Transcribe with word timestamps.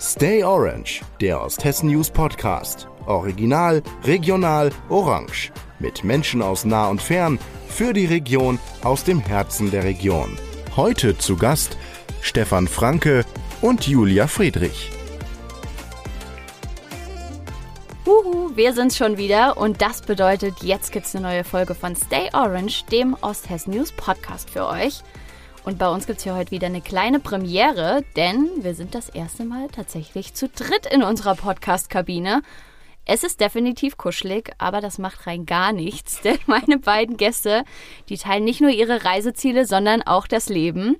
Stay 0.00 0.42
Orange, 0.42 1.02
der 1.20 1.42
Osthessen 1.42 1.90
News 1.90 2.08
Podcast. 2.08 2.88
Original, 3.04 3.82
regional, 4.04 4.70
orange. 4.88 5.52
Mit 5.78 6.04
Menschen 6.04 6.40
aus 6.40 6.64
nah 6.64 6.88
und 6.88 7.02
fern, 7.02 7.38
für 7.68 7.92
die 7.92 8.06
Region, 8.06 8.58
aus 8.82 9.04
dem 9.04 9.20
Herzen 9.20 9.70
der 9.70 9.84
Region. 9.84 10.38
Heute 10.74 11.18
zu 11.18 11.36
Gast 11.36 11.76
Stefan 12.22 12.66
Franke 12.66 13.26
und 13.60 13.86
Julia 13.86 14.26
Friedrich. 14.26 14.90
Uhu, 18.06 18.56
wir 18.56 18.72
sind's 18.72 18.96
schon 18.96 19.18
wieder 19.18 19.58
und 19.58 19.82
das 19.82 20.00
bedeutet, 20.00 20.62
jetzt 20.62 20.92
gibt's 20.92 21.14
eine 21.14 21.28
neue 21.28 21.44
Folge 21.44 21.74
von 21.74 21.94
Stay 21.94 22.30
Orange, 22.32 22.86
dem 22.86 23.18
Osthessen 23.20 23.74
News 23.74 23.92
Podcast 23.92 24.48
für 24.48 24.66
euch. 24.66 25.02
Und 25.64 25.78
bei 25.78 25.88
uns 25.88 26.06
gibt 26.06 26.18
es 26.18 26.24
hier 26.24 26.34
heute 26.34 26.52
wieder 26.52 26.68
eine 26.68 26.80
kleine 26.80 27.20
Premiere, 27.20 28.02
denn 28.16 28.48
wir 28.62 28.74
sind 28.74 28.94
das 28.94 29.10
erste 29.10 29.44
Mal 29.44 29.68
tatsächlich 29.68 30.32
zu 30.32 30.48
dritt 30.48 30.86
in 30.90 31.02
unserer 31.02 31.34
Podcast-Kabine. 31.34 32.42
Es 33.04 33.24
ist 33.24 33.40
definitiv 33.40 33.98
kuschelig, 33.98 34.52
aber 34.58 34.80
das 34.80 34.98
macht 34.98 35.26
rein 35.26 35.44
gar 35.44 35.72
nichts, 35.72 36.20
denn 36.24 36.38
meine 36.46 36.78
beiden 36.78 37.16
Gäste, 37.18 37.64
die 38.08 38.16
teilen 38.16 38.44
nicht 38.44 38.60
nur 38.60 38.70
ihre 38.70 39.04
Reiseziele, 39.04 39.66
sondern 39.66 40.02
auch 40.02 40.26
das 40.26 40.48
Leben. 40.48 40.96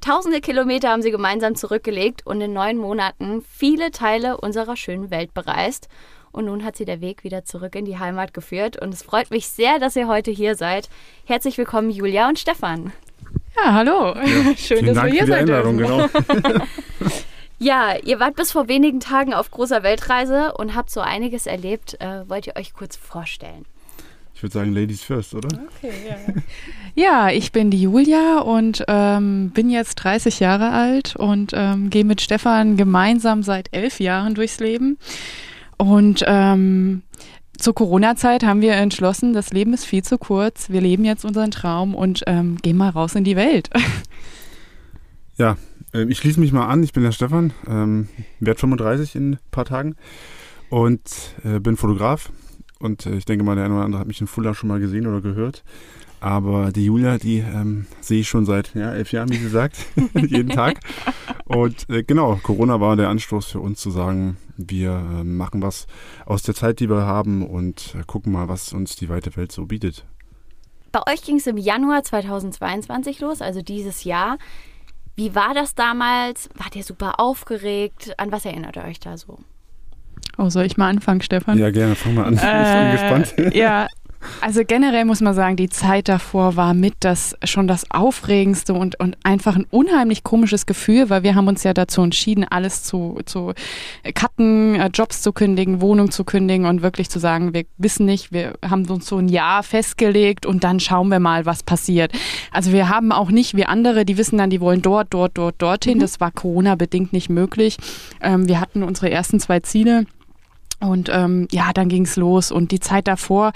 Tausende 0.00 0.40
Kilometer 0.40 0.90
haben 0.90 1.02
sie 1.02 1.10
gemeinsam 1.10 1.56
zurückgelegt 1.56 2.24
und 2.24 2.40
in 2.40 2.52
neun 2.52 2.78
Monaten 2.78 3.42
viele 3.42 3.90
Teile 3.90 4.38
unserer 4.38 4.76
schönen 4.76 5.10
Welt 5.10 5.34
bereist. 5.34 5.88
Und 6.32 6.46
nun 6.46 6.64
hat 6.64 6.76
sie 6.76 6.84
der 6.84 7.00
Weg 7.00 7.24
wieder 7.24 7.44
zurück 7.44 7.74
in 7.74 7.84
die 7.84 7.98
Heimat 7.98 8.32
geführt. 8.32 8.80
Und 8.80 8.94
es 8.94 9.02
freut 9.02 9.30
mich 9.30 9.48
sehr, 9.48 9.78
dass 9.78 9.96
ihr 9.96 10.06
heute 10.06 10.30
hier 10.30 10.54
seid. 10.54 10.88
Herzlich 11.26 11.58
willkommen, 11.58 11.90
Julia 11.90 12.28
und 12.28 12.38
Stefan. 12.38 12.92
Ja, 13.56 13.72
hallo. 13.74 14.14
Ja, 14.14 14.54
Schön, 14.56 14.86
dass 14.86 14.94
Dank 14.94 15.06
wir 15.06 15.12
hier 15.12 15.20
für 15.20 15.26
die 15.26 15.34
Einladung, 15.34 15.78
genau. 15.78 16.06
ja, 17.58 17.96
ihr 18.04 18.20
wart 18.20 18.36
bis 18.36 18.52
vor 18.52 18.68
wenigen 18.68 19.00
Tagen 19.00 19.34
auf 19.34 19.50
großer 19.50 19.82
Weltreise 19.82 20.52
und 20.54 20.74
habt 20.74 20.90
so 20.90 21.00
einiges 21.00 21.46
erlebt. 21.46 22.00
Äh, 22.00 22.28
wollt 22.28 22.46
ihr 22.46 22.56
euch 22.56 22.72
kurz 22.74 22.96
vorstellen? 22.96 23.64
Ich 24.34 24.42
würde 24.42 24.54
sagen, 24.54 24.72
Ladies 24.74 25.02
first, 25.02 25.34
oder? 25.34 25.48
Okay, 25.76 25.92
ja. 26.08 26.34
ja, 27.28 27.30
ich 27.30 27.52
bin 27.52 27.70
die 27.70 27.82
Julia 27.82 28.38
und 28.38 28.82
ähm, 28.88 29.50
bin 29.50 29.68
jetzt 29.68 29.96
30 29.96 30.40
Jahre 30.40 30.70
alt 30.70 31.14
und 31.16 31.52
ähm, 31.54 31.90
gehe 31.90 32.04
mit 32.04 32.22
Stefan 32.22 32.78
gemeinsam 32.78 33.42
seit 33.42 33.68
elf 33.72 34.00
Jahren 34.00 34.34
durchs 34.34 34.58
Leben. 34.58 34.96
Und 35.76 36.24
ähm, 36.26 37.02
zur 37.60 37.74
Corona-Zeit 37.74 38.44
haben 38.44 38.60
wir 38.60 38.72
entschlossen, 38.72 39.32
das 39.32 39.50
Leben 39.52 39.72
ist 39.74 39.84
viel 39.84 40.02
zu 40.02 40.18
kurz. 40.18 40.70
Wir 40.70 40.80
leben 40.80 41.04
jetzt 41.04 41.24
unseren 41.24 41.50
Traum 41.50 41.94
und 41.94 42.22
ähm, 42.26 42.56
gehen 42.62 42.76
mal 42.76 42.90
raus 42.90 43.14
in 43.14 43.24
die 43.24 43.36
Welt. 43.36 43.70
Ja, 45.36 45.56
äh, 45.94 46.02
ich 46.02 46.18
schließe 46.18 46.38
mich 46.38 46.52
mal 46.52 46.66
an. 46.66 46.82
Ich 46.82 46.92
bin 46.92 47.02
der 47.02 47.12
Stefan, 47.12 47.54
ähm, 47.66 48.10
werde 48.40 48.60
35 48.60 49.16
in 49.16 49.32
ein 49.32 49.38
paar 49.50 49.64
Tagen 49.64 49.96
und 50.68 51.00
äh, 51.44 51.60
bin 51.60 51.78
Fotograf. 51.78 52.30
Und 52.78 53.06
äh, 53.06 53.16
ich 53.16 53.24
denke 53.24 53.42
mal, 53.42 53.54
der 53.54 53.64
eine 53.64 53.74
oder 53.74 53.84
andere 53.84 54.00
hat 54.00 54.06
mich 54.06 54.20
in 54.20 54.26
Fuller 54.26 54.54
schon 54.54 54.68
mal 54.68 54.80
gesehen 54.80 55.06
oder 55.06 55.22
gehört. 55.22 55.64
Aber 56.20 56.70
die 56.70 56.84
Julia, 56.84 57.16
die 57.16 57.38
ähm, 57.38 57.86
sehe 58.00 58.20
ich 58.20 58.28
schon 58.28 58.44
seit 58.44 58.74
ja, 58.74 58.92
elf 58.92 59.10
Jahren, 59.12 59.30
wie 59.30 59.38
gesagt, 59.38 59.76
jeden 60.14 60.50
Tag. 60.50 60.80
Und 61.46 61.88
äh, 61.88 62.02
genau, 62.02 62.38
Corona 62.42 62.78
war 62.80 62.96
der 62.96 63.08
Anstoß 63.08 63.46
für 63.46 63.60
uns 63.60 63.80
zu 63.80 63.90
sagen, 63.90 64.36
wir 64.56 64.90
äh, 64.90 65.24
machen 65.24 65.62
was 65.62 65.86
aus 66.26 66.42
der 66.42 66.54
Zeit, 66.54 66.80
die 66.80 66.90
wir 66.90 67.06
haben 67.06 67.46
und 67.46 67.94
äh, 67.98 68.02
gucken 68.06 68.32
mal, 68.32 68.48
was 68.48 68.74
uns 68.74 68.96
die 68.96 69.08
weite 69.08 69.34
Welt 69.36 69.50
so 69.50 69.64
bietet. 69.64 70.04
Bei 70.92 71.00
euch 71.10 71.22
ging 71.22 71.36
es 71.36 71.46
im 71.46 71.56
Januar 71.56 72.02
2022 72.02 73.20
los, 73.20 73.40
also 73.40 73.62
dieses 73.62 74.04
Jahr. 74.04 74.38
Wie 75.16 75.34
war 75.34 75.54
das 75.54 75.74
damals? 75.74 76.50
Wart 76.54 76.76
ihr 76.76 76.84
super 76.84 77.18
aufgeregt? 77.18 78.12
An 78.18 78.30
was 78.30 78.44
erinnert 78.44 78.76
ihr 78.76 78.84
euch 78.84 79.00
da 79.00 79.16
so? 79.16 79.38
Oh, 80.36 80.50
soll 80.50 80.64
ich 80.64 80.76
mal 80.76 80.88
anfangen, 80.88 81.22
Stefan? 81.22 81.58
Ja, 81.58 81.70
gerne, 81.70 81.94
fang 81.94 82.14
mal 82.14 82.24
an. 82.24 82.34
ich 82.34 82.40
bin 82.40 82.50
äh, 82.50 82.92
gespannt. 82.92 83.54
Ja, 83.54 83.86
also 84.40 84.62
generell 84.66 85.04
muss 85.04 85.20
man 85.20 85.34
sagen, 85.34 85.56
die 85.56 85.68
Zeit 85.68 86.08
davor 86.08 86.56
war 86.56 86.74
mit 86.74 86.94
das 87.00 87.36
schon 87.44 87.66
das 87.66 87.90
Aufregendste 87.90 88.74
und, 88.74 88.98
und 89.00 89.16
einfach 89.22 89.56
ein 89.56 89.66
unheimlich 89.70 90.22
komisches 90.24 90.66
Gefühl, 90.66 91.10
weil 91.10 91.22
wir 91.22 91.34
haben 91.34 91.48
uns 91.48 91.62
ja 91.62 91.74
dazu 91.74 92.02
entschieden, 92.02 92.44
alles 92.48 92.82
zu, 92.82 93.20
zu 93.24 93.52
cutten, 94.14 94.74
äh, 94.74 94.90
Jobs 94.92 95.22
zu 95.22 95.32
kündigen, 95.32 95.80
Wohnung 95.80 96.10
zu 96.10 96.24
kündigen 96.24 96.66
und 96.66 96.82
wirklich 96.82 97.08
zu 97.08 97.18
sagen, 97.18 97.54
wir 97.54 97.64
wissen 97.78 98.06
nicht, 98.06 98.32
wir 98.32 98.54
haben 98.68 98.86
uns 98.88 99.06
so 99.06 99.18
ein 99.18 99.28
Jahr 99.28 99.62
festgelegt 99.62 100.46
und 100.46 100.64
dann 100.64 100.80
schauen 100.80 101.08
wir 101.08 101.20
mal, 101.20 101.46
was 101.46 101.62
passiert. 101.62 102.12
Also 102.52 102.72
wir 102.72 102.88
haben 102.88 103.12
auch 103.12 103.30
nicht 103.30 103.56
wie 103.56 103.64
andere, 103.64 104.04
die 104.04 104.18
wissen 104.18 104.38
dann, 104.38 104.50
die 104.50 104.60
wollen 104.60 104.82
dort, 104.82 105.14
dort, 105.14 105.38
dort, 105.38 105.60
dorthin. 105.60 105.98
Mhm. 105.98 106.00
Das 106.02 106.20
war 106.20 106.30
Corona-bedingt 106.30 107.12
nicht 107.12 107.30
möglich. 107.30 107.76
Ähm, 108.20 108.48
wir 108.48 108.60
hatten 108.60 108.82
unsere 108.82 109.10
ersten 109.10 109.40
zwei 109.40 109.60
Ziele. 109.60 110.06
Und 110.80 111.10
ähm, 111.12 111.46
ja, 111.52 111.72
dann 111.72 111.88
ging's 111.88 112.16
los. 112.16 112.50
Und 112.50 112.72
die 112.72 112.80
Zeit 112.80 113.06
davor 113.06 113.52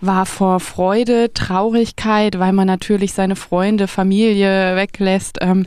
war 0.00 0.26
vor 0.26 0.60
Freude, 0.60 1.32
Traurigkeit, 1.34 2.38
weil 2.38 2.52
man 2.52 2.66
natürlich 2.66 3.12
seine 3.12 3.36
Freunde, 3.36 3.88
Familie 3.88 4.76
weglässt. 4.76 5.38
Ähm, 5.40 5.66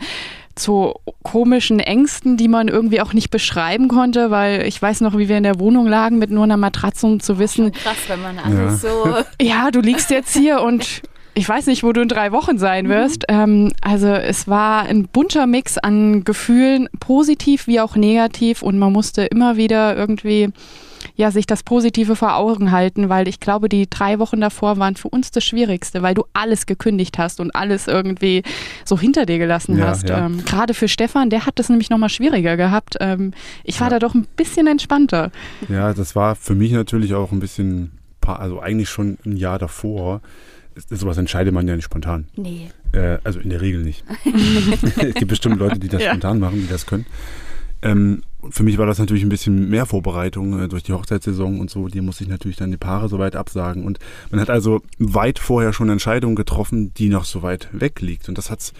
zu 0.55 0.95
komischen 1.23 1.79
Ängsten, 1.79 2.37
die 2.37 2.47
man 2.47 2.67
irgendwie 2.67 3.01
auch 3.01 3.13
nicht 3.13 3.31
beschreiben 3.31 3.87
konnte, 3.87 4.31
weil 4.31 4.67
ich 4.67 4.81
weiß 4.81 5.01
noch, 5.01 5.17
wie 5.17 5.29
wir 5.29 5.37
in 5.37 5.43
der 5.43 5.59
Wohnung 5.59 5.87
lagen 5.87 6.19
mit 6.19 6.29
nur 6.29 6.43
einer 6.43 6.57
Matratze, 6.57 7.07
um 7.07 7.19
zu 7.19 7.39
wissen. 7.39 7.71
Krass, 7.71 7.97
wenn 8.07 8.21
man 8.21 8.37
alles 8.37 8.83
ja. 8.83 8.89
so. 8.89 9.15
Ja, 9.41 9.71
du 9.71 9.79
liegst 9.79 10.11
jetzt 10.11 10.35
hier 10.35 10.61
und 10.61 11.01
ich 11.33 11.47
weiß 11.47 11.67
nicht, 11.67 11.83
wo 11.83 11.93
du 11.93 12.01
in 12.01 12.09
drei 12.09 12.31
Wochen 12.31 12.57
sein 12.57 12.85
mhm. 12.85 12.89
wirst. 12.89 13.25
Mhm. 13.29 13.35
Ähm, 13.35 13.71
also 13.81 14.07
es 14.07 14.47
war 14.47 14.83
ein 14.83 15.07
bunter 15.07 15.47
Mix 15.47 15.77
an 15.77 16.23
Gefühlen, 16.23 16.89
positiv 16.99 17.67
wie 17.67 17.79
auch 17.79 17.95
negativ 17.95 18.61
und 18.61 18.77
man 18.77 18.91
musste 18.91 19.23
immer 19.23 19.57
wieder 19.57 19.95
irgendwie 19.95 20.49
ja, 21.21 21.29
sich 21.29 21.45
das 21.45 21.61
Positive 21.61 22.15
vor 22.15 22.35
Augen 22.35 22.71
halten, 22.71 23.07
weil 23.07 23.27
ich 23.27 23.39
glaube, 23.39 23.69
die 23.69 23.87
drei 23.87 24.17
Wochen 24.17 24.41
davor 24.41 24.79
waren 24.79 24.95
für 24.95 25.07
uns 25.07 25.29
das 25.29 25.45
Schwierigste, 25.45 26.01
weil 26.01 26.15
du 26.15 26.25
alles 26.33 26.65
gekündigt 26.65 27.19
hast 27.19 27.39
und 27.39 27.55
alles 27.55 27.87
irgendwie 27.87 28.41
so 28.85 28.99
hinter 28.99 29.27
dir 29.27 29.37
gelassen 29.37 29.77
ja, 29.77 29.85
hast. 29.85 30.09
Ja. 30.09 30.25
Ähm, 30.25 30.43
Gerade 30.43 30.73
für 30.73 30.87
Stefan, 30.87 31.29
der 31.29 31.45
hat 31.45 31.59
es 31.59 31.69
nämlich 31.69 31.91
nochmal 31.91 32.09
schwieriger 32.09 32.57
gehabt. 32.57 32.97
Ähm, 32.99 33.33
ich 33.63 33.79
war 33.79 33.87
ja. 33.87 33.91
da 33.91 33.99
doch 33.99 34.15
ein 34.15 34.25
bisschen 34.35 34.65
entspannter. 34.65 35.31
Ja, 35.69 35.93
das 35.93 36.15
war 36.15 36.35
für 36.35 36.55
mich 36.55 36.71
natürlich 36.71 37.13
auch 37.13 37.31
ein 37.31 37.39
bisschen, 37.39 37.91
also 38.25 38.59
eigentlich 38.59 38.89
schon 38.89 39.19
ein 39.23 39.37
Jahr 39.37 39.59
davor. 39.59 40.21
Sowas 40.89 41.17
entscheidet 41.17 41.53
man 41.53 41.67
ja 41.67 41.75
nicht 41.75 41.85
spontan. 41.85 42.25
Nee. 42.35 42.71
Äh, 42.93 43.19
also 43.23 43.39
in 43.39 43.51
der 43.51 43.61
Regel 43.61 43.83
nicht. 43.83 44.03
es 44.81 45.13
gibt 45.13 45.27
bestimmt 45.27 45.59
Leute, 45.59 45.77
die 45.77 45.87
das 45.87 46.01
spontan 46.01 46.39
machen, 46.39 46.61
die 46.61 46.67
das 46.67 46.87
können. 46.87 47.05
Ähm, 47.83 48.23
für 48.49 48.63
mich 48.63 48.77
war 48.77 48.85
das 48.85 48.99
natürlich 48.99 49.23
ein 49.23 49.29
bisschen 49.29 49.69
mehr 49.69 49.85
Vorbereitung 49.85 50.59
äh, 50.59 50.67
durch 50.67 50.83
die 50.83 50.93
Hochzeitssaison 50.93 51.59
und 51.59 51.69
so. 51.69 51.87
Die 51.87 52.01
musste 52.01 52.23
ich 52.23 52.29
natürlich 52.29 52.57
dann 52.57 52.71
die 52.71 52.77
Paare 52.77 53.09
so 53.09 53.19
weit 53.19 53.35
absagen. 53.35 53.83
Und 53.83 53.99
man 54.29 54.39
hat 54.39 54.49
also 54.49 54.81
weit 54.97 55.39
vorher 55.39 55.73
schon 55.73 55.89
Entscheidungen 55.89 56.35
getroffen, 56.35 56.93
die 56.93 57.09
noch 57.09 57.25
so 57.25 57.43
weit 57.43 57.69
weg 57.71 58.01
liegt. 58.01 58.29
Und 58.29 58.37
das 58.37 58.49
hat's 58.49 58.73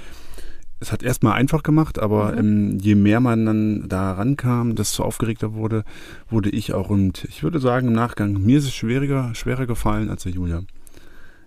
es 0.82 0.92
hat 0.92 1.04
erstmal 1.04 1.34
einfach 1.34 1.62
gemacht, 1.62 2.00
aber 2.00 2.32
mhm. 2.32 2.38
ähm, 2.40 2.80
je 2.80 2.96
mehr 2.96 3.20
man 3.20 3.46
dann 3.46 3.88
da 3.88 4.14
rankam, 4.14 4.76
desto 4.76 5.04
aufgeregter 5.04 5.54
wurde, 5.54 5.84
wurde 6.28 6.50
ich 6.50 6.74
auch. 6.74 6.90
Und 6.90 7.24
ich 7.26 7.44
würde 7.44 7.60
sagen, 7.60 7.90
im 7.90 7.94
Nachgang, 7.94 8.34
mir 8.34 8.58
ist 8.58 8.66
es 8.66 8.74
schwieriger, 8.74 9.36
schwerer 9.36 9.68
gefallen 9.68 10.10
als 10.10 10.24
der 10.24 10.32
Julia. 10.32 10.64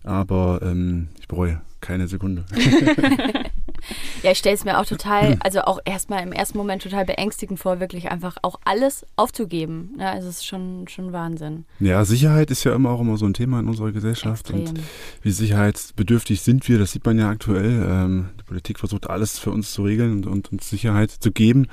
Aber 0.05 0.61
ähm, 0.63 1.09
ich 1.19 1.27
bereue 1.27 1.61
keine 1.81 2.07
Sekunde. 2.07 2.45
ja, 4.23 4.31
ich 4.31 4.39
stelle 4.39 4.55
es 4.55 4.65
mir 4.65 4.79
auch 4.79 4.87
total, 4.87 5.37
also 5.41 5.63
auch 5.63 5.79
erstmal 5.85 6.23
im 6.23 6.33
ersten 6.33 6.59
Moment 6.59 6.83
total 6.83 7.05
beängstigend 7.05 7.59
vor, 7.59 7.81
wirklich 7.81 8.11
einfach 8.11 8.37
auch 8.43 8.59
alles 8.65 9.07
aufzugeben. 9.17 9.97
Ja, 9.99 10.13
also 10.13 10.29
es 10.29 10.37
ist 10.37 10.47
schon, 10.47 10.89
schon 10.89 11.13
Wahnsinn. 11.13 11.65
Ja, 11.81 12.05
Sicherheit 12.05 12.51
ist 12.51 12.65
ja 12.65 12.75
immer 12.75 12.91
auch 12.91 13.01
immer 13.01 13.17
so 13.17 13.27
ein 13.27 13.35
Thema 13.35 13.61
in 13.61 13.69
unserer 13.69 13.93
Gesellschaft. 13.93 14.51
Extrem. 14.51 14.69
Und 14.69 14.81
wie 15.23 15.31
sicherheitsbedürftig 15.31 16.43
sind 16.43 16.69
wir, 16.69 16.79
das 16.79 16.93
sieht 16.93 17.05
man 17.05 17.19
ja 17.19 17.29
aktuell. 17.29 17.87
Ähm, 17.89 18.31
die 18.41 18.45
Politik 18.45 18.79
versucht 18.79 19.11
alles 19.11 19.39
für 19.39 19.51
uns 19.51 19.73
zu 19.73 19.83
regeln 19.85 20.13
und, 20.13 20.27
und 20.27 20.53
uns 20.53 20.69
Sicherheit 20.71 21.11
zu 21.11 21.31
geben. 21.31 21.69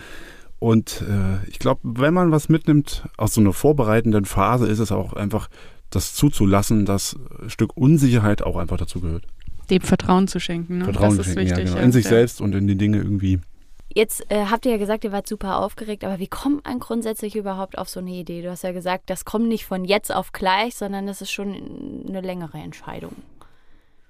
Und 0.59 1.03
äh, 1.09 1.43
ich 1.49 1.57
glaube, 1.57 1.81
wenn 1.83 2.13
man 2.13 2.31
was 2.31 2.49
mitnimmt 2.49 3.07
aus 3.17 3.33
so 3.33 3.41
einer 3.41 3.53
vorbereitenden 3.53 4.25
Phase, 4.25 4.67
ist 4.67 4.79
es 4.79 4.91
auch 4.91 5.13
einfach 5.13 5.49
das 5.89 6.13
zuzulassen, 6.13 6.85
dass 6.85 7.17
ein 7.41 7.49
Stück 7.49 7.75
Unsicherheit 7.75 8.43
auch 8.43 8.57
einfach 8.57 8.77
dazu 8.77 9.01
gehört 9.01 9.25
dem 9.71 9.81
Vertrauen 9.81 10.27
zu 10.27 10.39
schenken. 10.39 10.79
Ne? 10.79 10.85
Vertrauen 10.85 11.17
das 11.17 11.27
ist 11.27 11.33
schenken, 11.33 11.49
wichtig. 11.49 11.65
Ja, 11.69 11.75
genau. 11.75 11.85
In 11.85 11.91
sich 11.91 12.05
selbst 12.05 12.41
und 12.41 12.53
in 12.53 12.67
die 12.67 12.75
Dinge 12.75 12.97
irgendwie. 12.97 13.39
Jetzt 13.93 14.31
äh, 14.31 14.45
habt 14.45 14.65
ihr 14.65 14.71
ja 14.71 14.77
gesagt, 14.77 15.03
ihr 15.03 15.11
wart 15.11 15.27
super 15.27 15.57
aufgeregt, 15.57 16.03
aber 16.03 16.19
wie 16.19 16.27
kommt 16.27 16.65
man 16.65 16.79
grundsätzlich 16.79 17.35
überhaupt 17.35 17.77
auf 17.77 17.89
so 17.89 17.99
eine 17.99 18.11
Idee? 18.11 18.41
Du 18.41 18.49
hast 18.49 18.63
ja 18.63 18.71
gesagt, 18.71 19.09
das 19.09 19.25
kommt 19.25 19.47
nicht 19.47 19.65
von 19.65 19.83
jetzt 19.83 20.13
auf 20.13 20.31
gleich, 20.31 20.75
sondern 20.75 21.07
das 21.07 21.21
ist 21.21 21.31
schon 21.31 22.05
eine 22.07 22.21
längere 22.21 22.57
Entscheidung. 22.57 23.15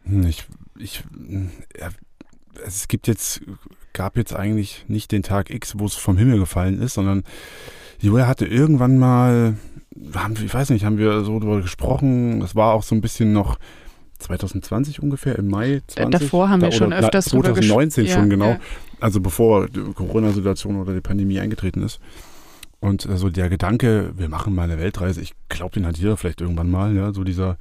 Hm, 0.04 0.28
ich, 0.28 0.46
ich, 0.78 1.04
ja, 1.80 1.90
es 2.63 2.88
gibt 2.88 3.08
jetzt, 3.08 3.42
gab 3.94 4.18
jetzt 4.18 4.36
eigentlich 4.36 4.86
nicht 4.88 5.12
den 5.12 5.24
Tag 5.24 5.50
X, 5.50 5.80
wo 5.80 5.86
es 5.86 5.96
vom 5.96 6.18
Himmel 6.18 6.40
gefallen 6.40 6.81
ist, 6.81 6.94
sondern 6.94 7.24
Julia 8.00 8.28
hatte 8.28 8.46
irgendwann 8.46 8.98
mal, 8.98 9.58
haben, 10.13 10.36
ich 10.44 10.54
weiß 10.54 10.69
nicht, 10.72 10.86
haben 10.86 10.98
wir 10.98 11.24
so 11.24 11.40
darüber 11.40 11.62
gesprochen, 11.62 12.42
es 12.42 12.56
war 12.56 12.74
auch 12.74 12.84
so 12.84 12.96
ein 12.96 13.02
bisschen 13.02 13.34
noch 13.34 13.58
2020 14.21 15.01
ungefähr, 15.01 15.38
im 15.38 15.47
Mai 15.47 15.81
20. 15.88 16.19
Davor 16.19 16.50
haben 16.50 16.62
da, 16.62 16.68
wir 16.68 16.71
schon 16.71 16.94
öfters 16.94 17.25
2019 17.25 18.07
schon, 18.07 18.23
ja, 18.23 18.25
genau. 18.25 18.50
Ja. 18.51 18.59
Also 19.00 19.19
bevor 19.19 19.68
die 19.68 19.81
Corona-Situation 19.94 20.79
oder 20.79 20.94
die 20.94 21.01
Pandemie 21.01 21.39
eingetreten 21.39 21.81
ist. 21.83 22.00
Und 22.79 23.06
äh, 23.06 23.18
so 23.18 23.29
der 23.29 23.50
Gedanke, 23.50 24.13
wir 24.15 24.29
machen 24.29 24.53
mal 24.56 24.63
eine 24.63 24.79
Weltreise, 24.79 25.21
ich 25.21 25.33
glaube, 25.50 25.73
den 25.73 25.85
hat 25.85 25.97
jeder 25.97 26.18
vielleicht 26.18 26.41
irgendwann 26.41 26.69
mal, 26.69 26.95
ja, 26.95 27.13
so 27.13 27.23
dieser, 27.23 27.57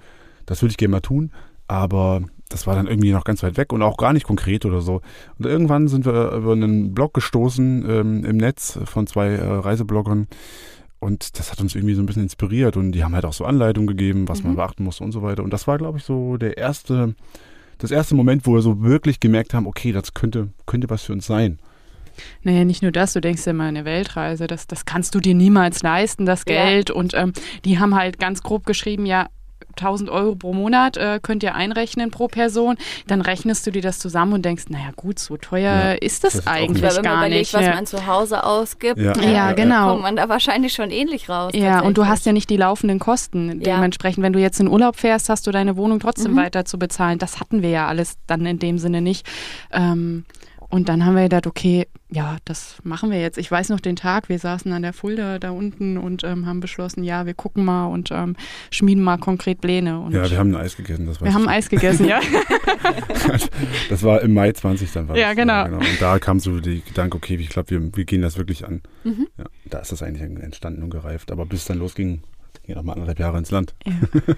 das 0.47 0.63
würde 0.63 0.71
ich 0.71 0.79
gerne 0.79 0.93
mal 0.93 1.01
tun, 1.01 1.31
aber 1.69 2.23
das 2.49 2.67
war 2.67 2.75
dann 2.75 2.89
irgendwie 2.89 3.13
noch 3.13 3.25
ganz 3.25 3.43
weit 3.43 3.57
weg 3.57 3.73
und 3.73 3.83
auch 3.83 3.97
gar 3.97 4.13
nicht 4.13 4.27
konkret 4.27 4.65
oder 4.65 4.81
so. 4.81 5.03
Und 5.39 5.47
irgendwann 5.47 5.89
sind 5.89 6.05
wir 6.05 6.33
über 6.33 6.53
einen 6.53 6.95
Blog 6.95 7.15
gestoßen 7.15 7.89
ähm, 7.89 8.25
im 8.25 8.37
Netz 8.37 8.79
von 8.85 9.07
zwei 9.07 9.29
äh, 9.29 9.45
Reisebloggern 9.45 10.27
und 11.01 11.39
das 11.39 11.51
hat 11.51 11.61
uns 11.61 11.75
irgendwie 11.75 11.95
so 11.95 12.03
ein 12.03 12.07
bisschen 12.07 12.23
inspiriert 12.23 12.77
und 12.77 12.93
die 12.93 13.03
haben 13.03 13.15
halt 13.15 13.25
auch 13.25 13.33
so 13.33 13.45
Anleitungen 13.45 13.89
gegeben, 13.89 14.29
was 14.29 14.43
mhm. 14.43 14.49
man 14.49 14.57
beachten 14.57 14.85
muss 14.85 15.01
und 15.01 15.13
so 15.13 15.23
weiter. 15.23 15.43
Und 15.43 15.53
das 15.53 15.67
war, 15.67 15.79
glaube 15.79 15.99
ich, 15.99 16.05
so 16.05 16.37
der 16.37 16.59
erste, 16.59 17.15
das 17.79 17.91
erste 17.91 18.15
Moment, 18.15 18.47
wo 18.47 18.55
wir 18.55 18.63
so 18.63 18.83
wirklich 18.83 19.19
gemerkt 19.19 19.55
haben, 19.55 19.67
okay, 19.67 19.93
das 19.93 20.15
könnte, 20.15 20.49
könnte 20.67 20.91
was 20.91 21.03
für 21.03 21.13
uns 21.13 21.27
sein. 21.27 21.59
Naja, 22.43 22.65
nicht 22.65 22.83
nur 22.83 22.93
das, 22.93 23.15
du 23.15 23.21
denkst 23.21 23.47
immer 23.47 23.65
eine 23.65 23.87
Weltreise, 23.87 24.47
das, 24.47 24.67
das 24.67 24.85
kannst 24.85 25.15
du 25.15 25.21
dir 25.21 25.35
niemals 25.35 25.83
leisten, 25.83 26.27
das 26.27 26.45
Geld. 26.45 26.91
Ja. 26.91 26.95
Und 26.95 27.15
ähm, 27.15 27.33
die 27.65 27.79
haben 27.79 27.95
halt 27.95 28.19
ganz 28.19 28.43
grob 28.43 28.67
geschrieben, 28.67 29.07
ja, 29.07 29.29
1000 29.77 30.11
Euro 30.11 30.35
pro 30.35 30.53
Monat 30.53 30.97
äh, 30.97 31.21
könnt 31.23 31.43
ihr 31.43 31.55
einrechnen 31.55 32.11
pro 32.11 32.29
Person, 32.29 32.77
dann 33.07 33.21
rechnest 33.21 33.67
du 33.67 33.71
dir 33.71 33.83
das 33.83 33.99
zusammen 33.99 34.35
und 34.35 34.45
denkst, 34.45 34.65
naja 34.69 34.91
gut, 34.97 35.19
so 35.19 35.37
teuer 35.37 35.63
ja, 35.63 35.93
ist 35.93 36.25
das, 36.25 36.35
das 36.35 36.47
eigentlich 36.47 36.83
gar 36.83 36.89
nicht. 36.89 36.97
Wenn 36.97 37.05
man 37.05 37.19
überlegt, 37.27 37.55
was 37.55 37.67
man 37.67 37.87
zu 37.87 38.07
Hause 38.07 38.45
ausgibt, 38.45 38.99
ja, 38.99 39.13
ja, 39.21 39.31
ja 39.31 39.53
genau. 39.53 39.91
kommt 39.91 40.03
man 40.03 40.17
da 40.17 40.29
wahrscheinlich 40.29 40.73
schon 40.73 40.91
ähnlich 40.91 41.29
raus. 41.29 41.53
Ja, 41.55 41.81
und 41.81 41.99
du 41.99 42.07
hast 42.07 42.27
ja 42.27 42.33
nicht 42.33 42.51
die 42.51 42.57
laufenden 42.57 42.99
Kosten. 42.99 43.61
Dementsprechend, 43.61 44.23
wenn 44.23 44.33
du 44.33 44.39
jetzt 44.39 44.61
in 44.61 44.69
Urlaub 44.69 44.97
fährst, 44.97 45.29
hast 45.29 45.47
du 45.47 45.51
deine 45.51 45.77
Wohnung 45.77 46.01
trotzdem 46.01 46.33
mhm. 46.33 46.37
weiter 46.37 46.65
zu 46.65 46.79
bezahlen. 46.79 47.19
Das 47.19 47.41
hatten 47.41 47.63
wir 47.63 47.71
ja 47.71 47.87
alles 47.87 48.17
dann 48.27 48.45
in 48.47 48.59
dem 48.59 48.79
Sinne 48.79 49.01
nicht. 49.01 49.27
Ähm, 49.73 50.25
und 50.71 50.89
dann 50.89 51.05
haben 51.05 51.17
wir 51.17 51.25
gedacht, 51.25 51.49
okay, 51.49 51.89
ja, 52.13 52.37
das 52.45 52.77
machen 52.85 53.11
wir 53.11 53.21
jetzt. 53.21 53.39
Ich 53.39 53.51
weiß 53.51 53.71
noch 53.71 53.81
den 53.81 53.97
Tag, 53.97 54.29
wir 54.29 54.39
saßen 54.39 54.73
an 54.73 54.83
der 54.83 54.93
Fulda 54.93 55.41
da 55.41 55.51
unten 55.51 55.99
und 55.99 56.23
ähm, 56.23 56.47
haben 56.47 56.61
beschlossen, 56.61 57.03
ja, 57.03 57.27
wir 57.27 57.35
gucken 57.35 57.65
mal 57.65 57.87
und 57.87 58.11
ähm, 58.13 58.37
schmieden 58.71 59.03
mal 59.03 59.19
konkret 59.19 59.61
Pläne. 59.61 59.99
Und 59.99 60.13
ja, 60.13 60.31
wir 60.31 60.39
haben 60.39 60.55
ein 60.55 60.61
Eis 60.61 60.77
gegessen. 60.77 61.07
Das 61.07 61.21
wir 61.21 61.35
haben 61.35 61.49
Eis 61.49 61.69
gegessen, 61.69 62.07
ja. 62.07 62.21
das 63.89 64.03
war 64.05 64.23
im 64.23 64.33
Mai 64.33 64.53
20 64.53 64.93
dann. 64.93 65.09
War 65.09 65.17
ja, 65.17 65.35
genau. 65.35 65.65
genau. 65.65 65.79
Und 65.79 66.01
da 66.01 66.21
kam 66.21 66.39
so 66.39 66.61
der 66.61 66.77
Gedanke, 66.77 67.17
okay, 67.17 67.35
ich 67.35 67.49
glaube, 67.49 67.71
wir, 67.71 67.97
wir 67.97 68.05
gehen 68.05 68.23
das 68.23 68.39
wirklich 68.39 68.65
an. 68.65 68.83
Mhm. 69.03 69.27
Ja, 69.39 69.45
da 69.65 69.79
ist 69.81 69.91
das 69.91 70.05
eigentlich 70.05 70.23
entstanden 70.23 70.85
und 70.85 70.91
gereift. 70.91 71.33
Aber 71.33 71.47
bis 71.47 71.61
es 71.61 71.65
dann 71.67 71.79
losging, 71.79 72.23
ging 72.65 72.77
noch 72.77 72.85
mal 72.85 72.93
anderthalb 72.93 73.19
Jahre 73.19 73.39
ins 73.39 73.51
Land. 73.51 73.75
Ja. 73.85 73.93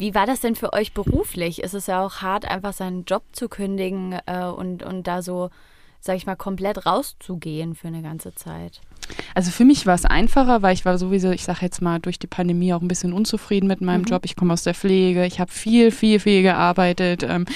Wie 0.00 0.14
war 0.14 0.24
das 0.24 0.40
denn 0.40 0.56
für 0.56 0.72
euch 0.72 0.94
beruflich? 0.94 1.62
Ist 1.62 1.74
es 1.74 1.86
ja 1.86 2.02
auch 2.02 2.22
hart, 2.22 2.46
einfach 2.46 2.72
seinen 2.72 3.04
Job 3.04 3.22
zu 3.32 3.50
kündigen 3.50 4.18
äh, 4.24 4.46
und, 4.46 4.82
und 4.82 5.06
da 5.06 5.20
so, 5.20 5.50
sag 6.00 6.16
ich 6.16 6.24
mal, 6.24 6.36
komplett 6.36 6.86
rauszugehen 6.86 7.74
für 7.74 7.88
eine 7.88 8.00
ganze 8.00 8.34
Zeit? 8.34 8.80
Also 9.34 9.50
für 9.50 9.64
mich 9.64 9.86
war 9.86 9.94
es 9.94 10.04
einfacher, 10.04 10.62
weil 10.62 10.74
ich 10.74 10.84
war 10.84 10.98
sowieso, 10.98 11.30
ich 11.30 11.44
sage 11.44 11.60
jetzt 11.62 11.82
mal, 11.82 12.00
durch 12.00 12.18
die 12.18 12.26
Pandemie 12.26 12.72
auch 12.72 12.82
ein 12.82 12.88
bisschen 12.88 13.12
unzufrieden 13.12 13.66
mit 13.66 13.80
meinem 13.80 14.02
mhm. 14.02 14.06
Job. 14.06 14.22
Ich 14.24 14.36
komme 14.36 14.52
aus 14.52 14.62
der 14.62 14.74
Pflege, 14.74 15.26
ich 15.26 15.40
habe 15.40 15.50
viel, 15.50 15.90
viel, 15.90 16.20
viel 16.20 16.42
gearbeitet, 16.42 17.24
ähm, 17.28 17.46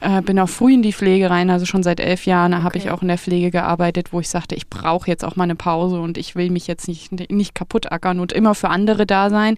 äh, 0.00 0.22
bin 0.22 0.38
auch 0.38 0.48
früh 0.48 0.74
in 0.74 0.82
die 0.82 0.92
Pflege 0.92 1.30
rein, 1.30 1.50
also 1.50 1.66
schon 1.66 1.82
seit 1.82 2.00
elf 2.00 2.26
Jahren 2.26 2.54
okay. 2.54 2.62
habe 2.62 2.78
ich 2.78 2.90
auch 2.90 3.02
in 3.02 3.08
der 3.08 3.18
Pflege 3.18 3.50
gearbeitet, 3.50 4.12
wo 4.12 4.20
ich 4.20 4.28
sagte, 4.28 4.54
ich 4.54 4.68
brauche 4.68 5.08
jetzt 5.08 5.24
auch 5.24 5.36
mal 5.36 5.44
eine 5.44 5.56
Pause 5.56 6.00
und 6.00 6.18
ich 6.18 6.36
will 6.36 6.50
mich 6.50 6.66
jetzt 6.66 6.88
nicht, 6.88 7.30
nicht 7.30 7.54
kaputt 7.54 7.90
ackern 7.92 8.20
und 8.20 8.32
immer 8.32 8.54
für 8.54 8.68
andere 8.68 9.06
da 9.06 9.30
sein. 9.30 9.56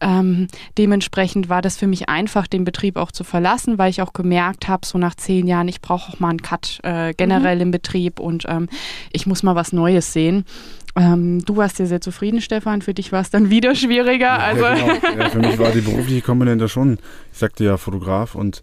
Ähm, 0.00 0.48
dementsprechend 0.78 1.48
war 1.48 1.62
das 1.62 1.76
für 1.76 1.86
mich 1.86 2.08
einfach, 2.08 2.46
den 2.46 2.64
Betrieb 2.64 2.96
auch 2.96 3.12
zu 3.12 3.24
verlassen, 3.24 3.78
weil 3.78 3.90
ich 3.90 4.02
auch 4.02 4.12
gemerkt 4.12 4.68
habe, 4.68 4.86
so 4.86 4.98
nach 4.98 5.14
zehn 5.14 5.46
Jahren, 5.46 5.68
ich 5.68 5.80
brauche 5.80 6.12
auch 6.12 6.20
mal 6.20 6.30
einen 6.30 6.42
Cut 6.42 6.80
äh, 6.82 7.14
generell 7.14 7.56
mhm. 7.56 7.62
im 7.62 7.70
Betrieb 7.70 8.20
und 8.20 8.44
ähm, 8.48 8.68
ich 9.12 9.26
muss 9.26 9.42
mal 9.42 9.54
was 9.54 9.72
Neues 9.72 10.12
sehen. 10.12 10.44
Ähm, 10.94 11.44
du 11.44 11.56
warst 11.56 11.78
ja 11.78 11.86
sehr 11.86 12.00
zufrieden, 12.00 12.40
Stefan. 12.40 12.82
Für 12.82 12.92
dich 12.92 13.12
war 13.12 13.20
es 13.22 13.30
dann 13.30 13.50
wieder 13.50 13.74
schwieriger. 13.74 14.26
Ja, 14.26 14.38
also. 14.38 14.64
Ja, 14.64 14.74
genau. 14.74 15.18
ja, 15.22 15.30
für 15.30 15.38
mich 15.38 15.58
war 15.58 15.70
die 15.70 15.80
berufliche 15.80 16.20
Komponente 16.20 16.68
schon, 16.68 16.98
ich 17.32 17.38
sagte 17.38 17.64
ja 17.64 17.76
Fotograf 17.76 18.34
und 18.34 18.62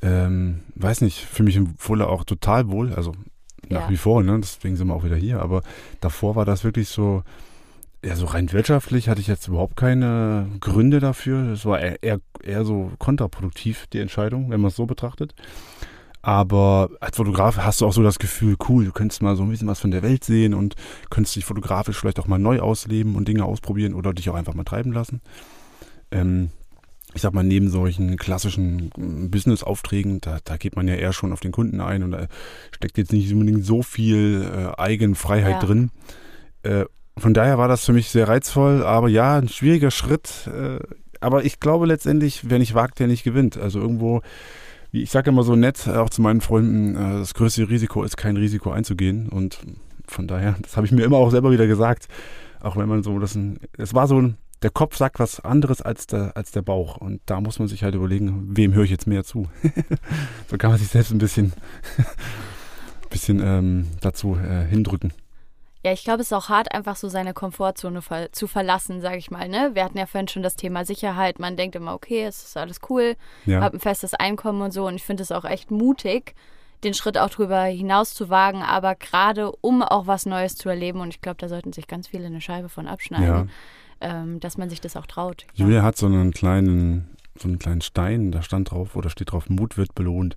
ähm, 0.00 0.60
weiß 0.74 1.02
nicht, 1.02 1.18
für 1.18 1.42
mich 1.42 1.56
im 1.56 1.74
Fuller 1.78 2.08
auch 2.08 2.24
total 2.24 2.70
wohl, 2.70 2.92
also 2.94 3.12
nach 3.68 3.88
wie 3.88 3.96
vor, 3.96 4.22
ne? 4.22 4.38
deswegen 4.40 4.76
sind 4.76 4.88
wir 4.88 4.94
auch 4.94 5.04
wieder 5.04 5.16
hier, 5.16 5.40
aber 5.40 5.62
davor 6.00 6.36
war 6.36 6.44
das 6.44 6.64
wirklich 6.64 6.88
so, 6.88 7.22
ja, 8.04 8.16
so 8.16 8.26
rein 8.26 8.52
wirtschaftlich 8.52 9.08
hatte 9.08 9.20
ich 9.20 9.28
jetzt 9.28 9.48
überhaupt 9.48 9.76
keine 9.76 10.48
Gründe 10.60 10.98
dafür. 10.98 11.52
Es 11.52 11.64
war 11.64 11.80
eher, 11.80 12.02
eher, 12.02 12.20
eher 12.42 12.64
so 12.64 12.90
kontraproduktiv, 12.98 13.86
die 13.92 14.00
Entscheidung, 14.00 14.50
wenn 14.50 14.60
man 14.60 14.68
es 14.68 14.76
so 14.76 14.86
betrachtet. 14.86 15.34
Aber 16.22 16.90
als 17.00 17.16
Fotograf 17.16 17.58
hast 17.58 17.80
du 17.80 17.86
auch 17.86 17.92
so 17.92 18.02
das 18.02 18.20
Gefühl, 18.20 18.56
cool, 18.68 18.84
du 18.84 18.92
könntest 18.92 19.22
mal 19.22 19.34
so 19.34 19.42
ein 19.42 19.50
bisschen 19.50 19.66
was 19.66 19.80
von 19.80 19.90
der 19.90 20.02
Welt 20.02 20.22
sehen 20.22 20.54
und 20.54 20.76
könntest 21.10 21.34
dich 21.34 21.44
fotografisch 21.44 21.98
vielleicht 21.98 22.20
auch 22.20 22.28
mal 22.28 22.38
neu 22.38 22.60
ausleben 22.60 23.16
und 23.16 23.26
Dinge 23.26 23.44
ausprobieren 23.44 23.94
oder 23.94 24.14
dich 24.14 24.30
auch 24.30 24.34
einfach 24.34 24.54
mal 24.54 24.64
treiben 24.64 24.92
lassen. 24.92 25.20
Ähm, 26.12 26.50
ich 27.14 27.22
sag 27.22 27.34
mal, 27.34 27.42
neben 27.42 27.68
solchen 27.68 28.16
klassischen 28.16 28.92
mm, 28.96 29.30
Business-Aufträgen, 29.30 30.20
da, 30.20 30.38
da 30.44 30.56
geht 30.56 30.76
man 30.76 30.88
ja 30.88 30.94
eher 30.94 31.12
schon 31.12 31.32
auf 31.32 31.40
den 31.40 31.52
Kunden 31.52 31.80
ein 31.80 32.04
und 32.04 32.12
da 32.12 32.26
steckt 32.70 32.98
jetzt 32.98 33.12
nicht 33.12 33.32
unbedingt 33.32 33.64
so 33.64 33.82
viel 33.82 34.42
äh, 34.44 34.80
Eigenfreiheit 34.80 35.60
ja. 35.60 35.66
drin. 35.66 35.90
Äh, 36.62 36.84
von 37.18 37.34
daher 37.34 37.58
war 37.58 37.68
das 37.68 37.84
für 37.84 37.92
mich 37.92 38.10
sehr 38.10 38.28
reizvoll, 38.28 38.84
aber 38.84 39.08
ja, 39.08 39.36
ein 39.36 39.48
schwieriger 39.48 39.90
Schritt. 39.90 40.46
Äh, 40.46 40.78
aber 41.20 41.44
ich 41.44 41.60
glaube 41.60 41.86
letztendlich, 41.86 42.48
wer 42.48 42.58
nicht 42.58 42.74
wagt, 42.74 42.98
der 42.98 43.06
nicht 43.06 43.24
gewinnt. 43.24 43.56
Also 43.56 43.80
irgendwo 43.80 44.22
ich 44.92 45.10
sage 45.10 45.30
immer 45.30 45.42
so 45.42 45.56
nett, 45.56 45.88
auch 45.88 46.10
zu 46.10 46.20
meinen 46.20 46.40
Freunden, 46.40 46.96
äh, 46.96 47.18
das 47.18 47.34
größte 47.34 47.68
Risiko 47.68 48.04
ist 48.04 48.16
kein 48.16 48.36
Risiko 48.36 48.70
einzugehen. 48.70 49.28
Und 49.28 49.58
von 50.06 50.28
daher, 50.28 50.56
das 50.62 50.76
habe 50.76 50.86
ich 50.86 50.92
mir 50.92 51.04
immer 51.04 51.16
auch 51.16 51.30
selber 51.30 51.50
wieder 51.50 51.66
gesagt. 51.66 52.08
Auch 52.60 52.76
wenn 52.76 52.88
man 52.88 53.02
so, 53.02 53.18
das 53.18 53.36
es 53.78 53.94
war 53.94 54.06
so 54.06 54.20
ein, 54.20 54.36
der 54.62 54.70
Kopf 54.70 54.96
sagt 54.96 55.18
was 55.18 55.40
anderes 55.40 55.82
als 55.82 56.06
der, 56.06 56.36
als 56.36 56.52
der 56.52 56.62
Bauch. 56.62 56.98
Und 56.98 57.20
da 57.26 57.40
muss 57.40 57.58
man 57.58 57.68
sich 57.68 57.82
halt 57.82 57.94
überlegen, 57.94 58.56
wem 58.56 58.74
höre 58.74 58.84
ich 58.84 58.90
jetzt 58.90 59.06
mehr 59.06 59.24
zu. 59.24 59.48
so 60.48 60.58
kann 60.58 60.70
man 60.70 60.78
sich 60.78 60.88
selbst 60.88 61.10
ein 61.10 61.18
bisschen, 61.18 61.52
bisschen 63.10 63.40
ähm, 63.42 63.86
dazu 64.00 64.36
äh, 64.36 64.64
hindrücken. 64.66 65.12
Ja, 65.84 65.92
ich 65.92 66.04
glaube, 66.04 66.20
es 66.20 66.28
ist 66.28 66.32
auch 66.32 66.48
hart, 66.48 66.72
einfach 66.72 66.94
so 66.94 67.08
seine 67.08 67.34
Komfortzone 67.34 68.02
ver 68.02 68.30
zu 68.30 68.46
verlassen, 68.46 69.00
sage 69.00 69.16
ich 69.16 69.30
mal. 69.30 69.48
Ne? 69.48 69.70
Wir 69.74 69.84
hatten 69.84 69.98
ja 69.98 70.06
vorhin 70.06 70.28
schon 70.28 70.44
das 70.44 70.54
Thema 70.54 70.84
Sicherheit. 70.84 71.40
Man 71.40 71.56
denkt 71.56 71.74
immer, 71.74 71.94
okay, 71.94 72.24
es 72.24 72.44
ist 72.44 72.56
alles 72.56 72.78
cool, 72.88 73.16
ja. 73.46 73.60
habe 73.60 73.76
ein 73.76 73.80
festes 73.80 74.14
Einkommen 74.14 74.62
und 74.62 74.72
so. 74.72 74.86
Und 74.86 74.94
ich 74.94 75.02
finde 75.02 75.24
es 75.24 75.32
auch 75.32 75.44
echt 75.44 75.72
mutig, 75.72 76.34
den 76.84 76.94
Schritt 76.94 77.18
auch 77.18 77.30
drüber 77.30 77.62
hinaus 77.64 78.14
zu 78.14 78.28
wagen, 78.30 78.62
aber 78.62 78.94
gerade 78.94 79.50
um 79.60 79.82
auch 79.82 80.06
was 80.06 80.24
Neues 80.24 80.56
zu 80.56 80.68
erleben. 80.68 81.00
Und 81.00 81.08
ich 81.08 81.20
glaube, 81.20 81.38
da 81.38 81.48
sollten 81.48 81.72
sich 81.72 81.88
ganz 81.88 82.08
viele 82.08 82.26
eine 82.26 82.40
Scheibe 82.40 82.68
von 82.68 82.86
abschneiden, 82.86 83.50
ja. 84.00 84.22
ähm, 84.22 84.38
dass 84.38 84.56
man 84.56 84.70
sich 84.70 84.80
das 84.80 84.96
auch 84.96 85.06
traut. 85.06 85.46
Julia 85.54 85.78
ja. 85.78 85.82
hat 85.82 85.96
so 85.96 86.06
einen 86.06 86.32
kleinen 86.32 87.08
so 87.38 87.48
einen 87.48 87.58
kleinen 87.58 87.80
Stein, 87.80 88.30
da 88.30 88.42
stand 88.42 88.70
drauf, 88.70 88.96
oder 88.96 89.10
steht 89.10 89.32
drauf, 89.32 89.48
Mut 89.48 89.76
wird 89.76 89.94
belohnt. 89.94 90.36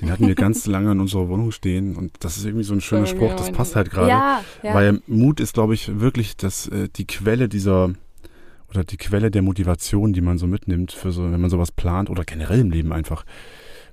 Den 0.00 0.10
hatten 0.10 0.26
wir 0.26 0.34
ganz 0.34 0.66
lange 0.66 0.92
in 0.92 1.00
unserer 1.00 1.28
Wohnung 1.28 1.50
stehen 1.50 1.96
und 1.96 2.12
das 2.20 2.36
ist 2.36 2.44
irgendwie 2.44 2.64
so 2.64 2.74
ein 2.74 2.80
schöner 2.80 3.06
Spruch, 3.06 3.34
das 3.34 3.50
passt 3.52 3.76
halt 3.76 3.90
gerade. 3.90 4.08
Ja, 4.08 4.44
ja. 4.62 4.74
Weil 4.74 5.00
Mut 5.06 5.40
ist, 5.40 5.54
glaube 5.54 5.74
ich, 5.74 6.00
wirklich 6.00 6.36
das, 6.36 6.68
äh, 6.68 6.88
die 6.88 7.06
Quelle 7.06 7.48
dieser, 7.48 7.92
oder 8.70 8.84
die 8.84 8.96
Quelle 8.96 9.30
der 9.30 9.42
Motivation, 9.42 10.12
die 10.12 10.20
man 10.20 10.38
so 10.38 10.46
mitnimmt, 10.46 10.92
für 10.92 11.12
so, 11.12 11.30
wenn 11.30 11.40
man 11.40 11.50
sowas 11.50 11.72
plant 11.72 12.10
oder 12.10 12.24
generell 12.24 12.60
im 12.60 12.70
Leben 12.70 12.92
einfach. 12.92 13.24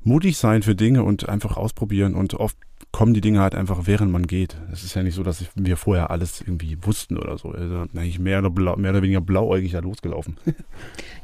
Mutig 0.06 0.38
sein 0.38 0.64
für 0.64 0.76
Dinge 0.76 1.04
und 1.04 1.30
einfach 1.30 1.56
ausprobieren 1.56 2.14
und 2.14 2.34
oft 2.34 2.58
kommen 2.94 3.16
die 3.16 3.22
Dinge 3.22 3.42
halt 3.42 3.56
einfach, 3.56 3.82
während 3.86 4.12
man 4.12 4.28
geht. 4.28 4.56
Es 4.72 4.84
ist 4.84 4.94
ja 4.94 5.02
nicht 5.02 5.16
so, 5.16 5.24
dass 5.24 5.44
wir 5.56 5.78
vorher 5.78 6.12
alles 6.12 6.42
irgendwie 6.42 6.78
wussten 6.84 7.18
oder 7.18 7.40
so. 7.40 7.50
Also 7.50 7.86
eigentlich 7.96 8.20
mehr 8.20 8.38
oder, 8.38 8.52
blau, 8.52 8.76
mehr 8.76 8.92
oder 8.92 9.02
weniger 9.02 9.20
blauäugig 9.20 9.74
da 9.74 9.80
losgelaufen. 9.80 10.38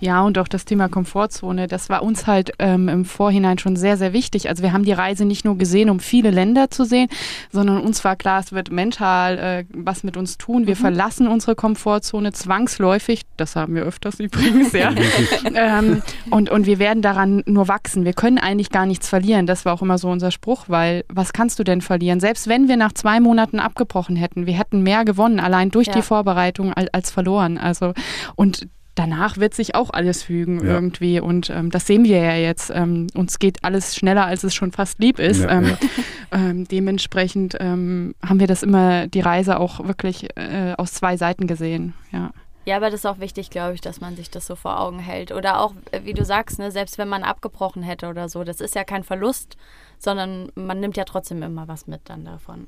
Ja, 0.02 0.22
und 0.22 0.38
auch 0.38 0.48
das 0.48 0.64
Thema 0.64 0.88
Komfortzone, 0.88 1.68
das 1.68 1.90
war 1.90 2.04
uns 2.04 2.26
halt 2.26 2.54
ähm, 2.58 2.88
im 2.88 3.04
Vorhinein 3.04 3.58
schon 3.58 3.76
sehr, 3.76 3.98
sehr 3.98 4.14
wichtig. 4.14 4.48
Also 4.48 4.64
wir 4.64 4.72
haben 4.72 4.86
die 4.86 4.94
Reise 4.94 5.26
nicht 5.26 5.44
nur 5.44 5.58
gesehen, 5.58 5.90
um 5.90 6.00
viele 6.00 6.32
Länder 6.32 6.72
zu 6.72 6.86
sehen, 6.86 7.10
sondern 7.52 7.82
uns 7.82 8.06
war 8.06 8.16
klar, 8.16 8.40
es 8.40 8.54
wird 8.54 8.72
mental 8.72 9.38
äh, 9.38 9.66
was 9.74 10.06
mit 10.06 10.16
uns 10.16 10.38
tun. 10.38 10.68
Wir 10.68 10.76
mhm. 10.76 10.80
verlassen 10.80 11.28
unsere 11.28 11.54
Komfortzone 11.54 12.32
zwangsläufig. 12.32 13.24
Das 13.36 13.58
haben 13.58 13.76
wir 13.76 13.84
öfters 13.84 14.20
übrigens, 14.22 14.72
ja. 14.72 14.96
ähm, 15.54 16.02
und, 16.30 16.50
und 16.50 16.66
wir 16.66 16.80
werden 16.80 17.02
daran 17.02 17.44
nur 17.46 17.68
wachsen. 17.68 18.06
Wir 18.06 18.14
können 18.14 18.38
eigentlich 18.38 18.70
gar 18.70 18.86
nichts 18.86 19.10
verlieren. 19.10 19.48
Das 19.48 19.66
war 19.66 19.74
auch 19.74 19.82
immer 19.82 19.98
so 19.98 20.10
unser 20.10 20.32
Spruch, 20.32 20.66
weil 20.68 21.04
was 21.10 21.34
kannst 21.34 21.59
du 21.59 21.59
denn 21.64 21.82
verlieren? 21.82 22.20
Selbst 22.20 22.48
wenn 22.48 22.68
wir 22.68 22.78
nach 22.78 22.94
zwei 22.94 23.20
Monaten 23.20 23.60
abgebrochen 23.60 24.16
hätten, 24.16 24.46
wir 24.46 24.58
hätten 24.58 24.84
mehr 24.84 25.06
gewonnen, 25.06 25.40
allein 25.40 25.70
durch 25.70 25.88
ja. 25.88 25.94
die 25.94 26.02
Vorbereitung 26.02 26.74
als, 26.74 26.94
als 26.94 27.12
verloren. 27.12 27.58
Also 27.58 27.94
und 28.36 28.68
danach 29.00 29.38
wird 29.38 29.54
sich 29.54 29.76
auch 29.76 29.90
alles 29.92 30.24
fügen 30.24 30.60
ja. 30.60 30.74
irgendwie. 30.74 31.20
Und 31.20 31.50
ähm, 31.50 31.72
das 31.72 31.88
sehen 31.88 32.04
wir 32.04 32.18
ja 32.18 32.36
jetzt. 32.36 32.70
Ähm, 32.74 33.08
uns 33.16 33.40
geht 33.40 33.64
alles 33.64 33.96
schneller, 33.96 34.26
als 34.26 34.44
es 34.44 34.54
schon 34.54 34.72
fast 34.72 35.00
lieb 35.00 35.20
ist. 35.20 35.42
Ja, 35.42 35.52
ähm, 35.52 35.66
ja. 35.66 35.78
Ähm, 36.32 36.68
dementsprechend 36.68 37.58
ähm, 37.60 38.14
haben 38.24 38.40
wir 38.40 38.46
das 38.46 38.62
immer, 38.62 39.08
die 39.08 39.20
Reise 39.20 39.60
auch 39.60 39.88
wirklich 39.88 40.28
äh, 40.38 40.76
aus 40.78 40.94
zwei 40.94 41.18
Seiten 41.18 41.48
gesehen. 41.48 41.96
Ja. 42.12 42.30
Ja, 42.66 42.76
aber 42.76 42.92
das 42.92 43.00
ist 43.00 43.06
auch 43.08 43.18
wichtig, 43.18 43.50
glaube 43.50 43.74
ich, 43.74 43.82
dass 43.82 44.00
man 44.00 44.16
sich 44.16 44.30
das 44.30 44.46
so 44.46 44.56
vor 44.56 44.80
Augen 44.80 45.00
hält. 45.00 45.32
Oder 45.32 45.60
auch, 45.60 45.74
äh, 45.90 46.02
wie 46.04 46.14
du 46.14 46.24
sagst, 46.24 46.60
ne, 46.60 46.70
selbst 46.70 47.00
wenn 47.00 47.08
man 47.08 47.24
abgebrochen 47.24 47.82
hätte 47.82 48.10
oder 48.10 48.30
so, 48.30 48.44
das 48.44 48.62
ist 48.62 48.76
ja 48.76 48.84
kein 48.84 49.04
Verlust, 49.04 49.58
sondern 50.00 50.52
man 50.56 50.80
nimmt 50.80 50.98
ja 50.98 51.04
trotzdem 51.04 51.44
immer 51.44 51.68
was 51.68 51.88
mit 51.88 52.02
dann 52.06 52.26
davon. 52.26 52.68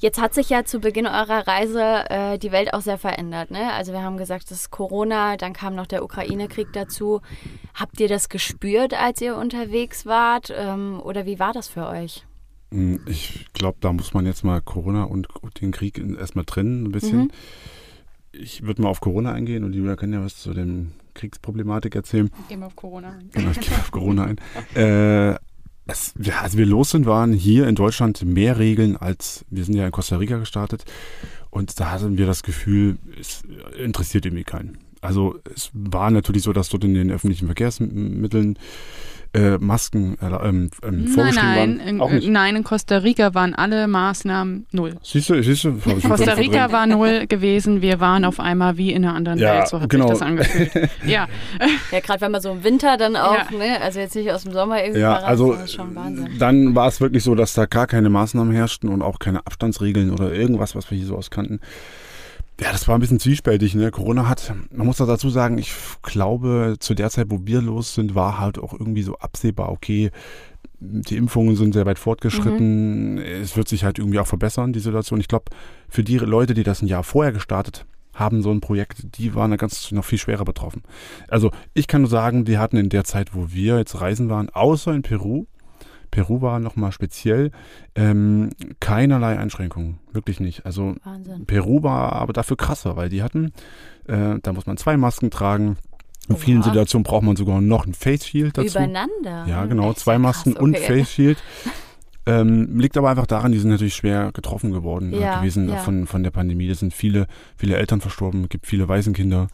Jetzt 0.00 0.18
hat 0.18 0.32
sich 0.32 0.48
ja 0.48 0.64
zu 0.64 0.80
Beginn 0.80 1.06
eurer 1.06 1.46
Reise 1.46 2.08
äh, 2.08 2.38
die 2.38 2.52
Welt 2.52 2.72
auch 2.72 2.80
sehr 2.80 2.96
verändert. 2.96 3.50
Ne? 3.50 3.70
Also 3.74 3.92
wir 3.92 4.02
haben 4.02 4.16
gesagt, 4.16 4.50
das 4.50 4.60
ist 4.60 4.70
Corona, 4.70 5.36
dann 5.36 5.52
kam 5.52 5.74
noch 5.74 5.86
der 5.86 6.02
Ukraine-Krieg 6.02 6.68
dazu. 6.72 7.20
Habt 7.74 8.00
ihr 8.00 8.08
das 8.08 8.30
gespürt, 8.30 8.94
als 8.94 9.20
ihr 9.20 9.36
unterwegs 9.36 10.06
wart? 10.06 10.50
Ähm, 10.56 11.00
oder 11.04 11.26
wie 11.26 11.38
war 11.38 11.52
das 11.52 11.68
für 11.68 11.86
euch? 11.86 12.24
Hm, 12.72 13.00
ich 13.06 13.46
glaube, 13.52 13.76
da 13.82 13.92
muss 13.92 14.14
man 14.14 14.24
jetzt 14.24 14.42
mal 14.42 14.62
Corona 14.62 15.04
und 15.04 15.28
den 15.60 15.70
Krieg 15.70 15.98
erstmal 15.98 16.46
trennen 16.46 16.84
ein 16.84 16.92
bisschen. 16.92 17.18
Mhm. 17.18 17.30
Ich 18.32 18.62
würde 18.62 18.80
mal 18.80 18.88
auf 18.88 19.00
Corona 19.00 19.32
eingehen 19.32 19.64
und 19.64 19.74
Julia 19.74 19.96
kann 19.96 20.14
ja 20.14 20.24
was 20.24 20.36
zu 20.36 20.54
dem 20.54 20.92
Kriegsproblematik 21.12 21.94
erzählen. 21.94 22.30
Gehen 22.48 22.60
wir 22.60 22.66
auf 22.66 22.76
Corona 22.76 23.10
ein. 23.10 23.28
Genau, 23.32 23.50
ich 23.50 23.60
gehe 23.60 23.76
auf 23.76 23.90
Corona 23.90 24.24
ein. 24.24 24.38
Äh, 24.74 25.34
es, 25.90 26.14
als 26.40 26.56
wir 26.56 26.66
los 26.66 26.90
sind, 26.90 27.06
waren 27.06 27.32
hier 27.32 27.68
in 27.68 27.74
Deutschland 27.74 28.24
mehr 28.24 28.58
Regeln 28.58 28.96
als 28.96 29.44
wir 29.50 29.64
sind 29.64 29.74
ja 29.74 29.86
in 29.86 29.92
Costa 29.92 30.16
Rica 30.16 30.38
gestartet. 30.38 30.84
Und 31.50 31.80
da 31.80 31.90
hatten 31.90 32.16
wir 32.16 32.26
das 32.26 32.42
Gefühl, 32.42 32.98
es 33.18 33.42
interessiert 33.78 34.24
irgendwie 34.24 34.44
keinen. 34.44 34.78
Also 35.00 35.38
es 35.54 35.70
war 35.72 36.10
natürlich 36.10 36.42
so, 36.42 36.52
dass 36.52 36.68
dort 36.68 36.84
in 36.84 36.94
den 36.94 37.10
öffentlichen 37.10 37.46
Verkehrsmitteln 37.46 38.58
äh, 39.32 39.58
Masken 39.58 40.16
äh, 40.20 40.26
ähm, 40.26 40.70
ähm, 40.82 41.06
vorgeschrieben 41.06 41.34
nein, 41.34 41.78
waren. 41.78 41.80
In, 41.80 42.00
Auch 42.00 42.10
nicht. 42.10 42.28
Nein, 42.28 42.56
in 42.56 42.64
Costa 42.64 42.98
Rica 42.98 43.32
waren 43.34 43.54
alle 43.54 43.86
Maßnahmen 43.86 44.66
null. 44.72 44.96
Siehst 45.02 45.30
du, 45.30 45.42
siehst 45.42 45.64
du? 45.64 45.78
Costa 46.06 46.32
Rica 46.32 46.72
war 46.72 46.86
null 46.86 47.26
gewesen. 47.26 47.80
Wir 47.80 48.00
waren 48.00 48.24
auf 48.24 48.40
einmal 48.40 48.76
wie 48.76 48.92
in 48.92 49.04
einer 49.04 49.14
anderen 49.14 49.38
ja, 49.38 49.58
Welt. 49.58 49.68
So 49.68 49.80
hat 49.80 49.88
genau. 49.88 50.08
sich 50.08 50.18
das 50.18 50.22
angefühlt. 50.22 50.72
ja. 51.06 51.28
Ja, 51.92 52.00
gerade 52.00 52.20
wenn 52.22 52.32
man 52.32 52.40
so 52.40 52.50
im 52.50 52.64
Winter 52.64 52.96
dann 52.96 53.16
auch, 53.16 53.50
Ja. 53.50 53.56
ne, 53.56 53.80
also 53.80 54.00
jetzt 54.00 54.16
nicht 54.16 54.32
aus 54.32 54.42
dem 54.42 54.52
Sommer 54.52 54.82
irgendwie 54.82 55.00
Ja, 55.00 55.16
also 55.16 55.52
das 55.52 55.64
ist 55.64 55.74
schon 55.74 55.94
Wahnsinn. 55.94 56.28
dann 56.38 56.74
war 56.74 56.88
es 56.88 57.00
wirklich 57.00 57.22
so, 57.22 57.34
dass 57.34 57.54
da 57.54 57.66
gar 57.66 57.86
keine 57.86 58.10
Maßnahmen 58.10 58.52
herrschten 58.52 58.88
und 58.88 59.02
auch 59.02 59.18
keine 59.18 59.46
Abstandsregeln 59.46 60.10
oder 60.10 60.32
irgendwas, 60.32 60.74
was 60.74 60.90
wir 60.90 60.98
hier 60.98 61.06
so 61.06 61.16
auskannten. 61.16 61.60
Ja, 62.60 62.72
das 62.72 62.86
war 62.88 62.96
ein 62.96 63.00
bisschen 63.00 63.20
zwiespältig. 63.20 63.74
Ne? 63.74 63.90
Corona 63.90 64.28
hat, 64.28 64.52
man 64.70 64.86
muss 64.86 64.98
da 64.98 65.06
dazu 65.06 65.30
sagen, 65.30 65.56
ich 65.56 65.72
glaube, 66.02 66.76
zu 66.78 66.94
der 66.94 67.08
Zeit, 67.08 67.28
wo 67.30 67.40
wir 67.44 67.62
los 67.62 67.94
sind, 67.94 68.14
war 68.14 68.38
halt 68.38 68.58
auch 68.58 68.74
irgendwie 68.74 69.02
so 69.02 69.16
absehbar, 69.16 69.70
okay, 69.70 70.10
die 70.80 71.16
Impfungen 71.16 71.56
sind 71.56 71.72
sehr 71.72 71.86
weit 71.86 71.98
fortgeschritten. 71.98 73.18
Es 73.18 73.56
wird 73.56 73.68
sich 73.68 73.84
halt 73.84 73.98
irgendwie 73.98 74.18
auch 74.18 74.26
verbessern, 74.26 74.72
die 74.72 74.80
Situation. 74.80 75.20
Ich 75.20 75.28
glaube, 75.28 75.46
für 75.88 76.02
die 76.02 76.18
Leute, 76.18 76.54
die 76.54 76.62
das 76.62 76.82
ein 76.82 76.86
Jahr 76.86 77.02
vorher 77.02 77.32
gestartet 77.32 77.86
haben, 78.14 78.42
so 78.42 78.50
ein 78.50 78.60
Projekt, 78.60 79.18
die 79.18 79.34
waren 79.34 79.50
da 79.50 79.56
ganz 79.56 79.90
noch 79.92 80.04
viel 80.04 80.18
schwerer 80.18 80.44
betroffen. 80.44 80.82
Also 81.28 81.50
ich 81.74 81.86
kann 81.86 82.02
nur 82.02 82.10
sagen, 82.10 82.46
wir 82.46 82.58
hatten 82.58 82.76
in 82.76 82.88
der 82.88 83.04
Zeit, 83.04 83.34
wo 83.34 83.50
wir 83.50 83.78
jetzt 83.78 84.00
reisen 84.00 84.28
waren, 84.28 84.48
außer 84.50 84.92
in 84.94 85.02
Peru, 85.02 85.46
Peru 86.10 86.40
war 86.40 86.58
nochmal 86.58 86.92
speziell, 86.92 87.50
ähm, 87.94 88.50
keinerlei 88.80 89.38
Einschränkungen. 89.38 89.98
Wirklich 90.12 90.40
nicht. 90.40 90.66
Also 90.66 90.96
Wahnsinn. 91.04 91.46
Peru 91.46 91.82
war 91.82 92.12
aber 92.12 92.32
dafür 92.32 92.56
krasser, 92.56 92.96
weil 92.96 93.08
die 93.08 93.22
hatten, 93.22 93.52
äh, 94.08 94.38
da 94.42 94.52
muss 94.52 94.66
man 94.66 94.76
zwei 94.76 94.96
Masken 94.96 95.30
tragen. 95.30 95.76
In 96.28 96.36
vielen 96.36 96.62
Situationen 96.62 97.02
braucht 97.02 97.24
man 97.24 97.34
sogar 97.34 97.60
noch 97.60 97.86
ein 97.86 97.94
Face 97.94 98.26
Shield 98.26 98.56
dazu. 98.56 98.68
Übereinander. 98.68 99.46
Ja, 99.48 99.64
genau, 99.66 99.90
Echt 99.90 100.00
zwei 100.00 100.14
krass, 100.14 100.22
Masken 100.22 100.52
und 100.52 100.76
okay. 100.76 100.86
Face 100.86 101.10
Shield. 101.10 101.38
Ähm, 102.30 102.78
liegt 102.78 102.96
aber 102.96 103.10
einfach 103.10 103.26
daran, 103.26 103.52
die 103.52 103.58
sind 103.58 103.70
natürlich 103.70 103.94
schwer 103.94 104.30
getroffen 104.32 104.72
geworden 104.72 105.12
äh, 105.12 105.20
Ja, 105.20 105.38
gewesen 105.40 105.68
ja. 105.68 105.76
von, 105.76 106.06
von 106.06 106.22
der 106.22 106.30
Pandemie. 106.30 106.68
Es 106.68 106.80
sind 106.80 106.94
viele, 106.94 107.26
viele 107.56 107.76
Eltern 107.76 108.00
verstorben, 108.00 108.48
gibt 108.48 108.66
viele 108.66 108.88
Waisenkinder. 108.88 109.48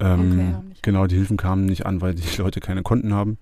Ähm, 0.00 0.32
Okay. 0.32 0.54
Genau, 0.82 1.06
die 1.06 1.16
Hilfen 1.16 1.38
kamen 1.38 1.64
nicht 1.64 1.86
an, 1.86 2.02
weil 2.02 2.14
die 2.14 2.22
Leute 2.38 2.60
keine 2.60 2.82
Konten 2.82 3.14
haben. 3.14 3.38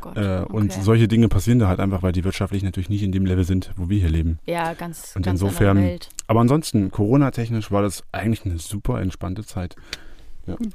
Gott. 0.00 0.16
Äh, 0.16 0.44
Und 0.48 0.72
okay. 0.72 0.80
solche 0.80 1.06
Dinge 1.06 1.28
passieren 1.28 1.58
da 1.58 1.68
halt 1.68 1.80
einfach, 1.80 2.02
weil 2.02 2.12
die 2.12 2.24
wirtschaftlich 2.24 2.62
natürlich 2.62 2.88
nicht 2.88 3.02
in 3.02 3.12
dem 3.12 3.26
Level 3.26 3.44
sind, 3.44 3.72
wo 3.76 3.90
wir 3.90 3.98
hier 3.98 4.08
leben. 4.08 4.38
Ja, 4.46 4.72
ganz, 4.74 5.12
Und 5.14 5.26
ganz 5.26 5.40
insofern-. 5.40 5.98
Aber 6.26 6.40
ansonsten, 6.40 6.90
Corona-technisch 6.90 7.70
war 7.70 7.82
das 7.82 8.04
eigentlich 8.12 8.44
eine 8.46 8.58
super 8.58 9.00
entspannte 9.02 9.44
Zeit. 9.44 9.76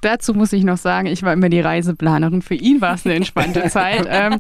Dazu 0.01 0.33
muss 0.33 0.53
ich 0.53 0.63
noch 0.63 0.77
sagen, 0.77 1.07
ich 1.07 1.23
war 1.23 1.33
immer 1.33 1.49
die 1.49 1.59
Reiseplanerin. 1.59 2.41
Für 2.41 2.55
ihn 2.55 2.81
war 2.81 2.95
es 2.95 3.05
eine 3.05 3.15
entspannte 3.15 3.63
Zeit. 3.69 4.07
Ähm, 4.09 4.39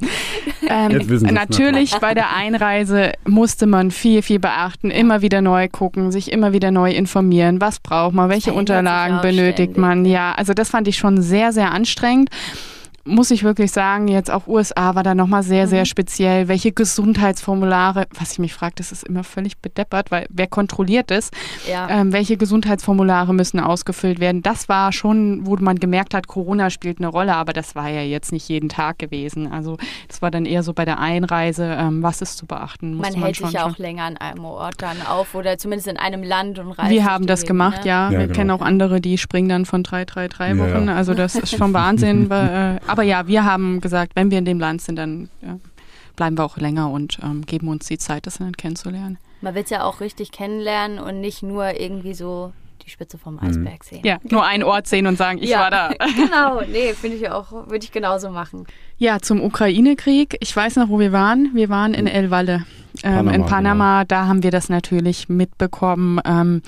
ähm, 0.67 0.91
Jetzt 0.91 1.09
wissen 1.09 1.25
wir's 1.27 1.33
natürlich 1.33 1.95
bei 1.99 2.13
der 2.13 2.35
Einreise 2.35 3.13
musste 3.25 3.65
man 3.65 3.91
viel, 3.91 4.21
viel 4.21 4.39
beachten, 4.39 4.91
immer 4.91 5.21
wieder 5.21 5.41
neu 5.41 5.67
gucken, 5.69 6.11
sich 6.11 6.31
immer 6.31 6.53
wieder 6.53 6.71
neu 6.71 6.91
informieren. 6.91 7.61
Was 7.61 7.79
braucht 7.79 8.13
man, 8.13 8.29
welche 8.29 8.53
Unterlagen 8.53 9.21
benötigt 9.21 9.73
ständig. 9.73 9.77
man? 9.77 10.05
Ja, 10.05 10.33
also 10.33 10.53
das 10.53 10.69
fand 10.69 10.87
ich 10.87 10.97
schon 10.97 11.21
sehr, 11.21 11.51
sehr 11.51 11.71
anstrengend. 11.71 12.29
Muss 13.05 13.31
ich 13.31 13.43
wirklich 13.43 13.71
sagen, 13.71 14.07
jetzt 14.07 14.31
auch 14.31 14.47
USA 14.47 14.95
war 14.95 15.03
da 15.03 15.13
nochmal 15.13 15.43
sehr, 15.43 15.65
Mhm. 15.65 15.69
sehr 15.69 15.85
speziell. 15.85 16.47
Welche 16.47 16.71
Gesundheitsformulare, 16.71 18.07
was 18.19 18.33
ich 18.33 18.39
mich 18.39 18.53
frage, 18.53 18.73
das 18.77 18.91
ist 18.91 19.03
immer 19.03 19.23
völlig 19.23 19.57
bedeppert, 19.57 20.11
weil 20.11 20.25
wer 20.29 20.47
kontrolliert 20.47 21.11
das? 21.11 21.29
Ja. 21.69 21.89
Ähm, 21.89 22.13
welche 22.13 22.37
Gesundheitsformulare 22.37 23.33
müssen 23.33 23.59
ausgefüllt 23.59 24.19
werden? 24.19 24.41
Das 24.41 24.69
war 24.69 24.91
schon, 24.91 25.45
wo 25.45 25.55
man 25.57 25.79
gemerkt 25.79 26.13
hat, 26.13 26.27
Corona 26.27 26.69
spielt 26.69 26.99
eine 26.99 27.07
Rolle, 27.07 27.35
aber 27.35 27.53
das 27.53 27.75
war 27.75 27.89
ja 27.89 28.01
jetzt 28.01 28.31
nicht 28.31 28.47
jeden 28.49 28.69
Tag 28.69 28.99
gewesen. 28.99 29.51
Also 29.51 29.77
das 30.07 30.21
war 30.21 30.31
dann 30.31 30.45
eher 30.45 30.63
so 30.63 30.73
bei 30.73 30.85
der 30.85 30.99
Einreise, 30.99 31.65
ähm, 31.77 32.03
was 32.03 32.21
ist 32.21 32.37
zu 32.37 32.45
beachten. 32.45 32.95
musste 32.95 33.13
man 33.13 33.23
hält 33.23 33.37
schon 33.37 33.47
sich 33.47 33.55
ja 33.55 33.65
auch 33.65 33.77
länger 33.77 34.03
an 34.03 34.17
einem 34.17 34.45
Ort 34.45 34.75
dann 34.81 35.01
auf 35.05 35.35
oder 35.35 35.57
zumindest 35.57 35.87
in 35.87 35.97
einem 35.97 36.23
Land 36.23 36.59
und 36.59 36.71
reist. 36.71 36.89
Wir 36.89 37.05
haben 37.05 37.27
das 37.27 37.41
Gegend, 37.41 37.47
gemacht, 37.49 37.83
ne? 37.83 37.89
ja. 37.89 38.11
Ja, 38.11 38.11
wir 38.11 38.27
genau. 38.27 38.33
kennen 38.33 38.51
auch 38.51 38.61
andere, 38.61 39.01
die 39.01 39.17
springen 39.17 39.49
dann 39.49 39.65
von 39.65 39.83
drei, 39.83 40.05
drei, 40.05 40.27
drei 40.27 40.57
Wochen. 40.57 40.87
ja. 40.87 40.95
Also 40.95 41.13
das 41.13 41.35
ist 41.35 41.57
schon 41.57 41.73
Wahnsinn. 41.73 42.29
weil, 42.29 42.77
äh, 42.77 42.89
aber 42.93 43.03
ja, 43.03 43.27
wir 43.27 43.43
haben 43.43 43.81
gesagt, 43.81 44.15
wenn 44.15 44.31
wir 44.31 44.37
in 44.37 44.45
dem 44.45 44.59
Land 44.59 44.81
sind, 44.81 44.95
dann 44.95 45.29
ja, 45.41 45.59
bleiben 46.15 46.37
wir 46.37 46.45
auch 46.45 46.57
länger 46.57 46.89
und 46.89 47.19
ähm, 47.21 47.45
geben 47.45 47.67
uns 47.67 47.87
die 47.87 47.97
Zeit, 47.97 48.25
das 48.25 48.39
Land 48.39 48.57
kennenzulernen. 48.57 49.17
Man 49.41 49.55
will 49.55 49.63
es 49.63 49.69
ja 49.69 49.83
auch 49.83 49.99
richtig 49.99 50.31
kennenlernen 50.31 50.99
und 50.99 51.19
nicht 51.19 51.43
nur 51.43 51.79
irgendwie 51.79 52.13
so 52.13 52.53
die 52.85 52.89
Spitze 52.89 53.17
vom 53.17 53.39
Eisberg 53.39 53.83
sehen. 53.83 54.01
Ja, 54.03 54.17
nur 54.23 54.45
einen 54.45 54.63
Ort 54.63 54.87
sehen 54.87 55.07
und 55.07 55.17
sagen, 55.17 55.39
ich 55.41 55.49
Ja, 55.49 55.59
war 55.59 55.71
da. 55.71 55.89
genau, 56.15 56.61
nee, 56.61 56.93
finde 56.93 57.17
ich 57.17 57.29
auch, 57.29 57.51
würde 57.51 57.83
ich 57.83 57.91
genauso 57.91 58.29
machen. 58.29 58.65
Ja, 58.97 59.19
zum 59.19 59.41
Ukraine-Krieg. 59.41 60.37
Ich 60.39 60.55
weiß 60.55 60.75
noch, 60.77 60.89
wo 60.89 60.99
wir 60.99 61.11
waren. 61.11 61.51
Wir 61.53 61.69
waren 61.69 61.93
in 61.93 62.07
El 62.07 62.29
Valle. 62.29 62.65
Ähm, 63.01 63.25
Panama, 63.25 63.31
in 63.33 63.45
Panama, 63.45 64.05
da 64.05 64.27
haben 64.27 64.43
wir 64.43 64.51
das 64.51 64.69
natürlich 64.69 65.27
mitbekommen 65.29 66.19
ähm, 66.25 66.61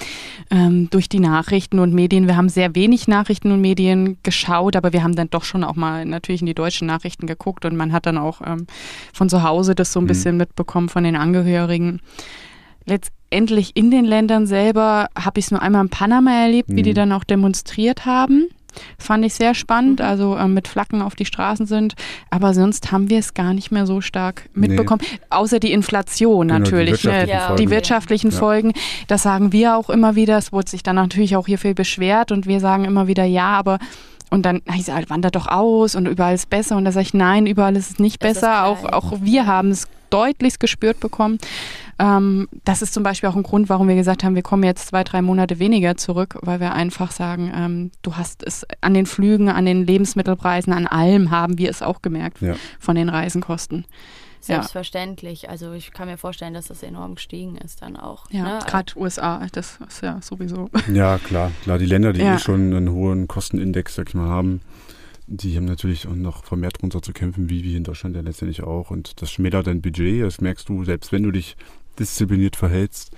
ähm, 0.49 0.89
durch 0.89 1.07
die 1.07 1.19
Nachrichten 1.19 1.77
und 1.79 1.93
Medien. 1.93 2.25
Wir 2.27 2.35
haben 2.35 2.49
sehr 2.49 2.73
wenig 2.73 3.07
Nachrichten 3.07 3.51
und 3.51 3.61
Medien 3.61 4.17
geschaut, 4.23 4.75
aber 4.75 4.91
wir 4.91 5.03
haben 5.03 5.15
dann 5.15 5.29
doch 5.29 5.43
schon 5.43 5.63
auch 5.63 5.75
mal 5.75 6.03
natürlich 6.05 6.41
in 6.41 6.47
die 6.47 6.55
deutschen 6.55 6.87
Nachrichten 6.87 7.27
geguckt 7.27 7.63
und 7.65 7.75
man 7.75 7.91
hat 7.93 8.07
dann 8.07 8.17
auch 8.17 8.41
ähm, 8.45 8.65
von 9.13 9.29
zu 9.29 9.43
Hause 9.43 9.75
das 9.75 9.93
so 9.93 9.99
ein 9.99 10.03
Mhm. 10.05 10.07
bisschen 10.07 10.37
mitbekommen 10.37 10.89
von 10.89 11.03
den 11.03 11.15
Angehörigen. 11.15 12.01
Letztendlich 12.85 13.75
in 13.75 13.91
den 13.91 14.05
Ländern 14.05 14.45
selber 14.47 15.07
habe 15.17 15.39
ich 15.39 15.45
es 15.45 15.51
nur 15.51 15.61
einmal 15.61 15.83
in 15.83 15.89
Panama 15.89 16.31
erlebt, 16.31 16.69
wie 16.71 16.83
die 16.83 16.91
Mhm. 16.91 16.95
dann 16.95 17.11
auch 17.11 17.23
demonstriert 17.23 18.05
haben. 18.05 18.47
Fand 18.97 19.25
ich 19.25 19.33
sehr 19.33 19.53
spannend, 19.55 20.01
also 20.01 20.37
ähm, 20.37 20.53
mit 20.53 20.67
Flaggen 20.67 21.01
auf 21.01 21.15
die 21.15 21.25
Straßen 21.25 21.65
sind. 21.65 21.95
Aber 22.29 22.53
sonst 22.53 22.91
haben 22.91 23.09
wir 23.09 23.19
es 23.19 23.33
gar 23.33 23.53
nicht 23.53 23.71
mehr 23.71 23.85
so 23.85 24.01
stark 24.01 24.49
Nee. 24.53 24.67
mitbekommen. 24.67 25.01
Außer 25.29 25.59
die 25.59 25.71
Inflation 25.71 26.47
Genau, 26.47 26.59
die 26.65 26.71
natürlich. 26.71 27.03
ne? 27.03 27.11
wirtschaftlichen 27.11 27.29
Ja. 27.29 27.47
Folgen. 27.47 27.61
Die 27.63 27.69
wirtschaftlichen 27.69 28.31
Ja. 28.31 28.37
Folgen, 28.37 28.73
das 29.07 29.23
sagen 29.23 29.51
wir 29.51 29.77
auch 29.77 29.89
immer 29.89 30.15
wieder. 30.15 30.37
Es 30.37 30.51
wurde 30.51 30.69
sich 30.69 30.83
dann 30.83 30.95
natürlich 30.95 31.35
auch 31.35 31.45
hier 31.47 31.57
viel 31.57 31.73
beschwert 31.73 32.31
und 32.31 32.45
wir 32.47 32.59
sagen 32.59 32.85
immer 32.85 33.07
wieder 33.07 33.23
ja, 33.25 33.47
aber 33.47 33.79
und 34.31 34.43
dann 34.45 34.61
hieß 34.69 34.89
es, 34.89 35.09
wandert 35.09 35.35
doch 35.35 35.47
aus 35.47 35.95
und 35.95 36.07
überall 36.07 36.33
ist 36.33 36.49
besser. 36.49 36.75
Und 36.77 36.85
da 36.85 36.91
sage 36.91 37.03
ich, 37.05 37.13
nein, 37.13 37.45
überall 37.45 37.75
ist 37.75 37.91
es 37.91 37.99
nicht 37.99 38.23
Es 38.23 38.33
besser. 38.33 38.65
Auch, 38.65 38.83
auch 38.85 39.13
wir 39.21 39.45
haben 39.45 39.69
es 39.69 39.87
deutlichst 40.15 40.59
gespürt 40.59 40.99
bekommen. 41.01 41.37
Ähm, 41.99 42.47
das 42.63 42.81
ist 42.81 42.93
zum 42.93 43.03
Beispiel 43.03 43.29
auch 43.29 43.35
ein 43.35 43.43
Grund, 43.43 43.69
warum 43.69 43.87
wir 43.87 43.95
gesagt 43.95 44.23
haben, 44.23 44.35
wir 44.35 44.41
kommen 44.43 44.63
jetzt 44.63 44.87
zwei, 44.87 45.03
drei 45.03 45.21
Monate 45.21 45.59
weniger 45.59 45.95
zurück, 45.97 46.37
weil 46.41 46.59
wir 46.59 46.73
einfach 46.73 47.11
sagen, 47.11 47.51
ähm, 47.55 47.91
du 48.01 48.15
hast 48.15 48.43
es 48.43 48.65
an 48.81 48.93
den 48.93 49.05
Flügen, 49.05 49.49
an 49.49 49.65
den 49.65 49.85
Lebensmittelpreisen, 49.85 50.73
an 50.73 50.87
allem 50.87 51.31
haben 51.31 51.57
wir 51.57 51.69
es 51.69 51.81
auch 51.81 52.01
gemerkt 52.01 52.41
Ja. 52.41 52.55
von 52.79 52.95
den 52.95 53.09
Reisenkosten. 53.09 53.85
Ja. 54.47 54.55
Selbstverständlich. 54.57 55.49
Also 55.49 55.71
ich 55.73 55.91
kann 55.91 56.07
mir 56.07 56.17
vorstellen, 56.17 56.53
dass 56.53 56.67
das 56.67 56.83
enorm 56.83 57.15
gestiegen 57.15 57.57
ist 57.57 57.81
dann 57.81 57.95
auch. 57.95 58.25
Ja, 58.29 58.43
ne? 58.43 58.59
gerade 58.67 58.93
USA, 58.97 59.41
das 59.53 59.79
ist 59.87 60.03
ja 60.03 60.19
sowieso. 60.21 60.69
Ja, 60.93 61.17
klar, 61.17 61.51
klar. 61.63 61.77
Die 61.79 61.85
Länder, 61.87 62.13
die 62.13 62.21
Ja. 62.21 62.35
eh 62.35 62.39
schon 62.39 62.73
einen 62.75 62.91
hohen 62.91 63.27
Kostenindex, 63.27 63.95
sag 63.95 64.09
ich 64.09 64.13
mal, 64.15 64.29
haben, 64.29 64.61
die 65.27 65.55
haben 65.57 65.65
natürlich 65.65 66.07
auch 66.07 66.15
noch 66.15 66.43
vermehrt 66.43 66.81
drunter 66.81 67.01
zu 67.01 67.13
kämpfen, 67.13 67.49
wie 67.49 67.63
wir 67.63 67.77
in 67.77 67.83
Deutschland 67.83 68.15
ja 68.15 68.21
letztendlich 68.21 68.63
auch. 68.63 68.91
Und 68.91 69.21
das 69.21 69.31
schmälert 69.31 69.67
dein 69.67 69.81
Budget, 69.81 70.23
das 70.23 70.41
merkst 70.41 70.69
du, 70.69 70.83
selbst 70.83 71.11
wenn 71.11 71.23
du 71.23 71.31
dich 71.31 71.55
diszipliniert 71.97 72.55
verhältst. 72.55 73.11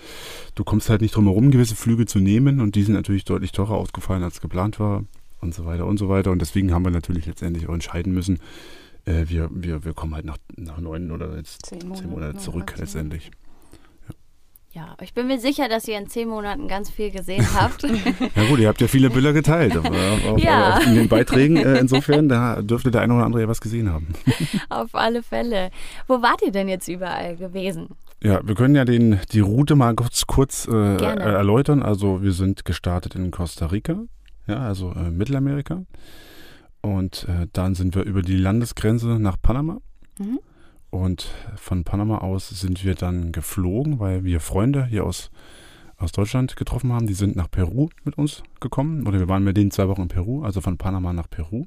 Du 0.56 0.64
kommst 0.64 0.90
halt 0.90 1.02
nicht 1.02 1.16
drum 1.16 1.26
herum, 1.26 1.52
gewisse 1.52 1.76
Flüge 1.76 2.06
zu 2.06 2.20
nehmen 2.20 2.62
und 2.62 2.76
die 2.76 2.84
sind 2.84 2.94
natürlich 2.94 3.26
deutlich 3.26 3.52
teurer 3.52 3.76
ausgefallen, 3.76 4.24
als 4.24 4.42
geplant 4.42 4.80
war 4.80 5.04
und 5.42 5.54
so 5.54 5.66
weiter 5.66 5.86
und 5.86 5.98
so 5.98 6.10
weiter. 6.10 6.32
Und 6.32 6.42
deswegen 6.42 6.74
haben 6.74 6.86
wir 6.86 6.92
natürlich 6.92 7.26
letztendlich 7.26 7.68
auch 7.68 7.74
entscheiden 7.74 8.14
müssen, 8.14 8.40
äh, 9.06 9.26
wir, 9.28 9.50
wir, 9.52 9.84
wir 9.84 9.94
kommen 9.94 10.16
halt 10.16 10.26
nach, 10.26 10.38
nach 10.56 10.80
neun 10.80 11.12
oder 11.12 11.36
jetzt 11.38 11.66
Zehn 11.66 11.80
zehn 11.80 11.90
Monate, 11.90 12.08
Monate 12.08 12.34
ne, 12.36 12.40
zurück 12.40 12.74
letztendlich. 12.78 13.32
Ja, 14.78 14.96
ich 15.02 15.16
bin 15.16 15.26
mir 15.26 15.40
sicher, 15.40 15.68
dass 15.70 15.88
ihr 15.88 15.98
in 15.98 16.08
zehn 16.08 16.30
Monaten 16.30 16.68
ganz 16.68 16.92
viel 16.92 17.10
gesehen 17.10 17.44
habt. 17.60 17.82
Ja 17.82 18.48
gut, 18.48 18.60
ihr 18.60 18.68
habt 18.68 18.80
ja 18.80 18.88
viele 18.88 19.10
Bilder 19.10 19.34
geteilt 19.34 19.76
aber 19.76 19.90
auf, 20.30 20.40
Ja. 20.40 20.76
auf, 20.78 20.86
in 20.86 20.94
den 20.94 21.08
Beiträgen. 21.10 21.58
Äh, 21.58 21.80
insofern, 21.80 22.30
da 22.30 22.62
dürfte 22.62 22.92
der 22.92 23.02
eine 23.02 23.16
oder 23.16 23.26
andere 23.26 23.42
ja 23.42 23.48
was 23.48 23.60
gesehen 23.60 23.92
haben. 23.92 24.10
Auf 24.70 24.94
alle 24.94 25.24
Fälle. 25.24 25.72
Wo 26.08 26.22
wart 26.22 26.44
ihr 26.44 26.52
denn 26.52 26.70
jetzt 26.70 26.88
überall 26.88 27.36
gewesen? 27.38 27.88
Ja, 28.22 28.40
wir 28.48 28.54
können 28.54 28.76
ja 28.76 28.86
den, 28.86 29.20
die 29.32 29.40
Route 29.40 29.76
mal 29.76 29.96
kurz, 29.96 30.28
kurz 30.28 30.68
äh, 30.68 30.72
Gerne. 30.98 31.22
erläutern. 31.22 31.82
Also 31.82 32.22
wir 32.22 32.34
sind 32.34 32.64
gestartet 32.64 33.16
in 33.16 33.32
Costa 33.32 33.66
Rica, 33.66 34.04
ja, 34.46 34.60
also 34.60 34.92
äh, 34.92 35.10
Mittelamerika. 35.10 35.86
Und 36.82 37.26
äh, 37.28 37.48
dann 37.52 37.74
sind 37.74 37.96
wir 37.96 38.04
über 38.04 38.22
die 38.22 38.38
Landesgrenze 38.38 39.08
nach 39.20 39.38
Panama. 39.42 39.80
Mhm. 40.20 40.38
Und 40.90 41.28
von 41.58 41.84
Panama 41.84 42.20
aus 42.20 42.50
sind 42.50 42.84
wir 42.86 42.96
dann 42.96 43.32
geflogen, 43.32 44.00
weil 44.00 44.24
wir 44.24 44.40
Freunde 44.40 44.86
hier 44.86 45.04
aus, 45.06 45.30
aus 45.98 46.12
Deutschland 46.12 46.56
getroffen 46.56 46.94
haben. 46.94 47.08
Die 47.08 47.14
sind 47.14 47.36
nach 47.36 47.52
Peru 47.52 47.90
mit 48.04 48.18
uns 48.18 48.44
gekommen. 48.62 49.06
Oder 49.08 49.20
wir 49.20 49.28
waren 49.28 49.44
mit 49.44 49.58
denen 49.58 49.72
zwei 49.72 49.88
Wochen 49.90 50.04
in 50.04 50.08
Peru, 50.08 50.44
also 50.44 50.62
von 50.62 50.78
Panama 50.78 51.12
nach 51.14 51.30
Peru. 51.30 51.66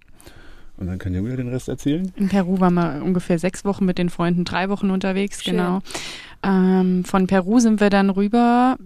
Und 0.78 0.86
dann 0.86 0.98
kann 0.98 1.12
Julia 1.12 1.36
den 1.36 1.48
Rest 1.48 1.68
erzählen. 1.68 2.10
In 2.16 2.28
Peru 2.30 2.58
waren 2.58 2.72
wir 2.74 3.02
ungefähr 3.04 3.38
sechs 3.38 3.66
Wochen 3.66 3.84
mit 3.84 3.98
den 3.98 4.08
Freunden, 4.08 4.46
drei 4.46 4.70
Wochen 4.70 4.88
unterwegs, 4.90 5.42
Schön. 5.44 5.56
genau. 5.56 5.80
Ähm, 6.42 7.04
von 7.04 7.26
Peru 7.26 7.58
sind 7.58 7.80
wir 7.80 7.90
dann 7.90 8.08
rüber, 8.08 8.78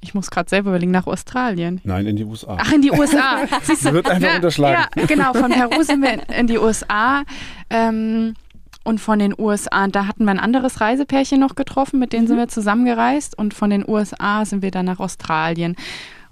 ich 0.00 0.14
muss 0.14 0.30
gerade 0.30 0.48
selber 0.48 0.70
überlegen, 0.70 0.92
nach 0.92 1.06
Australien. 1.06 1.82
Nein, 1.84 2.06
in 2.06 2.16
die 2.16 2.24
USA. 2.24 2.56
Ach, 2.58 2.72
in 2.72 2.80
die 2.80 2.90
USA. 2.90 3.40
Siehst 3.64 3.84
du? 3.84 3.92
Wird 3.92 4.08
einfach 4.08 4.30
Ja, 4.30 4.36
unterschlagen. 4.36 4.86
Ja, 4.96 5.04
genau. 5.04 5.34
Von 5.34 5.50
Peru 5.50 5.82
sind 5.82 6.00
wir 6.00 6.14
in, 6.14 6.20
in 6.20 6.46
die 6.46 6.56
USA. 6.56 7.24
Ähm, 7.68 8.32
und 8.84 9.00
von 9.00 9.18
den 9.18 9.34
USA, 9.38 9.86
da 9.88 10.06
hatten 10.06 10.24
wir 10.24 10.30
ein 10.30 10.38
anderes 10.40 10.80
Reisepärchen 10.80 11.38
noch 11.40 11.54
getroffen, 11.54 11.98
mit 11.98 12.12
denen 12.12 12.26
sind 12.26 12.38
wir 12.38 12.48
zusammengereist. 12.48 13.36
Und 13.38 13.54
von 13.54 13.70
den 13.70 13.84
USA 13.88 14.44
sind 14.44 14.62
wir 14.62 14.70
dann 14.70 14.86
nach 14.86 15.00
Australien. 15.00 15.76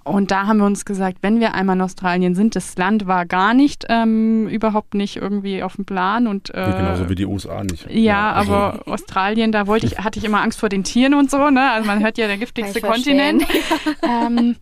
Und 0.03 0.31
da 0.31 0.47
haben 0.47 0.57
wir 0.57 0.65
uns 0.65 0.85
gesagt, 0.85 1.17
wenn 1.21 1.39
wir 1.39 1.53
einmal 1.53 1.75
in 1.75 1.81
Australien 1.83 2.33
sind, 2.33 2.55
das 2.55 2.75
Land 2.77 3.05
war 3.05 3.27
gar 3.27 3.53
nicht, 3.53 3.85
ähm, 3.89 4.47
überhaupt 4.47 4.95
nicht 4.95 5.17
irgendwie 5.17 5.61
auf 5.61 5.75
dem 5.75 5.85
Plan. 5.85 6.25
Und, 6.25 6.49
äh, 6.55 6.73
genauso 6.77 7.09
wie 7.09 7.15
die 7.15 7.25
USA 7.27 7.63
nicht. 7.63 7.85
ja, 7.91 8.31
also- 8.31 8.51
aber 8.53 8.87
Australien, 8.87 9.51
da 9.51 9.67
wollte 9.67 9.85
ich, 9.85 9.99
hatte 9.99 10.17
ich 10.17 10.25
immer 10.25 10.41
Angst 10.41 10.59
vor 10.59 10.69
den 10.69 10.83
Tieren 10.83 11.13
und 11.13 11.29
so, 11.29 11.51
ne? 11.51 11.69
Also 11.71 11.85
man 11.85 12.01
hört 12.01 12.17
ja 12.17 12.25
der 12.25 12.37
giftigste. 12.37 12.81
Kontinent. 12.81 13.45
ähm, 14.01 14.55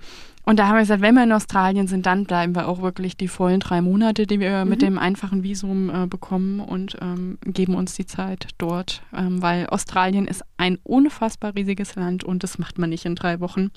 und 0.48 0.60
da 0.60 0.68
haben 0.68 0.76
wir 0.76 0.80
gesagt, 0.80 1.02
wenn 1.02 1.14
wir 1.14 1.24
in 1.26 1.34
Australien 1.34 1.88
sind, 1.88 2.06
dann 2.06 2.24
bleiben 2.24 2.56
wir 2.56 2.70
auch 2.70 2.82
wirklich 2.82 3.18
die 3.18 3.28
vollen 3.28 3.60
drei 3.60 3.82
Monate, 3.82 4.26
die 4.26 4.40
wir 4.40 4.64
mit 4.64 4.82
dem 4.82 4.98
einfachen 4.98 5.44
Visum 5.44 5.90
äh, 5.90 6.08
bekommen 6.08 6.62
und 6.62 6.96
ähm, 7.02 7.38
geben 7.44 7.76
uns 7.76 7.96
die 7.96 8.06
Zeit 8.06 8.48
dort, 8.58 9.04
ähm, 9.14 9.42
weil 9.42 9.68
Australien 9.68 10.26
ist 10.26 10.46
ein 10.56 10.80
unfassbar 10.84 11.54
riesiges 11.54 11.96
Land 11.96 12.24
und 12.24 12.44
das 12.44 12.60
macht 12.60 12.78
man 12.80 12.92
nicht 12.92 13.04
in 13.04 13.16
drei 13.16 13.42
Wochen. 13.42 13.72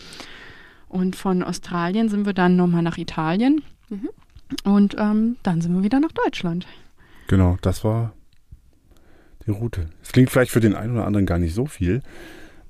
Und 0.87 1.17
von 1.17 1.43
Australien 1.43 2.09
sind 2.09 2.25
wir 2.25 2.35
dann 2.35 2.55
nochmal 2.55 2.83
nach 2.83 2.99
Italien 2.99 3.62
Mhm. 3.89 4.09
und 4.62 4.95
ähm, 4.97 5.39
dann 5.43 5.61
sind 5.61 5.75
wir 5.75 5.83
wieder 5.83 5.99
nach 5.99 6.12
Deutschland. 6.12 6.69
Genau, 7.27 7.59
das 7.62 7.83
war 7.83 8.12
die 9.45 9.50
Route. 9.50 9.91
Es 10.05 10.12
klingt 10.12 10.31
vielleicht 10.31 10.53
für 10.53 10.61
den 10.61 10.77
einen 10.77 10.93
oder 10.93 11.05
anderen 11.05 11.27
gar 11.27 11.41
nicht 11.41 11.53
so 11.53 11.67
viel, 11.67 12.00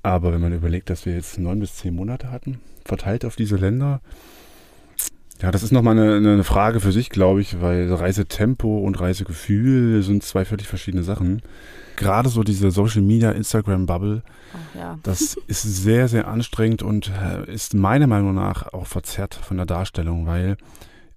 aber 0.01 0.33
wenn 0.33 0.41
man 0.41 0.53
überlegt, 0.53 0.89
dass 0.89 1.05
wir 1.05 1.13
jetzt 1.13 1.37
neun 1.37 1.59
bis 1.59 1.75
zehn 1.75 1.93
Monate 1.93 2.31
hatten, 2.31 2.59
verteilt 2.85 3.25
auf 3.25 3.35
diese 3.35 3.55
Länder, 3.55 4.01
ja, 5.41 5.49
das 5.49 5.63
ist 5.63 5.71
nochmal 5.71 5.97
eine, 5.97 6.15
eine 6.17 6.43
Frage 6.43 6.79
für 6.79 6.91
sich, 6.91 7.09
glaube 7.09 7.41
ich, 7.41 7.61
weil 7.61 7.91
Reisetempo 7.91 8.77
und 8.79 8.99
Reisegefühl 8.99 10.03
sind 10.03 10.21
zwei 10.23 10.45
völlig 10.45 10.67
verschiedene 10.67 11.01
Sachen. 11.01 11.41
Gerade 11.95 12.29
so 12.29 12.43
diese 12.43 12.69
Social 12.69 13.01
Media, 13.01 13.31
Instagram-Bubble, 13.31 14.21
Oh, 14.53 14.77
ja. 14.77 14.99
das 15.03 15.37
ist 15.47 15.61
sehr, 15.61 16.07
sehr 16.09 16.27
anstrengend 16.27 16.83
und 16.83 17.09
äh, 17.09 17.51
ist 17.51 17.73
meiner 17.73 18.07
Meinung 18.07 18.35
nach 18.35 18.73
auch 18.73 18.85
verzerrt 18.85 19.33
von 19.33 19.57
der 19.57 19.65
Darstellung, 19.65 20.27
weil 20.27 20.57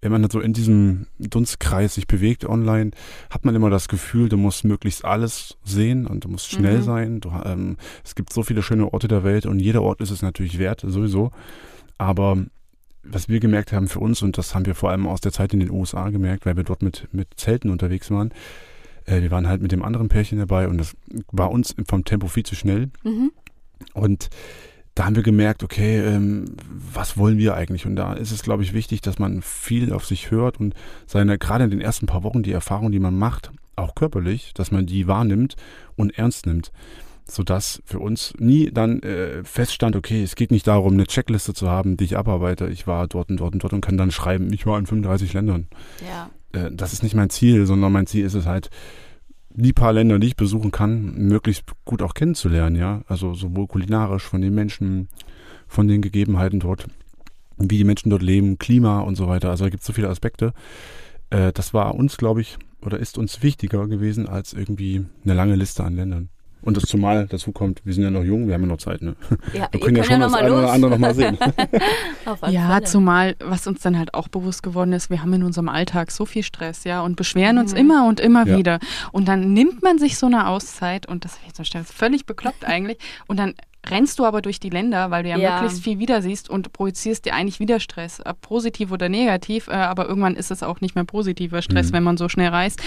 wenn 0.04 0.12
man 0.20 0.28
so 0.30 0.38
in 0.40 0.52
diesem 0.52 1.06
Dunstkreis 1.18 1.94
sich 1.94 2.06
bewegt 2.06 2.44
online, 2.44 2.90
hat 3.30 3.46
man 3.46 3.54
immer 3.54 3.70
das 3.70 3.88
Gefühl, 3.88 4.28
du 4.28 4.36
musst 4.36 4.62
möglichst 4.64 5.02
alles 5.04 5.56
sehen 5.64 6.06
und 6.06 6.24
du 6.24 6.28
musst 6.28 6.50
schnell 6.50 6.78
Mhm. 6.78 6.82
sein. 6.82 7.20
Du, 7.20 7.32
ähm, 7.44 7.78
es 8.04 8.14
gibt 8.14 8.30
so 8.30 8.42
viele 8.42 8.62
schöne 8.62 8.92
Orte 8.92 9.08
der 9.08 9.24
Welt 9.24 9.46
und 9.46 9.58
jeder 9.60 9.82
Ort 9.82 10.02
ist 10.02 10.10
es 10.10 10.20
natürlich 10.20 10.58
wert, 10.58 10.84
sowieso. 10.86 11.30
Aber 11.96 12.36
was 13.02 13.30
wir 13.30 13.40
gemerkt 13.40 13.72
haben 13.72 13.88
für 13.88 14.00
uns, 14.00 14.20
und 14.20 14.36
das 14.36 14.54
haben 14.54 14.66
wir 14.66 14.74
vor 14.74 14.90
allem 14.90 15.06
aus 15.06 15.22
der 15.22 15.32
Zeit 15.32 15.54
in 15.54 15.60
den 15.60 15.70
USA 15.70 16.10
gemerkt, 16.10 16.44
weil 16.44 16.56
wir 16.56 16.64
dort 16.64 16.82
mit, 16.82 17.08
mit 17.12 17.28
Zelten 17.36 17.70
unterwegs 17.70 18.10
waren, 18.10 18.30
äh, 19.06 19.22
wir 19.22 19.30
waren 19.30 19.48
halt 19.48 19.62
mit 19.62 19.72
dem 19.72 19.82
anderen 19.82 20.08
Pärchen 20.08 20.38
dabei 20.38 20.68
und 20.68 20.76
das 20.76 20.94
war 21.32 21.50
uns 21.50 21.74
vom 21.88 22.04
Tempo 22.04 22.26
viel 22.28 22.44
zu 22.44 22.54
schnell. 22.54 22.90
Mhm. 23.04 23.32
Und 23.94 24.28
da 24.94 25.06
haben 25.06 25.16
wir 25.16 25.22
gemerkt, 25.24 25.62
okay, 25.64 25.98
ähm, 26.00 26.44
was 26.70 27.16
wollen 27.16 27.36
wir 27.36 27.54
eigentlich? 27.54 27.84
Und 27.86 27.96
da 27.96 28.12
ist 28.12 28.30
es, 28.30 28.42
glaube 28.42 28.62
ich, 28.62 28.72
wichtig, 28.74 29.00
dass 29.00 29.18
man 29.18 29.42
viel 29.42 29.92
auf 29.92 30.06
sich 30.06 30.30
hört 30.30 30.60
und 30.60 30.74
seine, 31.06 31.36
gerade 31.38 31.64
in 31.64 31.70
den 31.70 31.80
ersten 31.80 32.06
paar 32.06 32.22
Wochen, 32.22 32.42
die 32.44 32.52
Erfahrung, 32.52 32.92
die 32.92 33.00
man 33.00 33.18
macht, 33.18 33.50
auch 33.76 33.96
körperlich, 33.96 34.52
dass 34.54 34.70
man 34.70 34.86
die 34.86 35.08
wahrnimmt 35.08 35.56
und 35.96 36.16
ernst 36.16 36.46
nimmt. 36.46 36.70
Sodass 37.26 37.82
für 37.86 37.98
uns 38.00 38.34
nie 38.38 38.70
dann 38.70 39.02
äh, 39.02 39.42
feststand, 39.44 39.96
okay, 39.96 40.22
es 40.22 40.36
geht 40.36 40.50
nicht 40.50 40.66
darum, 40.66 40.92
eine 40.92 41.06
Checkliste 41.06 41.54
zu 41.54 41.70
haben, 41.70 41.96
die 41.96 42.04
ich 42.04 42.18
abarbeite. 42.18 42.68
Ich 42.68 42.86
war 42.86 43.08
dort 43.08 43.30
und 43.30 43.38
dort 43.40 43.54
und 43.54 43.64
dort 43.64 43.72
und 43.72 43.80
kann 43.80 43.96
dann 43.96 44.10
schreiben, 44.10 44.52
ich 44.52 44.66
war 44.66 44.78
in 44.78 44.86
35 44.86 45.32
Ländern 45.32 45.66
Ja. 46.06 46.30
äh, 46.52 46.70
das 46.70 46.92
ist 46.92 47.02
nicht 47.02 47.14
mein 47.14 47.30
Ziel, 47.30 47.64
sondern 47.64 47.92
mein 47.92 48.06
Ziel 48.06 48.26
ist 48.26 48.34
es 48.34 48.44
halt, 48.44 48.68
die 49.54 49.72
paar 49.72 49.92
Länder, 49.92 50.18
die 50.18 50.28
ich 50.28 50.36
besuchen 50.36 50.70
kann, 50.70 51.14
möglichst 51.14 51.64
gut 51.84 52.02
auch 52.02 52.14
kennenzulernen, 52.14 52.76
ja. 52.76 53.02
Also 53.06 53.34
sowohl 53.34 53.66
kulinarisch 53.66 54.24
von 54.24 54.40
den 54.40 54.54
Menschen, 54.54 55.08
von 55.68 55.88
den 55.88 56.02
Gegebenheiten 56.02 56.60
dort, 56.60 56.86
wie 57.56 57.78
die 57.78 57.84
Menschen 57.84 58.10
dort 58.10 58.22
leben, 58.22 58.58
Klima 58.58 59.00
und 59.00 59.16
so 59.16 59.28
weiter. 59.28 59.50
Also 59.50 59.64
da 59.64 59.70
gibt 59.70 59.82
es 59.82 59.86
so 59.86 59.92
viele 59.92 60.08
Aspekte. 60.08 60.52
Äh, 61.30 61.52
das 61.52 61.72
war 61.72 61.94
uns, 61.94 62.16
glaube 62.16 62.40
ich, 62.40 62.58
oder 62.82 62.98
ist 62.98 63.16
uns 63.16 63.42
wichtiger 63.42 63.86
gewesen 63.86 64.28
als 64.28 64.52
irgendwie 64.52 65.06
eine 65.24 65.34
lange 65.34 65.54
Liste 65.54 65.84
an 65.84 65.96
Ländern. 65.96 66.28
Und 66.64 66.76
das 66.76 66.84
zumal 66.84 67.26
dazu 67.26 67.52
kommt, 67.52 67.80
wir 67.84 67.92
sind 67.92 68.04
ja 68.04 68.10
noch 68.10 68.24
jung, 68.24 68.46
wir 68.48 68.54
haben 68.54 68.62
ja 68.62 68.68
noch 68.68 68.78
Zeit, 68.78 69.02
ne? 69.02 69.14
Ja, 69.52 69.68
Wir 69.70 69.80
können 69.80 69.96
ja 69.96 70.04
schon 70.04 70.18
noch 70.18 70.26
das 70.26 70.32
mal 70.32 70.42
eine 70.44 70.54
oder 70.54 70.72
andere 70.72 70.90
noch 70.92 70.98
mal 70.98 71.14
sehen. 71.14 71.36
Ja, 72.50 72.68
Fälle. 72.74 72.84
zumal, 72.84 73.36
was 73.44 73.66
uns 73.66 73.80
dann 73.82 73.98
halt 73.98 74.14
auch 74.14 74.28
bewusst 74.28 74.62
geworden 74.62 74.92
ist, 74.92 75.10
wir 75.10 75.20
haben 75.22 75.32
in 75.34 75.42
unserem 75.42 75.68
Alltag 75.68 76.10
so 76.10 76.24
viel 76.26 76.42
Stress, 76.42 76.84
ja, 76.84 77.02
und 77.02 77.16
beschweren 77.16 77.58
uns 77.58 77.72
Mhm. 77.72 77.78
immer 77.78 78.08
und 78.08 78.18
immer 78.20 78.46
Ja. 78.46 78.56
wieder. 78.56 78.78
Und 79.12 79.28
dann 79.28 79.52
nimmt 79.52 79.82
man 79.82 79.98
sich 79.98 80.16
so 80.18 80.26
eine 80.26 80.48
Auszeit 80.48 81.06
und 81.06 81.24
das 81.24 81.38
das 81.58 81.68
ist 81.74 81.92
völlig 81.92 82.26
bekloppt 82.26 82.64
eigentlich. 82.64 82.98
Und 83.26 83.38
dann 83.38 83.54
rennst 83.90 84.18
du 84.18 84.24
aber 84.24 84.42
durch 84.42 84.60
die 84.60 84.70
Länder, 84.70 85.10
weil 85.10 85.22
du 85.22 85.28
ja, 85.28 85.36
Ja. 85.38 85.52
möglichst 85.60 85.82
viel 85.84 85.98
wieder 85.98 86.22
siehst 86.22 86.48
und 86.50 86.72
projizierst 86.72 87.24
dir 87.24 87.34
eigentlich 87.34 87.60
wieder 87.60 87.80
Stress, 87.80 88.20
ob 88.24 88.40
positiv 88.40 88.90
oder 88.92 89.08
negativ, 89.08 89.68
äh, 89.68 89.72
aber 89.72 90.08
irgendwann 90.08 90.36
ist 90.36 90.50
es 90.50 90.62
auch 90.62 90.80
nicht 90.80 90.94
mehr 90.94 91.04
positiver 91.04 91.62
Stress, 91.62 91.88
Mhm. 91.90 91.92
wenn 91.94 92.02
man 92.02 92.16
so 92.16 92.28
schnell 92.28 92.48
reist. 92.48 92.82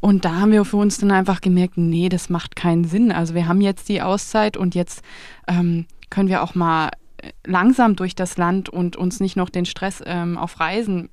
Und 0.00 0.24
da 0.24 0.36
haben 0.40 0.52
wir 0.52 0.64
für 0.64 0.76
uns 0.78 0.98
dann 0.98 1.10
einfach 1.12 1.40
gemerkt, 1.40 1.76
nee, 1.76 2.08
das 2.08 2.30
macht 2.30 2.56
keinen 2.56 2.84
Sinn. 2.84 3.12
Also 3.12 3.34
wir 3.34 3.46
haben 3.48 3.60
jetzt 3.60 3.88
die 3.88 4.02
Auszeit 4.02 4.56
und 4.56 4.74
jetzt 4.74 5.02
ähm, 5.48 5.86
können 6.10 6.28
wir 6.28 6.42
auch 6.42 6.54
mal 6.54 6.90
äh, 7.18 7.30
langsam 7.46 7.96
durch 7.96 8.14
das 8.14 8.36
Land 8.36 8.68
und 8.68 8.96
uns 8.96 9.20
nicht 9.20 9.36
noch 9.36 9.50
den 9.50 9.64
Stress 9.66 10.02
ähm, 10.06 10.36
auf 10.38 10.58
Reisen 10.60 11.08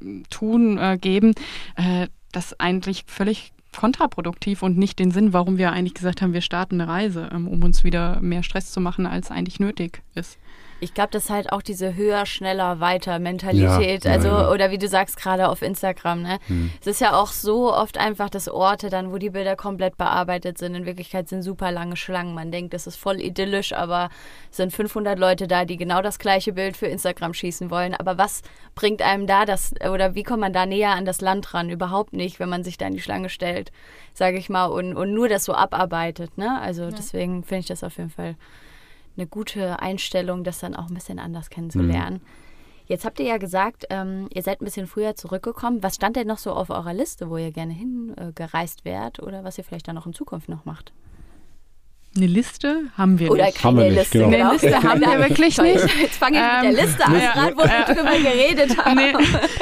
äh, 0.00 0.22
tun, 0.30 0.78
äh, 0.78 0.98
geben, 1.00 1.34
äh, 1.76 2.06
das 2.32 2.58
eigentlich 2.60 3.04
völlig 3.06 3.52
kontraproduktiv 3.76 4.62
und 4.62 4.76
nicht 4.76 4.98
den 4.98 5.10
Sinn, 5.10 5.32
warum 5.32 5.58
wir 5.58 5.72
eigentlich 5.72 5.94
gesagt 5.94 6.22
haben, 6.22 6.32
wir 6.32 6.40
starten 6.40 6.80
eine 6.80 6.90
Reise, 6.90 7.28
ähm, 7.32 7.48
um 7.48 7.62
uns 7.62 7.84
wieder 7.84 8.20
mehr 8.20 8.42
Stress 8.42 8.72
zu 8.72 8.80
machen, 8.80 9.06
als 9.06 9.30
eigentlich 9.30 9.60
nötig 9.60 10.02
ist. 10.14 10.38
Ich 10.80 10.94
glaube, 10.94 11.10
das 11.10 11.24
ist 11.24 11.30
halt 11.30 11.52
auch 11.52 11.62
diese 11.62 11.94
höher, 11.94 12.24
schneller, 12.24 12.80
weiter 12.80 13.18
Mentalität. 13.18 14.04
Ja, 14.04 14.10
ja, 14.10 14.16
also, 14.16 14.28
ja. 14.28 14.50
oder 14.50 14.70
wie 14.70 14.78
du 14.78 14.86
sagst, 14.86 15.16
gerade 15.16 15.48
auf 15.48 15.62
Instagram, 15.62 16.22
ne? 16.22 16.38
Hm. 16.46 16.70
Es 16.80 16.86
ist 16.86 17.00
ja 17.00 17.14
auch 17.14 17.28
so 17.28 17.72
oft 17.72 17.98
einfach, 17.98 18.30
dass 18.30 18.48
Orte 18.48 18.88
dann, 18.88 19.10
wo 19.12 19.18
die 19.18 19.30
Bilder 19.30 19.56
komplett 19.56 19.96
bearbeitet 19.96 20.58
sind, 20.58 20.74
in 20.74 20.86
Wirklichkeit 20.86 21.28
sind 21.28 21.42
super 21.42 21.72
lange 21.72 21.96
Schlangen. 21.96 22.34
Man 22.34 22.52
denkt, 22.52 22.74
das 22.74 22.86
ist 22.86 22.96
voll 22.96 23.20
idyllisch, 23.20 23.72
aber 23.72 24.08
es 24.50 24.58
sind 24.58 24.72
500 24.72 25.18
Leute 25.18 25.48
da, 25.48 25.64
die 25.64 25.76
genau 25.76 26.00
das 26.00 26.18
gleiche 26.18 26.52
Bild 26.52 26.76
für 26.76 26.86
Instagram 26.86 27.34
schießen 27.34 27.70
wollen. 27.70 27.94
Aber 27.94 28.16
was 28.16 28.42
bringt 28.74 29.02
einem 29.02 29.26
da 29.26 29.44
das, 29.44 29.74
oder 29.90 30.14
wie 30.14 30.22
kommt 30.22 30.40
man 30.40 30.52
da 30.52 30.64
näher 30.64 30.90
an 30.90 31.04
das 31.04 31.20
Land 31.20 31.54
ran? 31.54 31.70
Überhaupt 31.70 32.12
nicht, 32.12 32.38
wenn 32.38 32.48
man 32.48 32.62
sich 32.62 32.78
da 32.78 32.86
in 32.86 32.94
die 32.94 33.02
Schlange 33.02 33.30
stellt, 33.30 33.72
sage 34.14 34.38
ich 34.38 34.48
mal, 34.48 34.66
und, 34.66 34.94
und 34.94 35.12
nur 35.12 35.28
das 35.28 35.44
so 35.44 35.54
abarbeitet, 35.54 36.38
ne? 36.38 36.60
Also 36.60 36.90
deswegen 36.90 37.42
finde 37.42 37.60
ich 37.60 37.66
das 37.66 37.82
auf 37.82 37.96
jeden 37.96 38.10
Fall 38.10 38.36
eine 39.18 39.26
gute 39.26 39.80
Einstellung, 39.80 40.44
das 40.44 40.60
dann 40.60 40.74
auch 40.74 40.88
ein 40.88 40.94
bisschen 40.94 41.18
anders 41.18 41.50
kennenzulernen. 41.50 42.20
Jetzt 42.86 43.04
habt 43.04 43.20
ihr 43.20 43.26
ja 43.26 43.36
gesagt, 43.36 43.84
ähm, 43.90 44.28
ihr 44.32 44.42
seid 44.42 44.62
ein 44.62 44.64
bisschen 44.64 44.86
früher 44.86 45.14
zurückgekommen. 45.14 45.82
Was 45.82 45.96
stand 45.96 46.16
denn 46.16 46.26
noch 46.26 46.38
so 46.38 46.52
auf 46.52 46.70
eurer 46.70 46.94
Liste, 46.94 47.28
wo 47.28 47.36
ihr 47.36 47.52
gerne 47.52 47.74
hingereist 47.74 48.80
äh, 48.80 48.84
wärt 48.86 49.20
oder 49.22 49.44
was 49.44 49.58
ihr 49.58 49.64
vielleicht 49.64 49.88
dann 49.88 49.96
noch 49.96 50.06
in 50.06 50.14
Zukunft 50.14 50.48
noch 50.48 50.64
macht? 50.64 50.92
Eine 52.18 52.26
Liste 52.26 52.82
haben 52.96 53.18
wir 53.18 53.30
Oder 53.30 53.46
nicht. 53.46 53.62
Wir 53.64 53.70
keine 53.70 53.88
Liste. 53.90 54.18
genau. 54.18 54.50
Eine 54.50 54.52
Liste 54.52 54.82
haben 54.82 55.00
wir 55.00 55.18
wirklich 55.28 55.58
nicht. 55.58 55.86
Jetzt 56.02 56.16
fange 56.18 56.36
ich 56.38 56.42
mit 56.42 56.76
der 56.76 56.80
Ähm, 56.80 56.86
Liste 56.86 57.06
an, 57.06 57.14
ja, 57.14 57.32
gerade 57.32 57.56
wo 57.56 57.62
wir 57.62 57.94
drüber 57.94 58.30
geredet 58.30 58.76
haben. 58.84 58.98
Nee, 58.98 59.14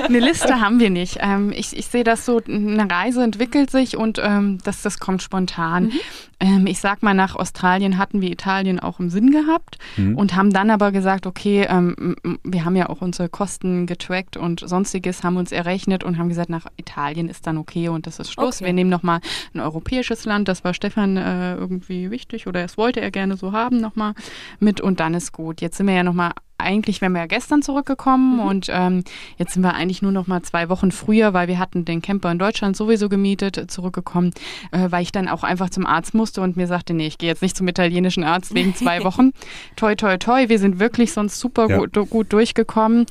eine 0.05 0.19
Liste 0.21 0.61
haben 0.61 0.81
wir 0.81 0.89
nicht. 0.91 1.19
Ähm, 1.21 1.53
ich, 1.55 1.77
ich 1.77 1.87
sehe 1.89 2.05
das 2.05 2.25
so, 2.25 2.41
eine 2.49 2.89
Reise 2.91 3.23
entwickelt 3.23 3.71
sich 3.71 3.97
und 3.97 4.19
ähm, 4.23 4.59
das, 4.65 4.83
das 4.83 4.99
kommt 4.99 5.23
spontan. 5.23 5.93
Ähm, 6.41 6.67
ich 6.67 6.81
sag 6.81 7.03
mal, 7.03 7.15
nach 7.15 7.35
Australien 7.37 7.99
hatten 7.99 8.21
wir 8.21 8.31
Italien 8.31 8.79
auch 8.81 8.99
im 9.01 9.11
Sinn 9.11 9.31
gehabt 9.31 9.79
Mhm. 9.97 10.17
und 10.17 10.35
haben 10.37 10.53
dann 10.53 10.71
aber 10.71 10.93
gesagt, 10.93 11.27
okay, 11.27 11.67
ähm, 11.69 12.17
wir 12.45 12.65
haben 12.65 12.77
ja 12.77 12.89
auch 12.89 13.01
unsere 13.01 13.29
Kosten 13.29 13.87
getrackt 13.87 14.37
und 14.37 14.61
sonstiges, 14.67 15.23
haben 15.23 15.37
uns 15.39 15.53
errechnet 15.53 16.05
und 16.05 16.19
haben 16.19 16.29
gesagt, 16.29 16.51
nach 16.51 16.67
Italien 16.77 17.29
ist 17.29 17.47
dann 17.47 17.57
okay 17.59 17.89
und 17.89 18.07
das 18.07 18.19
ist 18.19 18.33
Schluss. 18.33 18.57
Okay. 18.57 18.67
Wir 18.67 18.73
nehmen 18.75 18.91
nochmal 18.91 19.21
ein 19.55 19.61
europäisches 19.61 20.25
Land, 20.25 20.49
das 20.49 20.63
war 20.65 20.75
Stefan 20.75 21.17
äh, 21.17 21.55
irgendwie 21.57 22.11
wichtig 22.11 22.46
oder 22.47 22.63
das 22.63 22.77
wollte 22.77 23.01
er 23.01 23.11
gerne 23.11 23.37
so 23.37 23.53
haben 23.53 23.81
nochmal 23.81 24.15
mit 24.61 24.81
und 24.81 25.01
dann 25.01 25.15
ist 25.15 25.33
gut. 25.33 25.61
Jetzt 25.61 25.77
sind 25.77 25.87
wir 25.87 25.95
ja 25.95 26.03
nochmal 26.03 26.33
eigentlich 26.59 27.01
wären 27.01 27.13
wir 27.13 27.21
ja 27.21 27.27
gestern 27.27 27.63
zurückgekommen 27.63 28.37
mhm. 28.37 28.41
und 28.41 28.67
ähm, 28.71 29.05
jetzt 29.37 29.55
sind 29.55 29.63
wir 29.63 29.75
eigentlich 29.75 30.03
nur 30.03 30.13
noch 30.13 30.27
mal 30.27 30.43
zwei 30.43 30.69
Wochen 30.69 30.91
früher, 30.91 31.35
weil 31.35 31.49
wir 31.49 31.59
hatten 31.59 31.85
den 31.85 32.03
Camper 32.03 32.31
in 32.31 32.39
Deutschland 32.39 32.77
sowieso 32.77 33.09
gemietet, 33.09 33.71
zurückgekommen, 33.71 34.33
äh, 34.73 34.91
weil 34.91 35.03
ich 35.03 35.13
dann 35.13 35.29
auch 35.29 35.45
einfach 35.45 35.71
zum 35.71 35.87
Arzt 35.87 36.15
musste 36.15 36.41
und 36.41 36.57
mir 36.57 36.67
sagte, 36.67 36.95
nee, 36.95 37.07
ich 37.07 37.19
gehe 37.19 37.29
jetzt 37.29 37.43
nicht 37.43 37.57
zum 37.57 37.69
italienischen 37.69 38.25
Arzt 38.25 38.55
wegen 38.55 38.75
zwei 38.75 39.05
Wochen. 39.05 39.33
toi, 39.77 39.95
toi, 39.95 40.17
toi, 40.17 40.49
wir 40.49 40.59
sind 40.59 40.79
wirklich 40.79 41.13
sonst 41.13 41.39
super 41.39 41.69
ja. 41.69 41.79
gut, 41.79 41.95
gut 42.11 42.33
durchgekommen. 42.33 43.07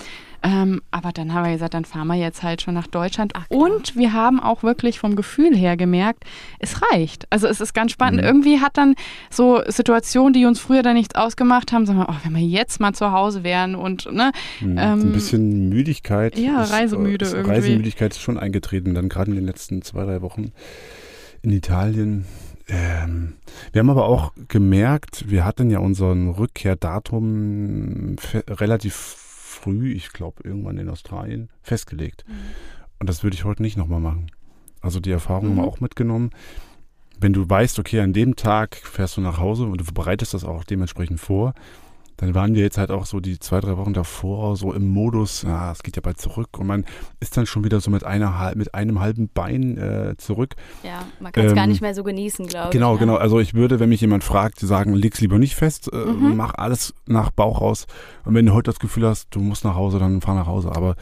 Ähm, 0.46 0.84
aber 0.92 1.12
dann 1.12 1.34
haben 1.34 1.46
wir 1.46 1.54
gesagt, 1.54 1.74
dann 1.74 1.86
fahren 1.86 2.06
wir 2.06 2.16
jetzt 2.16 2.44
halt 2.44 2.62
schon 2.62 2.76
nach 2.76 2.86
Deutschland. 2.86 3.34
Ach, 3.36 3.46
und 3.50 3.96
wir 3.96 4.14
haben 4.14 4.40
auch 4.40 4.62
wirklich 4.62 5.00
vom 5.00 5.16
Gefühl 5.16 5.56
her 5.58 5.76
gemerkt, 5.76 6.24
es 6.60 6.84
reicht. 6.92 7.26
Also 7.32 7.48
es 7.48 7.60
ist 7.60 7.74
ganz 7.74 7.92
spannend. 7.92 8.22
Mhm. 8.22 8.28
Irgendwie 8.28 8.60
hat 8.60 8.78
dann 8.78 8.94
so 9.32 9.64
Situationen, 9.68 10.34
die 10.34 10.46
uns 10.46 10.60
früher 10.60 10.84
dann 10.84 10.94
nichts 10.94 11.16
ausgemacht 11.16 11.72
haben, 11.72 11.88
sagen 11.88 11.98
wir, 11.98 12.10
oh, 12.10 12.16
wenn 12.24 12.36
wir 12.36 12.44
jetzt 12.44 12.80
mal 12.80 12.94
zu 12.94 13.12
Hause 13.12 13.44
wären 13.44 13.74
und 13.74 14.12
ne, 14.14 14.32
mhm. 14.62 14.78
ähm, 14.78 15.00
ein 15.00 15.12
bisschen 15.14 15.70
Müdigkeit. 15.70 16.38
Ja, 16.38 16.62
ist, 16.62 16.72
reisemüde 16.72 17.26
ist, 17.26 17.34
irgendwie. 17.34 17.52
Reisemüdigkeit 17.52 18.12
ist 18.12 18.22
schon 18.22 18.38
eingetreten, 18.38 18.94
dann 18.94 19.10
gerade 19.10 19.32
in 19.32 19.38
den 19.38 19.46
letzten 19.46 19.82
zwei, 19.82 20.06
drei 20.06 20.22
Wochen 20.22 20.52
in 21.42 21.50
Italien. 21.50 22.26
Ähm, 22.68 23.34
wir 23.72 23.80
haben 23.80 23.90
aber 23.90 24.06
auch 24.06 24.32
gemerkt, 24.48 25.26
wir 25.28 25.44
hatten 25.44 25.72
ja 25.72 25.80
unseren 25.80 26.30
Rückkehrdatum 26.30 28.18
relativ 28.48 29.25
früh, 29.66 29.94
ich 29.94 30.14
glaube 30.14 30.44
irgendwann 30.44 30.78
in 30.78 30.90
Australien, 30.90 31.50
festgelegt. 31.64 32.24
Mhm. 32.28 32.34
Und 33.00 33.10
das 33.10 33.24
würde 33.24 33.36
ich 33.36 33.44
heute 33.44 33.64
nicht 33.64 33.78
nochmal 33.78 34.00
machen. 34.00 34.28
Also 34.82 35.00
die 35.00 35.12
Erfahrung 35.12 35.46
mhm. 35.46 35.50
haben 35.50 35.58
wir 35.58 35.64
auch 35.64 35.80
mitgenommen. 35.80 36.30
Wenn 37.20 37.34
du 37.34 37.50
weißt, 37.50 37.80
okay, 37.80 38.02
an 38.02 38.14
dem 38.14 38.36
Tag 38.36 38.76
fährst 38.76 39.18
du 39.18 39.22
nach 39.22 39.40
Hause 39.40 39.66
und 39.66 39.82
du 39.82 39.94
bereitest 39.94 40.34
das 40.34 40.44
auch 40.44 40.64
dementsprechend 40.64 41.20
vor, 41.20 41.54
dann 42.18 42.34
waren 42.34 42.56
wir 42.56 42.62
jetzt 42.62 42.78
halt 42.78 42.92
auch 42.92 43.06
so 43.06 43.20
die 43.20 43.40
zwei, 43.40 43.60
drei 43.60 43.78
Wochen 43.78 43.94
davor 43.94 44.56
so 44.56 44.74
im 44.74 44.90
Modus, 44.90 45.44
ja, 45.44 45.72
es 45.72 45.84
geht 45.84 45.96
ja 45.96 46.02
bald 46.02 46.20
zurück 46.20 46.58
und 46.58 46.68
man 46.68 46.86
ist 47.20 47.36
dann 47.36 47.46
schon 47.46 47.64
wieder 47.64 47.82
so 47.82 47.92
mit, 47.92 48.04
einer, 48.04 48.54
mit 48.56 48.74
einem 48.74 49.00
halben 49.00 49.30
Bein 49.30 49.78
äh, 49.78 50.16
zurück. 50.18 50.56
Ja, 50.84 51.06
man 51.20 51.32
kann 51.32 51.46
es 51.46 51.52
ähm, 51.52 51.56
gar 51.56 51.68
nicht 51.68 51.82
mehr 51.82 51.94
so 51.94 52.04
genießen, 52.04 52.48
glaube 52.48 52.68
ich. 52.68 52.72
Genau, 52.72 52.94
ne? 52.94 53.00
genau. 53.00 53.16
Also 53.16 53.40
ich 53.40 53.54
würde, 53.54 53.80
wenn 53.80 53.90
mich 53.90 54.02
jemand 54.02 54.24
fragt, 54.24 54.60
sagen, 54.60 54.94
leg's 54.94 55.20
lieber 55.22 55.38
nicht 55.38 55.56
fest, 55.56 55.92
äh, 55.92 55.98
mhm. 55.98 56.36
mach 56.36 56.54
alles 56.56 56.94
nach 57.06 57.32
Bauch 57.32 57.62
raus 57.62 57.88
und 58.24 58.34
wenn 58.34 58.46
du 58.46 58.54
heute 58.54 58.72
das 58.72 58.80
Gefühl 58.80 59.06
hast, 59.06 59.28
du 59.32 59.40
musst 59.40 59.66
nach 59.66 59.76
Hause, 59.76 60.00
dann 60.00 60.22
fahr 60.22 60.36
nach 60.36 60.48
Hause. 60.48 60.72
Aber 60.74 60.96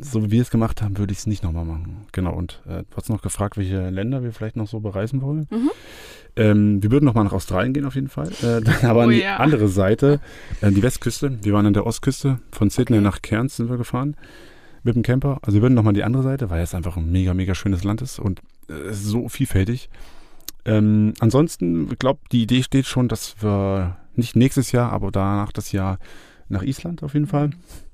so 0.00 0.24
wie 0.24 0.30
wir 0.30 0.42
es 0.42 0.50
gemacht 0.50 0.82
haben, 0.82 0.98
würde 0.98 1.12
ich 1.12 1.18
es 1.18 1.26
nicht 1.26 1.42
nochmal 1.42 1.64
machen. 1.64 2.06
Genau, 2.12 2.34
und 2.34 2.62
äh, 2.66 2.84
du 2.88 2.96
hast 2.96 3.08
noch 3.08 3.22
gefragt, 3.22 3.56
welche 3.56 3.90
Länder 3.90 4.22
wir 4.22 4.32
vielleicht 4.32 4.56
noch 4.56 4.66
so 4.66 4.80
bereisen 4.80 5.22
wollen. 5.22 5.46
Mhm. 5.50 5.70
Ähm, 6.34 6.82
wir 6.82 6.90
würden 6.90 7.04
nochmal 7.04 7.24
nach 7.24 7.32
Australien 7.32 7.74
gehen 7.74 7.84
auf 7.84 7.94
jeden 7.94 8.08
Fall. 8.08 8.28
Äh, 8.42 8.60
dann 8.64 8.84
aber 8.84 9.00
oh, 9.00 9.02
an 9.04 9.10
die 9.10 9.20
ja. 9.20 9.36
andere 9.36 9.68
Seite, 9.68 10.20
äh, 10.60 10.70
die 10.70 10.82
Westküste. 10.82 11.38
Wir 11.42 11.52
waren 11.52 11.66
an 11.66 11.74
der 11.74 11.86
Ostküste, 11.86 12.38
von 12.50 12.70
Sydney 12.70 12.98
okay. 12.98 13.04
nach 13.04 13.22
Cairns 13.22 13.56
sind 13.56 13.68
wir 13.68 13.76
gefahren 13.76 14.16
mit 14.82 14.96
dem 14.96 15.02
Camper. 15.02 15.38
Also 15.42 15.56
wir 15.56 15.62
würden 15.62 15.74
nochmal 15.74 15.92
die 15.92 16.04
andere 16.04 16.22
Seite, 16.22 16.50
weil 16.50 16.62
es 16.62 16.74
einfach 16.74 16.96
ein 16.96 17.10
mega, 17.10 17.34
mega 17.34 17.54
schönes 17.54 17.84
Land 17.84 18.02
ist 18.02 18.18
und 18.18 18.40
äh, 18.68 18.92
so 18.92 19.28
vielfältig. 19.28 19.90
Ähm, 20.64 21.14
ansonsten, 21.20 21.90
ich 21.92 21.98
glaube, 21.98 22.20
die 22.30 22.42
Idee 22.42 22.62
steht 22.62 22.86
schon, 22.86 23.08
dass 23.08 23.36
wir 23.40 23.96
nicht 24.14 24.36
nächstes 24.36 24.72
Jahr, 24.72 24.92
aber 24.92 25.10
danach 25.10 25.52
das 25.52 25.72
Jahr 25.72 25.98
nach 26.48 26.62
Island 26.62 27.02
auf 27.02 27.14
jeden 27.14 27.26
Fall. 27.26 27.50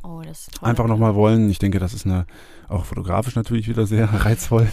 Oh, 0.09 0.23
das 0.23 0.40
ist 0.40 0.55
toll. 0.55 0.68
Einfach 0.68 0.87
nochmal 0.87 1.14
wollen. 1.14 1.51
Ich 1.51 1.59
denke, 1.59 1.79
das 1.79 1.92
ist 1.92 2.07
eine, 2.07 2.25
auch 2.68 2.87
fotografisch 2.87 3.37
natürlich 3.37 3.68
wieder 3.68 3.87
sehr 3.87 4.07
reizvoll. 4.25 4.68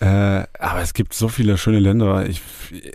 äh, 0.00 0.44
aber 0.58 0.80
es 0.82 0.92
gibt 0.92 1.14
so 1.14 1.28
viele 1.28 1.56
schöne 1.56 1.78
Länder. 1.78 2.28
Ich, 2.28 2.42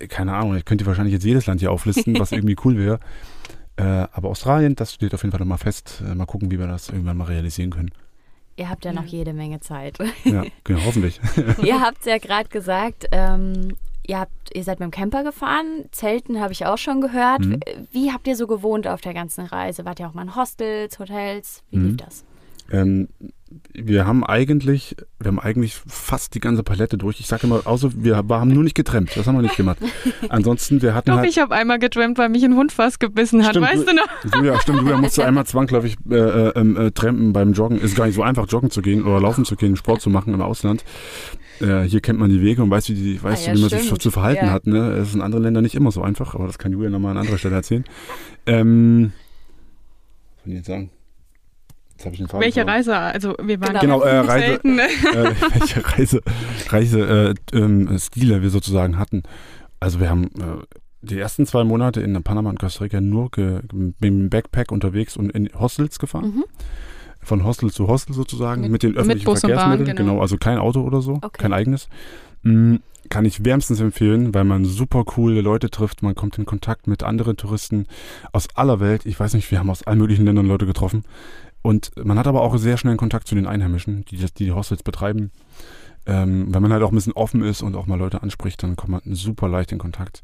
keine 0.10 0.34
Ahnung, 0.36 0.56
ich 0.56 0.66
könnte 0.66 0.86
wahrscheinlich 0.86 1.14
jetzt 1.14 1.26
jedes 1.26 1.48
Land 1.48 1.60
hier 1.60 1.72
auflisten, 1.72 2.20
was 2.20 2.32
irgendwie 2.32 2.56
cool 2.64 2.78
wäre. 2.78 3.00
Äh, 3.78 4.08
aber 4.12 4.30
Australien, 4.30 4.76
das 4.76 4.94
steht 4.94 5.14
auf 5.16 5.24
jeden 5.24 5.32
Fall 5.32 5.40
nochmal 5.40 5.58
fest. 5.58 6.04
Äh, 6.06 6.14
mal 6.14 6.28
gucken, 6.28 6.52
wie 6.52 6.60
wir 6.60 6.68
das 6.68 6.90
irgendwann 6.90 7.18
mal 7.18 7.24
realisieren 7.26 7.72
können. 7.72 7.92
Ihr 8.58 8.70
habt 8.70 8.86
ja 8.86 8.94
noch 8.94 9.06
jede 9.06 9.34
Menge 9.34 9.60
Zeit. 9.62 9.98
Ja, 10.24 10.44
genau, 10.64 10.82
hoffentlich. 10.86 11.20
Ihr 11.64 11.82
habt 11.82 12.02
es 12.02 12.06
ja 12.06 12.20
gerade 12.20 12.50
gesagt, 12.50 13.08
ähm, 13.12 13.76
Ihr, 14.12 14.20
habt, 14.20 14.54
ihr 14.54 14.66
seid 14.66 14.82
mit 14.82 14.88
dem 14.88 14.92
Camper 14.92 15.24
gefahren, 15.24 15.86
Zelten 15.94 16.42
habe 16.42 16.52
ich 16.52 16.66
auch 16.66 16.78
schon 16.78 17.00
gehört. 17.00 17.46
Mhm. 17.46 17.62
Wie 17.94 18.12
habt 18.12 18.28
ihr 18.28 18.36
so 18.36 18.46
gewohnt 18.46 18.86
auf 18.86 19.00
der 19.00 19.14
ganzen 19.14 19.46
Reise? 19.46 19.86
Wart 19.86 20.02
ihr 20.02 20.08
auch 20.10 20.14
mal 20.14 20.24
in 20.24 20.36
Hostels, 20.36 21.00
Hotels? 21.00 21.64
Wie 21.70 21.78
mhm. 21.78 21.88
lief 21.88 21.98
das? 21.98 22.26
Ähm, 22.74 23.08
wir 23.74 24.06
haben 24.06 24.26
eigentlich, 24.26 24.98
wir 25.18 25.30
haben 25.30 25.40
eigentlich 25.40 25.76
fast 25.76 26.36
die 26.36 26.42
ganze 26.42 26.62
Palette 26.62 26.98
durch. 26.98 27.22
Ich 27.22 27.28
sage 27.28 27.48
immer, 27.48 27.62
außer 27.64 27.92
wir 27.96 28.18
haben 28.18 28.50
nur 28.50 28.64
nicht 28.64 28.76
getrennt. 28.76 29.12
Das 29.16 29.28
haben 29.28 29.36
wir 29.36 29.44
nicht 29.44 29.56
gemacht. 29.56 29.78
Ansonsten, 30.28 30.82
wir 30.82 30.94
hatten 30.94 31.12
Doch, 31.12 31.20
halt, 31.20 31.30
ich 31.30 31.40
habe 31.40 31.56
einmal 31.56 31.80
getrennt, 31.80 32.18
weil 32.18 32.28
mich 32.28 32.44
ein 32.44 32.58
Hund 32.58 32.74
fast 32.74 33.00
gebissen 33.00 33.46
hat, 33.46 33.52
stimmt, 33.52 33.68
weißt 33.68 33.88
du 33.88 33.94
noch? 33.94 34.08
Du, 34.30 34.44
ja, 34.44 34.60
stimmt. 34.60 34.82
Du 34.82 34.98
musst 34.98 35.18
einmal 35.22 35.46
zwangsläufig 35.46 35.96
äh, 36.10 36.16
äh, 36.16 36.52
ähm, 36.58 36.76
äh, 36.76 36.92
trampen 36.92 37.32
beim 37.32 37.54
Joggen. 37.54 37.80
Ist 37.80 37.96
gar 37.96 38.08
nicht 38.08 38.16
so 38.16 38.24
einfach, 38.24 38.46
joggen 38.50 38.72
zu 38.72 38.82
gehen 38.82 39.06
oder 39.06 39.22
laufen 39.22 39.46
zu 39.46 39.56
gehen, 39.56 39.78
Sport 39.78 40.02
zu 40.02 40.10
machen 40.10 40.34
im 40.34 40.42
Ausland. 40.42 40.84
Äh, 41.62 41.84
hier 41.84 42.02
kennt 42.02 42.20
man 42.20 42.30
die 42.30 42.42
Wege 42.42 42.64
und 42.64 42.70
weiß, 42.70 42.90
wie, 42.90 42.94
die, 42.94 43.24
weiß 43.24 43.44
ah, 43.44 43.52
ja, 43.52 43.56
wie 43.56 43.62
man 43.62 43.70
stimmt. 43.70 43.84
sich 43.84 44.00
zu 44.00 44.12
verhalten 44.12 44.46
ja. 44.46 44.52
hat. 44.52 44.68
Ne? 44.68 44.96
Das 44.98 45.10
ist 45.10 45.16
in 45.16 45.22
anderen 45.22 45.44
Ländern 45.44 45.64
nicht 45.64 45.76
immer 45.76 45.92
so 45.92 46.02
einfach, 46.02 46.36
aber 46.36 46.48
das 46.48 46.58
kann 46.58 46.72
Julia 46.72 46.90
nochmal 46.90 47.12
an 47.12 47.18
anderer 47.18 47.38
Stelle 47.38 47.56
erzählen. 47.56 47.84
Ähm, 48.48 49.12
was 50.38 50.46
soll 50.46 50.52
ich 50.54 50.58
jetzt 50.58 50.66
sagen? 50.66 50.90
Jetzt 51.92 52.06
habe 52.06 52.16
ich 52.16 52.22
den 52.22 52.28
Faden 52.28 52.42
Welche 52.44 52.66
Reise? 52.66 52.98
Also 52.98 53.36
wir 53.40 53.62
waren 53.62 53.80
genau, 53.80 54.02
äh, 54.02 54.18
Reise, 54.18 54.48
selten, 54.48 54.76
ne? 54.76 54.82
äh, 54.86 55.36
welche 55.60 55.86
Reise, 55.86 56.22
Reise 56.70 57.36
äh, 57.54 57.56
ähm, 57.56 58.00
Stile 58.00 58.42
wir 58.42 58.50
sozusagen 58.50 58.98
hatten. 58.98 59.22
Also 59.80 60.00
wir 60.00 60.10
haben 60.10 60.24
äh, 60.24 60.66
die 61.04 61.20
ersten 61.20 61.46
zwei 61.46 61.64
Monate 61.64 62.02
in 62.02 62.20
Panama 62.24 62.50
und 62.50 62.58
Costa 62.58 62.84
Rica 62.84 63.00
nur 63.00 63.30
mit 63.72 64.04
dem 64.04 64.32
Backpack 64.32 64.72
unterwegs 64.72 65.16
und 65.16 65.32
in 65.32 65.52
Hostels 65.54 66.00
gefahren. 66.00 66.38
Mhm 66.38 66.44
von 67.24 67.44
Hostel 67.44 67.72
zu 67.72 67.88
Hostel 67.88 68.14
sozusagen 68.14 68.62
mit, 68.62 68.72
mit 68.72 68.84
den 68.84 68.96
öffentlichen 68.96 69.30
mit 69.30 69.40
Verkehrsmitteln. 69.40 69.86
Bahn, 69.86 69.96
genau. 69.96 70.12
genau. 70.12 70.22
also 70.22 70.38
kein 70.38 70.58
Auto 70.58 70.82
oder 70.82 71.02
so, 71.02 71.14
okay. 71.22 71.30
kein 71.38 71.54
eigenes. 71.54 71.88
Mhm, 72.44 72.82
kann 73.10 73.26
ich 73.26 73.44
wärmstens 73.44 73.80
empfehlen, 73.80 74.34
weil 74.34 74.44
man 74.44 74.66
super 74.66 75.04
coole 75.04 75.42
Leute 75.42 75.70
trifft. 75.70 76.04
Man 76.04 76.16
kommt 76.16 76.38
in 76.38 76.46
Kontakt 76.46 76.88
mit 76.88 77.04
anderen 77.04 77.38
Touristen 77.38 77.88
aus 78.32 78.48
aller 78.56 78.80
Welt. 78.80 79.06
Ich 79.06 79.20
weiß 79.20 79.34
nicht, 79.34 79.50
wir 79.52 79.60
haben 79.60 79.70
aus 79.70 79.84
allen 79.84 80.00
möglichen 80.00 80.26
Ländern 80.26 80.48
Leute 80.48 80.66
getroffen. 80.66 81.04
Und 81.62 81.92
man 82.04 82.18
hat 82.18 82.28
aber 82.28 82.42
auch 82.42 82.58
sehr 82.58 82.78
schnell 82.78 82.96
Kontakt 82.98 83.28
zu 83.28 83.36
den 83.36 83.46
Einheimischen, 83.46 84.06
die 84.06 84.18
die, 84.18 84.34
die 84.34 84.52
Hostels 84.52 84.84
betreiben. 84.84 85.32
Ähm, 86.08 86.54
wenn 86.54 86.62
man 86.62 86.74
halt 86.74 86.82
auch 86.82 86.92
ein 86.92 86.96
bisschen 86.96 87.14
offen 87.14 87.44
ist 87.44 87.62
und 87.62 87.76
auch 87.76 87.86
mal 87.86 88.00
Leute 88.00 88.24
anspricht, 88.24 88.64
dann 88.64 88.76
kommt 88.76 88.90
man 88.90 89.02
super 89.06 89.48
leicht 89.48 89.72
in 89.72 89.78
Kontakt. 89.78 90.22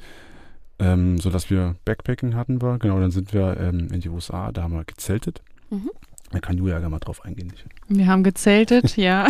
Ähm, 0.79 1.19
sodass 1.19 1.49
wir 1.49 1.75
Backpacking 1.86 2.36
hatten 2.36 2.62
wir. 2.62 2.79
Genau, 2.79 2.99
dann 2.99 3.12
sind 3.12 3.33
wir 3.33 3.57
ähm, 3.60 3.89
in 3.91 4.01
die 4.01 4.10
USA, 4.10 4.51
da 4.51 4.63
haben 4.63 4.73
wir 4.73 4.86
gezeltet. 4.86 5.41
Mhm. 5.69 5.91
Da 6.32 6.40
kann 6.40 6.58
Julia 6.58 6.80
ja 6.80 6.90
mal 6.90 7.00
drauf 7.00 7.24
eingehen. 7.24 7.54
Wir 7.88 8.08
haben 8.08 8.24
gezeltet, 8.24 8.98
ja. 8.98 9.28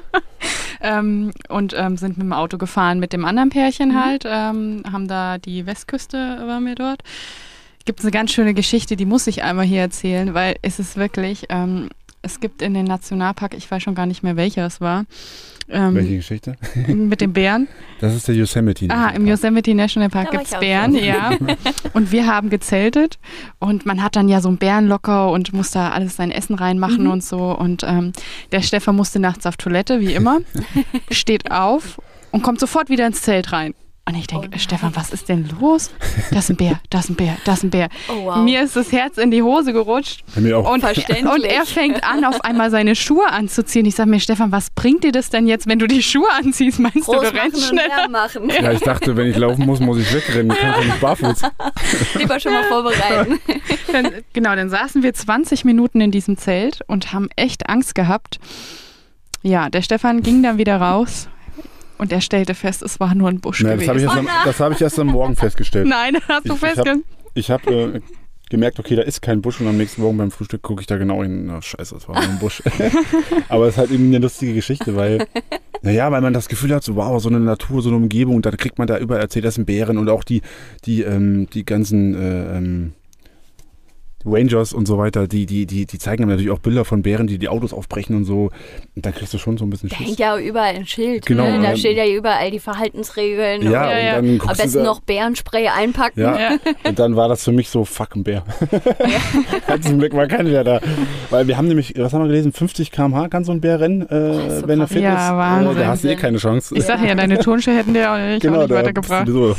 ähm, 0.80 1.32
und 1.48 1.74
ähm, 1.76 1.96
sind 1.96 2.18
mit 2.18 2.24
dem 2.24 2.32
Auto 2.32 2.56
gefahren 2.56 3.00
mit 3.00 3.12
dem 3.12 3.24
anderen 3.24 3.50
Pärchen 3.50 3.90
mhm. 3.90 4.04
halt. 4.04 4.24
Ähm, 4.26 4.82
haben 4.90 5.08
da 5.08 5.38
die 5.38 5.66
Westküste, 5.66 6.16
waren 6.16 6.64
wir 6.66 6.76
dort. 6.76 7.02
Gibt 7.84 8.00
es 8.00 8.04
eine 8.04 8.12
ganz 8.12 8.30
schöne 8.30 8.54
Geschichte, 8.54 8.94
die 8.94 9.06
muss 9.06 9.26
ich 9.26 9.42
einmal 9.42 9.64
hier 9.64 9.80
erzählen, 9.80 10.34
weil 10.34 10.56
es 10.62 10.78
ist 10.78 10.96
wirklich, 10.96 11.46
ähm, 11.48 11.88
es 12.22 12.38
gibt 12.38 12.62
in 12.62 12.74
den 12.74 12.84
Nationalpark, 12.84 13.54
ich 13.54 13.70
weiß 13.70 13.82
schon 13.82 13.94
gar 13.94 14.06
nicht 14.06 14.22
mehr 14.22 14.36
welcher 14.36 14.66
es 14.66 14.80
war, 14.80 15.06
ähm, 15.70 15.94
Welche 15.94 16.16
Geschichte? 16.16 16.56
Mit 16.86 17.20
den 17.20 17.32
Bären. 17.32 17.68
Das 18.00 18.14
ist 18.14 18.28
der 18.28 18.34
Yosemite. 18.34 18.86
Ah, 18.90 19.10
im 19.10 19.26
Yosemite 19.26 19.74
National 19.74 20.08
Park 20.08 20.30
gibt 20.30 20.44
es 20.44 20.58
Bären, 20.58 20.94
ja. 20.94 21.32
und 21.92 22.12
wir 22.12 22.26
haben 22.26 22.50
gezeltet 22.50 23.18
und 23.58 23.86
man 23.86 24.02
hat 24.02 24.16
dann 24.16 24.28
ja 24.28 24.40
so 24.40 24.48
einen 24.48 24.58
Bärenlocker 24.58 25.30
und 25.30 25.52
muss 25.52 25.70
da 25.70 25.90
alles 25.90 26.16
sein 26.16 26.30
Essen 26.30 26.54
reinmachen 26.54 27.04
mhm. 27.04 27.10
und 27.10 27.24
so. 27.24 27.56
Und 27.56 27.82
ähm, 27.84 28.12
der 28.52 28.62
Stefan 28.62 28.96
musste 28.96 29.20
nachts 29.20 29.46
auf 29.46 29.56
Toilette, 29.56 30.00
wie 30.00 30.14
immer, 30.14 30.40
steht 31.10 31.50
auf 31.50 32.00
und 32.30 32.42
kommt 32.42 32.60
sofort 32.60 32.88
wieder 32.88 33.06
ins 33.06 33.22
Zelt 33.22 33.52
rein. 33.52 33.74
Und 34.10 34.16
ich 34.16 34.26
denke, 34.26 34.50
oh 34.52 34.58
Stefan, 34.58 34.96
was 34.96 35.10
ist 35.10 35.28
denn 35.28 35.48
los? 35.60 35.92
Das 36.32 36.44
ist 36.44 36.50
ein 36.50 36.56
Bär, 36.56 36.80
das 36.90 37.04
ist 37.04 37.10
ein 37.10 37.14
Bär, 37.14 37.36
das 37.44 37.58
ist 37.58 37.62
ein 37.62 37.70
Bär. 37.70 37.88
Oh, 38.08 38.24
wow. 38.24 38.36
Mir 38.38 38.60
ist 38.64 38.74
das 38.74 38.90
Herz 38.90 39.18
in 39.18 39.30
die 39.30 39.40
Hose 39.40 39.72
gerutscht. 39.72 40.24
Mir 40.34 40.58
auch. 40.58 40.72
Und, 40.72 40.82
und 40.82 41.44
er 41.44 41.64
fängt 41.64 42.02
an, 42.02 42.24
auf 42.24 42.40
einmal 42.40 42.72
seine 42.72 42.96
Schuhe 42.96 43.28
anzuziehen. 43.30 43.86
Ich 43.86 43.94
sage 43.94 44.10
mir, 44.10 44.18
Stefan, 44.18 44.50
was 44.50 44.70
bringt 44.70 45.04
dir 45.04 45.12
das 45.12 45.30
denn 45.30 45.46
jetzt, 45.46 45.68
wenn 45.68 45.78
du 45.78 45.86
die 45.86 46.02
Schuhe 46.02 46.28
anziehst? 46.32 46.80
Meinst 46.80 47.06
Groß 47.06 47.20
du, 47.20 47.30
du 47.30 47.40
rennst 47.40 47.68
schneller? 47.68 48.08
Machen. 48.08 48.50
Ja, 48.50 48.72
ich 48.72 48.80
dachte, 48.80 49.16
wenn 49.16 49.28
ich 49.28 49.36
laufen 49.36 49.64
muss, 49.64 49.78
muss 49.78 49.98
ich 49.98 50.12
wegrennen. 50.12 50.50
Ich 50.50 50.58
kann 50.58 50.72
ja 50.80 50.84
nicht 50.86 51.00
barfuß. 51.00 51.42
Lieber 52.18 52.40
schon 52.40 52.52
mal 52.52 52.64
vorbereiten. 52.64 53.38
Dann, 53.92 54.10
genau, 54.32 54.56
dann 54.56 54.70
saßen 54.70 55.02
wir 55.02 55.14
20 55.14 55.64
Minuten 55.64 56.00
in 56.00 56.10
diesem 56.10 56.36
Zelt 56.36 56.80
und 56.86 57.12
haben 57.12 57.28
echt 57.36 57.68
Angst 57.68 57.94
gehabt. 57.94 58.40
Ja, 59.42 59.68
der 59.68 59.82
Stefan 59.82 60.22
ging 60.22 60.42
dann 60.42 60.58
wieder 60.58 60.76
raus, 60.80 61.28
und 62.00 62.12
er 62.12 62.20
stellte 62.20 62.54
fest, 62.54 62.82
es 62.82 62.98
war 62.98 63.14
nur 63.14 63.28
ein 63.28 63.40
Busch 63.40 63.62
Nein, 63.62 63.78
gewesen. 63.78 64.04
Das 64.04 64.14
habe 64.18 64.50
ich, 64.50 64.60
hab 64.60 64.72
ich, 64.72 64.80
erst 64.80 64.98
am 64.98 65.08
Morgen 65.08 65.36
festgestellt. 65.36 65.86
Nein, 65.86 66.16
hast 66.28 66.48
du 66.48 66.56
festgestellt? 66.56 67.04
Ich 67.34 67.50
habe 67.50 67.62
hab, 67.64 67.94
äh, 67.94 68.00
gemerkt, 68.48 68.80
okay, 68.80 68.96
da 68.96 69.02
ist 69.02 69.22
kein 69.22 69.42
Busch 69.42 69.60
und 69.60 69.68
am 69.68 69.76
nächsten 69.76 70.02
Morgen 70.02 70.16
beim 70.16 70.30
Frühstück 70.30 70.62
gucke 70.62 70.80
ich 70.80 70.86
da 70.86 70.96
genau 70.96 71.22
hin. 71.22 71.46
Na, 71.46 71.62
scheiße, 71.62 71.94
das 71.94 72.08
war 72.08 72.20
nur 72.20 72.30
ein 72.30 72.38
Busch. 72.38 72.62
Aber 73.48 73.66
es 73.66 73.74
ist 73.74 73.78
halt 73.78 73.90
irgendwie 73.90 74.16
eine 74.16 74.24
lustige 74.24 74.54
Geschichte, 74.54 74.96
weil 74.96 75.26
Naja, 75.82 76.10
weil 76.12 76.20
man 76.20 76.32
das 76.32 76.48
Gefühl 76.48 76.74
hat, 76.74 76.84
so 76.84 76.96
wow, 76.96 77.20
so 77.20 77.28
eine 77.28 77.40
Natur, 77.40 77.82
so 77.82 77.88
eine 77.88 77.96
Umgebung, 77.96 78.42
dann 78.42 78.56
kriegt 78.56 78.78
man 78.78 78.86
da 78.86 78.98
überall 78.98 79.22
erzählt, 79.22 79.44
das 79.44 79.54
sind 79.54 79.64
Bären 79.64 79.96
und 79.96 80.08
auch 80.10 80.24
die, 80.24 80.42
die, 80.84 81.02
ähm, 81.02 81.48
die 81.52 81.64
ganzen 81.64 82.14
äh, 82.14 82.58
ähm, 82.58 82.92
Rangers 84.24 84.72
und 84.72 84.86
so 84.86 84.98
weiter, 84.98 85.26
die, 85.26 85.46
die, 85.46 85.64
die, 85.66 85.86
die 85.86 85.98
zeigen 85.98 86.22
einem 86.22 86.30
natürlich 86.32 86.50
auch 86.50 86.58
Bilder 86.58 86.84
von 86.84 87.02
Bären, 87.02 87.26
die 87.26 87.38
die 87.38 87.48
Autos 87.48 87.72
aufbrechen 87.72 88.14
und 88.16 88.24
so. 88.24 88.50
Und 88.94 89.06
dann 89.06 89.14
kriegst 89.14 89.32
du 89.32 89.38
schon 89.38 89.56
so 89.56 89.64
ein 89.64 89.70
bisschen 89.70 89.88
Da 89.88 89.96
Schiss. 89.96 90.06
hängt 90.08 90.18
ja 90.18 90.34
auch 90.34 90.38
überall 90.38 90.74
ein 90.74 90.86
Schild. 90.86 91.24
Genau, 91.26 91.44
ne? 91.44 91.58
Da 91.62 91.70
ja. 91.70 91.76
steht 91.76 91.96
ja 91.96 92.06
überall 92.06 92.50
die 92.50 92.58
Verhaltensregeln. 92.58 93.62
ja, 93.62 93.68
und 93.84 93.90
Ja, 93.90 93.98
ja. 93.98 94.18
und 94.18 94.38
dann 94.38 94.48
am 94.50 94.56
besten 94.56 94.78
da, 94.78 94.84
noch 94.84 95.00
Bärenspray 95.00 95.68
einpacken. 95.68 96.20
Ja, 96.20 96.38
Ja. 96.38 96.56
und 96.84 96.98
dann 96.98 97.16
war 97.16 97.28
das 97.28 97.44
für 97.44 97.52
mich 97.52 97.70
so, 97.70 97.84
fuck, 97.84 98.14
ein 98.16 98.22
Bär. 98.24 98.44
Zum 99.82 99.98
Glück 99.98 100.14
war 100.14 100.26
keiner 100.26 100.50
mehr 100.50 100.64
da. 100.64 100.80
Weil 101.30 101.46
wir 101.48 101.56
haben 101.56 101.68
nämlich, 101.68 101.94
was 101.96 102.12
haben 102.12 102.20
wir 102.22 102.28
gelesen, 102.28 102.52
50 102.52 102.90
km/h 102.92 103.28
kann 103.28 103.44
so 103.44 103.52
ein 103.52 103.60
Bär 103.60 103.80
rennen, 103.80 104.02
äh, 104.08 104.60
so 104.60 104.68
wenn 104.68 104.80
er 104.80 104.88
fit 104.88 105.02
Ja, 105.02 105.14
ist. 105.30 105.36
Wahnsinn. 105.36 105.76
Äh, 105.76 105.80
da 105.80 105.86
hast 105.88 106.04
du 106.04 106.08
eh 106.08 106.16
keine 106.16 106.38
Chance. 106.38 106.74
Ich 106.76 106.84
sag 106.84 107.02
ja, 107.02 107.14
deine 107.14 107.38
Turnschuhe 107.38 107.74
hätten 107.76 107.94
dir 107.94 108.12
auch 108.12 108.18
nicht, 108.18 108.46
auch 108.46 108.58
nicht 108.58 108.70
da 108.70 108.74
weitergebracht. 108.74 109.24
bist 109.24 109.36
du 109.36 109.48
So, 109.54 109.56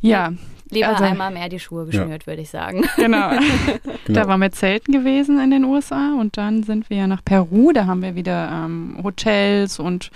Ja, 0.00 0.32
Lieber 0.72 0.88
Also- 0.88 1.04
einmal 1.04 1.30
mehr 1.30 1.48
die 1.48 1.60
Schuhe 1.60 1.86
geschnürt, 1.86 2.26
würde 2.26 2.42
ich 2.42 2.50
sagen. 2.50 2.82
genau. 2.96 3.30
genau. 4.06 4.20
Da 4.20 4.26
waren 4.28 4.40
wir 4.40 4.50
zelten 4.52 4.92
gewesen 4.92 5.38
in 5.38 5.50
den 5.50 5.64
USA 5.64 6.14
und 6.18 6.36
dann 6.36 6.62
sind 6.64 6.90
wir 6.90 7.06
nach 7.06 7.24
Peru. 7.24 7.72
Da 7.72 7.86
haben 7.86 8.02
wir 8.02 8.14
wieder 8.14 8.50
ähm, 8.64 8.98
Hotels 9.02 9.78
und 9.78 10.10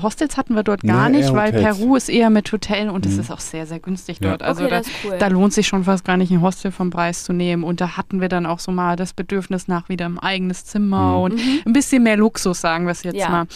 Hostels 0.00 0.36
hatten 0.36 0.54
wir 0.54 0.62
dort 0.62 0.82
gar 0.82 1.08
Nee, 1.08 1.18
nicht, 1.18 1.32
weil 1.32 1.54
Hotels. 1.54 1.78
Peru 1.78 1.96
ist 1.96 2.10
eher 2.10 2.28
mit 2.28 2.52
Hotel 2.52 2.90
und 2.90 3.06
es 3.06 3.14
Mhm. 3.14 3.20
ist 3.20 3.30
auch 3.30 3.40
sehr, 3.40 3.64
sehr 3.66 3.78
günstig 3.78 4.18
Ja. 4.20 4.28
dort. 4.28 4.42
Also 4.42 4.60
okay, 4.64 4.70
da, 4.70 4.78
das 4.80 4.86
ist 4.88 4.94
cool. 5.06 5.16
da 5.18 5.28
lohnt 5.28 5.54
sich 5.54 5.66
schon 5.66 5.84
fast 5.84 6.04
gar 6.04 6.18
nicht, 6.18 6.30
ein 6.30 6.42
Hostel 6.42 6.70
vom 6.70 6.90
Preis 6.90 7.24
zu 7.24 7.32
nehmen. 7.32 7.64
Und 7.64 7.80
da 7.80 7.96
hatten 7.96 8.20
wir 8.20 8.28
dann 8.28 8.44
auch 8.44 8.58
so 8.58 8.70
mal 8.72 8.96
das 8.96 9.14
Bedürfnis 9.14 9.68
nach 9.68 9.88
wieder 9.88 10.04
ein 10.04 10.18
eigenes 10.18 10.66
Zimmer 10.66 11.12
Mhm. 11.12 11.22
und 11.22 11.34
Mhm. 11.36 11.60
ein 11.64 11.72
bisschen 11.72 12.02
mehr 12.02 12.18
Luxus, 12.18 12.60
sagen 12.60 12.84
wir 12.84 12.90
es 12.92 13.02
jetzt 13.04 13.16
Ja. 13.16 13.30
mal. 13.30 13.46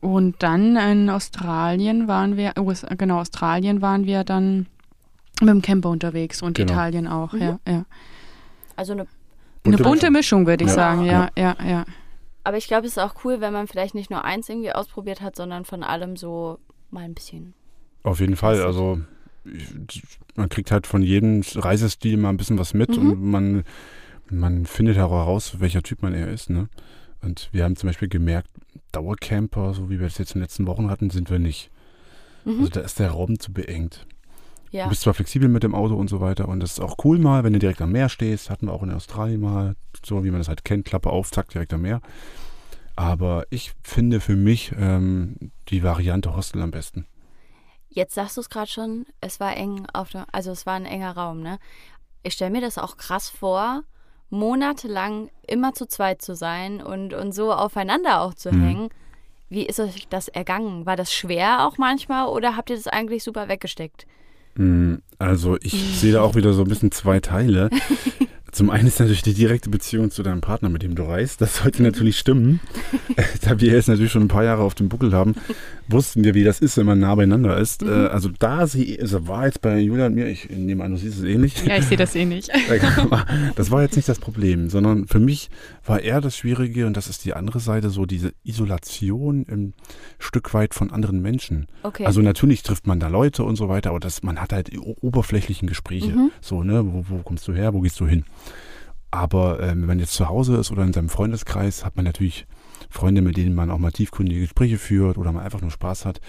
Und 0.00 0.36
dann 0.42 0.76
in 0.76 1.10
Australien 1.10 2.08
waren 2.08 2.36
wir, 2.38 2.52
genau, 2.96 3.18
Australien 3.20 3.82
waren 3.82 4.06
wir 4.06 4.24
dann 4.24 4.66
mit 5.40 5.48
dem 5.50 5.62
Camper 5.62 5.90
unterwegs 5.90 6.42
und 6.42 6.56
Genau. 6.56 6.72
Italien 6.72 7.06
auch, 7.08 7.32
Mhm. 7.32 7.40
ja, 7.42 7.58
ja. 7.68 7.84
Also 8.76 8.92
eine 8.92 9.02
Eine 9.02 9.76
Bunte 9.78 9.82
bunte 9.82 10.10
Mischung, 10.10 10.46
würde 10.46 10.64
ich 10.64 10.70
Ja. 10.70 10.74
sagen, 10.76 11.04
ja, 11.04 11.28
ja, 11.36 11.56
ja. 11.66 11.84
Aber 12.44 12.56
ich 12.56 12.68
glaube, 12.68 12.86
es 12.86 12.92
ist 12.92 12.98
auch 13.02 13.24
cool, 13.24 13.40
wenn 13.40 13.52
man 13.52 13.66
vielleicht 13.66 13.94
nicht 13.96 14.10
nur 14.10 14.24
eins 14.24 14.48
irgendwie 14.48 14.72
ausprobiert 14.72 15.20
hat, 15.20 15.34
sondern 15.34 15.64
von 15.64 15.82
allem 15.82 16.16
so 16.16 16.58
mal 16.90 17.00
ein 17.04 17.14
bisschen. 17.14 17.54
Auf 18.04 18.20
jeden 18.20 18.36
Fall. 18.36 18.62
Also 18.62 19.00
ich- 19.44 20.02
man 20.36 20.48
kriegt 20.48 20.70
halt 20.70 20.86
von 20.86 21.02
jedem 21.02 21.42
Reisestil 21.54 22.16
mal 22.16 22.28
ein 22.30 22.36
bisschen 22.36 22.58
was 22.58 22.72
mit 22.74 22.90
Mhm. 22.96 23.10
und 23.10 23.22
man, 23.30 23.64
man 24.30 24.66
findet 24.66 24.96
heraus, 24.96 25.58
welcher 25.58 25.82
Typ 25.82 26.02
man 26.02 26.14
eher 26.14 26.28
ist. 26.28 26.48
Ne? 26.50 26.68
Und 27.22 27.48
wir 27.52 27.64
haben 27.64 27.74
zum 27.74 27.88
Beispiel 27.88 28.08
gemerkt, 28.08 28.48
Dauercamper, 28.92 29.74
so 29.74 29.90
wie 29.90 29.98
wir 29.98 30.06
das 30.06 30.18
jetzt 30.18 30.30
in 30.36 30.38
den 30.40 30.44
letzten 30.44 30.66
Wochen 30.68 30.88
hatten, 30.90 31.10
sind 31.10 31.30
wir 31.30 31.40
nicht. 31.40 31.70
Mhm. 32.44 32.58
Also 32.60 32.68
da 32.70 32.80
ist 32.82 32.98
der 33.00 33.10
Raum 33.10 33.40
zu 33.40 33.52
beengt. 33.52 34.06
Ja. 34.70 34.84
Du 34.84 34.90
bist 34.90 35.02
zwar 35.02 35.14
flexibel 35.14 35.48
mit 35.48 35.62
dem 35.62 35.74
Auto 35.74 35.94
und 35.94 36.08
so 36.08 36.20
weiter 36.20 36.48
und 36.48 36.60
das 36.60 36.72
ist 36.72 36.80
auch 36.80 36.96
cool 37.04 37.18
mal, 37.18 37.44
wenn 37.44 37.52
du 37.52 37.58
direkt 37.58 37.80
am 37.82 37.92
Meer 37.92 38.08
stehst. 38.08 38.50
Hatten 38.50 38.66
wir 38.66 38.72
auch 38.72 38.82
in 38.82 38.92
Australien 38.92 39.40
mal, 39.40 39.74
so 40.04 40.24
wie 40.24 40.30
man 40.30 40.40
das 40.40 40.48
halt 40.48 40.64
kennt, 40.64 40.84
Klappe 40.84 41.10
auf, 41.10 41.30
zack, 41.30 41.48
direkt 41.50 41.72
am 41.72 41.82
Meer. 41.82 42.00
Aber 42.94 43.44
ich 43.50 43.72
finde 43.82 44.20
für 44.20 44.36
mich 44.36 44.72
ähm, 44.78 45.52
die 45.68 45.82
Variante 45.82 46.34
Hostel 46.34 46.62
am 46.62 46.70
besten. 46.70 47.06
Jetzt 47.88 48.14
sagst 48.14 48.36
du 48.36 48.40
es 48.40 48.50
gerade 48.50 48.70
schon, 48.70 49.06
es 49.20 49.40
war 49.40 49.56
eng 49.56 49.86
auf 49.92 50.10
der, 50.10 50.26
also 50.32 50.50
es 50.50 50.66
war 50.66 50.74
ein 50.74 50.86
enger 50.86 51.16
Raum, 51.16 51.40
ne? 51.40 51.58
Ich 52.22 52.34
stelle 52.34 52.50
mir 52.50 52.60
das 52.60 52.76
auch 52.78 52.96
krass 52.96 53.28
vor, 53.30 53.84
monatelang 54.30 55.30
immer 55.46 55.72
zu 55.72 55.86
zweit 55.86 56.20
zu 56.22 56.34
sein 56.34 56.82
und, 56.82 57.14
und 57.14 57.32
so 57.32 57.52
aufeinander 57.52 58.20
auch 58.20 58.34
zu 58.34 58.52
Mhm. 58.52 58.62
hängen. 58.62 58.88
Wie 59.48 59.64
ist 59.64 59.78
euch 59.78 60.08
das 60.08 60.28
ergangen? 60.28 60.86
War 60.86 60.96
das 60.96 61.12
schwer 61.12 61.66
auch 61.66 61.78
manchmal 61.78 62.26
oder 62.28 62.56
habt 62.56 62.70
ihr 62.70 62.76
das 62.76 62.88
eigentlich 62.88 63.22
super 63.22 63.48
weggesteckt? 63.48 64.06
Mm, 64.56 64.96
Also 65.18 65.56
ich 65.60 65.72
sehe 65.98 66.12
da 66.12 66.22
auch 66.22 66.34
wieder 66.34 66.52
so 66.52 66.62
ein 66.62 66.68
bisschen 66.68 66.92
zwei 66.92 67.20
Teile. 67.20 67.70
Zum 68.52 68.70
einen 68.70 68.88
ist 68.88 68.98
natürlich 69.00 69.22
die 69.22 69.34
direkte 69.34 69.68
Beziehung 69.68 70.10
zu 70.10 70.22
deinem 70.22 70.40
Partner, 70.40 70.70
mit 70.70 70.82
dem 70.82 70.94
du 70.94 71.02
reist. 71.02 71.42
Das 71.42 71.58
sollte 71.58 71.82
natürlich 71.82 72.18
stimmen. 72.18 72.60
da 73.42 73.60
wir 73.60 73.72
jetzt 73.72 73.88
natürlich 73.88 74.12
schon 74.12 74.22
ein 74.22 74.28
paar 74.28 74.44
Jahre 74.44 74.62
auf 74.62 74.74
dem 74.74 74.88
Buckel 74.88 75.12
haben, 75.12 75.34
wussten 75.88 76.24
wir, 76.24 76.34
wie 76.34 76.44
das 76.44 76.60
ist, 76.60 76.76
wenn 76.76 76.86
man 76.86 76.98
nah 76.98 77.14
beieinander 77.14 77.56
ist. 77.58 77.82
Mhm. 77.82 77.88
Äh, 77.88 78.06
Also 78.06 78.30
da 78.38 78.66
sie, 78.66 79.00
also 79.00 79.26
war 79.28 79.46
jetzt 79.46 79.60
bei 79.60 79.78
Julia 79.78 80.06
und 80.06 80.14
mir, 80.14 80.26
ich 80.26 80.48
nehme 80.50 80.84
an, 80.84 80.92
du 80.92 80.96
siehst 80.96 81.18
es 81.18 81.24
ähnlich. 81.24 81.64
Ja, 81.64 81.76
ich 81.76 81.84
sehe 81.84 81.96
das 81.96 82.14
eh 82.14 82.24
nicht. 82.24 82.50
Das 83.56 83.70
war 83.70 83.82
jetzt 83.82 83.96
nicht 83.96 84.08
das 84.08 84.18
Problem, 84.18 84.68
sondern 84.68 85.06
für 85.06 85.18
mich 85.18 85.50
war 85.84 86.00
eher 86.00 86.20
das 86.20 86.36
Schwierige, 86.36 86.86
und 86.86 86.96
das 86.96 87.08
ist 87.08 87.24
die 87.24 87.34
andere 87.34 87.60
Seite, 87.60 87.90
so 87.90 88.06
diese 88.06 88.32
Isolation 88.44 89.46
ein 89.48 89.74
Stück 90.18 90.52
weit 90.54 90.74
von 90.74 90.90
anderen 90.90 91.20
Menschen. 91.22 91.66
Okay. 91.82 92.04
Also 92.04 92.20
natürlich 92.20 92.62
trifft 92.62 92.86
man 92.86 93.00
da 93.00 93.08
Leute 93.08 93.44
und 93.44 93.56
so 93.56 93.68
weiter, 93.68 93.90
aber 93.90 94.00
das, 94.00 94.22
man 94.22 94.40
hat 94.40 94.52
halt 94.52 94.70
oberflächlichen 94.76 95.68
Gespräche. 95.68 96.12
Mhm. 96.12 96.30
So, 96.40 96.62
ne, 96.62 96.84
wo, 96.86 97.04
wo 97.08 97.18
kommst 97.22 97.46
du 97.48 97.52
her, 97.52 97.74
wo 97.74 97.80
gehst 97.80 97.98
du 98.00 98.06
hin? 98.06 98.24
Aber 99.10 99.60
ähm, 99.60 99.80
wenn 99.82 99.86
man 99.86 99.98
jetzt 99.98 100.12
zu 100.12 100.28
Hause 100.28 100.56
ist 100.56 100.70
oder 100.70 100.82
in 100.82 100.92
seinem 100.92 101.08
Freundeskreis, 101.08 101.84
hat 101.84 101.96
man 101.96 102.04
natürlich 102.04 102.46
Freunde, 102.90 103.22
mit 103.22 103.36
denen 103.36 103.54
man 103.54 103.70
auch 103.70 103.78
mal 103.78 103.92
tiefgründige 103.92 104.42
Gespräche 104.42 104.78
führt 104.78 105.18
oder 105.18 105.32
mal 105.32 105.42
einfach 105.44 105.60
nur 105.60 105.70
Spaß 105.70 106.04
hat. 106.04 106.20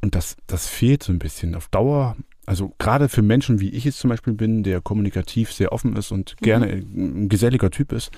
Und 0.00 0.14
das, 0.14 0.36
das 0.46 0.66
fehlt 0.66 1.02
so 1.02 1.12
ein 1.12 1.18
bisschen 1.18 1.54
auf 1.54 1.68
Dauer. 1.68 2.16
Also 2.46 2.74
gerade 2.78 3.08
für 3.08 3.22
Menschen, 3.22 3.60
wie 3.60 3.70
ich 3.70 3.86
es 3.86 3.96
zum 3.96 4.10
Beispiel 4.10 4.34
bin, 4.34 4.62
der 4.62 4.80
kommunikativ 4.80 5.52
sehr 5.52 5.72
offen 5.72 5.96
ist 5.96 6.10
und 6.12 6.36
gerne 6.38 6.66
ein 6.66 7.28
geselliger 7.28 7.70
Typ 7.70 7.92
ist. 7.92 8.10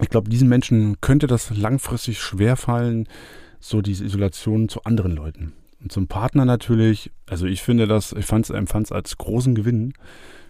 Ich 0.00 0.08
glaube, 0.08 0.30
diesen 0.30 0.48
Menschen 0.48 1.00
könnte 1.00 1.26
das 1.26 1.54
langfristig 1.54 2.20
schwerfallen, 2.20 3.06
so 3.60 3.82
diese 3.82 4.04
Isolation 4.04 4.68
zu 4.68 4.82
anderen 4.84 5.12
Leuten. 5.12 5.52
Und 5.80 5.92
zum 5.92 6.08
Partner 6.08 6.44
natürlich, 6.44 7.10
also 7.26 7.46
ich 7.46 7.62
finde 7.62 7.86
das, 7.86 8.12
ich 8.12 8.26
fand 8.26 8.46
es 8.46 8.50
empfand 8.50 8.90
als 8.92 9.16
großen 9.16 9.54
Gewinn 9.54 9.92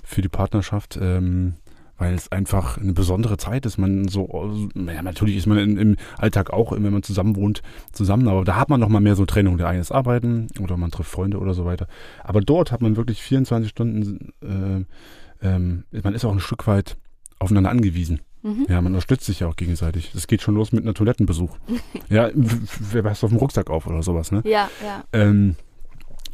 für 0.03 0.23
die 0.23 0.29
Partnerschaft, 0.29 0.99
ähm, 1.01 1.55
weil 2.01 2.15
es 2.15 2.33
einfach 2.33 2.79
eine 2.79 2.95
besondere 2.95 3.37
Zeit 3.37 3.67
ist. 3.67 3.77
Man 3.77 4.09
so, 4.09 4.51
ja, 4.75 5.03
natürlich 5.03 5.37
ist 5.37 5.47
man 5.47 5.59
in, 5.59 5.77
im 5.77 5.97
Alltag 6.17 6.51
auch, 6.51 6.73
wenn 6.73 6.83
man 6.93 7.03
zusammen 7.03 7.37
wohnt, 7.37 7.63
zusammen, 7.93 8.27
aber 8.27 8.43
da 8.45 8.57
hat 8.57 8.71
man 8.71 8.81
noch 8.81 8.89
mal 8.89 9.01
mehr 9.01 9.17
so 9.17 9.27
Trennung. 9.27 9.59
Der 9.59 9.69
eine 9.69 9.81
ist 9.81 9.93
arbeiten 9.93 10.49
oder 10.61 10.79
man 10.79 10.91
trifft 10.91 11.11
Freunde 11.11 11.39
oder 11.39 11.53
so 11.53 11.67
weiter. 11.67 11.87
Aber 12.25 12.41
dort 12.41 12.73
hat 12.73 12.81
man 12.81 12.97
wirklich 12.97 13.23
24 13.23 13.69
Stunden, 13.69 14.33
äh, 14.43 15.47
ähm, 15.47 15.85
man 16.03 16.15
ist 16.15 16.25
auch 16.25 16.33
ein 16.33 16.41
Stück 16.41 16.67
weit 16.67 16.97
aufeinander 17.39 17.71
angewiesen. 17.71 18.23
mhm. 18.43 18.65
Ja, 18.71 18.81
man 18.81 18.93
unterstützt 18.93 19.27
sich 19.27 19.41
ja 19.41 19.49
auch 19.49 19.57
gegenseitig. 19.57 20.11
Das 20.15 20.27
geht 20.27 20.41
schon 20.41 20.55
los 20.55 20.73
mit 20.73 20.85
einem 20.85 20.95
Toilettenbesuch. 20.95 21.59
ja, 22.09 22.31
wer 22.35 23.03
passt 23.03 23.23
auf 23.25 23.31
dem 23.31 23.39
Rucksack 23.39 23.69
auf 23.69 23.87
oder 23.87 24.03
sowas, 24.03 24.33
ne? 24.33 24.41
Ja, 24.47 24.71
ja. 24.83 25.05
Ähm, 25.13 25.57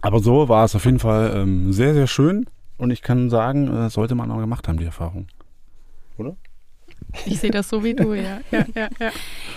aber 0.01 0.21
so 0.21 0.49
war 0.49 0.65
es 0.65 0.77
auf 0.77 0.85
jeden 0.85 1.01
Fall 1.01 1.33
ähm, 1.35 1.73
sehr, 1.73 1.93
sehr 1.93 2.07
schön. 2.07 2.47
Und 2.79 2.93
ich 2.93 3.03
kann 3.03 3.31
sagen, 3.31 3.67
äh, 3.75 3.91
sollte 3.91 4.15
man 4.15 4.31
auch 4.31 4.39
gemacht 4.39 4.69
haben, 4.69 4.79
die 4.79 4.85
Erfahrung. 4.85 5.27
Ich 7.27 7.41
sehe 7.41 7.51
das 7.51 7.69
so 7.69 7.83
wie 7.85 7.95
du, 7.95 8.15
ja. 8.15 8.41
Ja, 8.51 8.65
ja, 8.75 8.89
ja. 8.99 9.11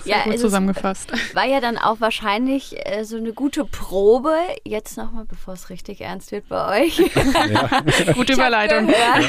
Sehr 0.03 0.15
Ja, 0.17 0.23
gut 0.23 0.35
ist- 0.35 0.41
zusammengefasst. 0.41 1.11
War 1.35 1.45
ja 1.45 1.59
dann 1.59 1.77
auch 1.77 1.99
wahrscheinlich 1.99 2.75
äh, 2.85 3.03
so 3.03 3.17
eine 3.17 3.33
gute 3.33 3.65
Probe. 3.65 4.33
Jetzt 4.65 4.97
nochmal, 4.97 5.25
bevor 5.25 5.53
es 5.55 5.69
richtig 5.69 6.01
ernst 6.01 6.31
wird 6.31 6.47
bei 6.47 6.83
euch. 6.85 6.97
Gute 8.15 8.33
Ich 8.33 8.39
hab 8.39 8.47
Überleitung. 8.47 8.87
gehört- 8.87 9.25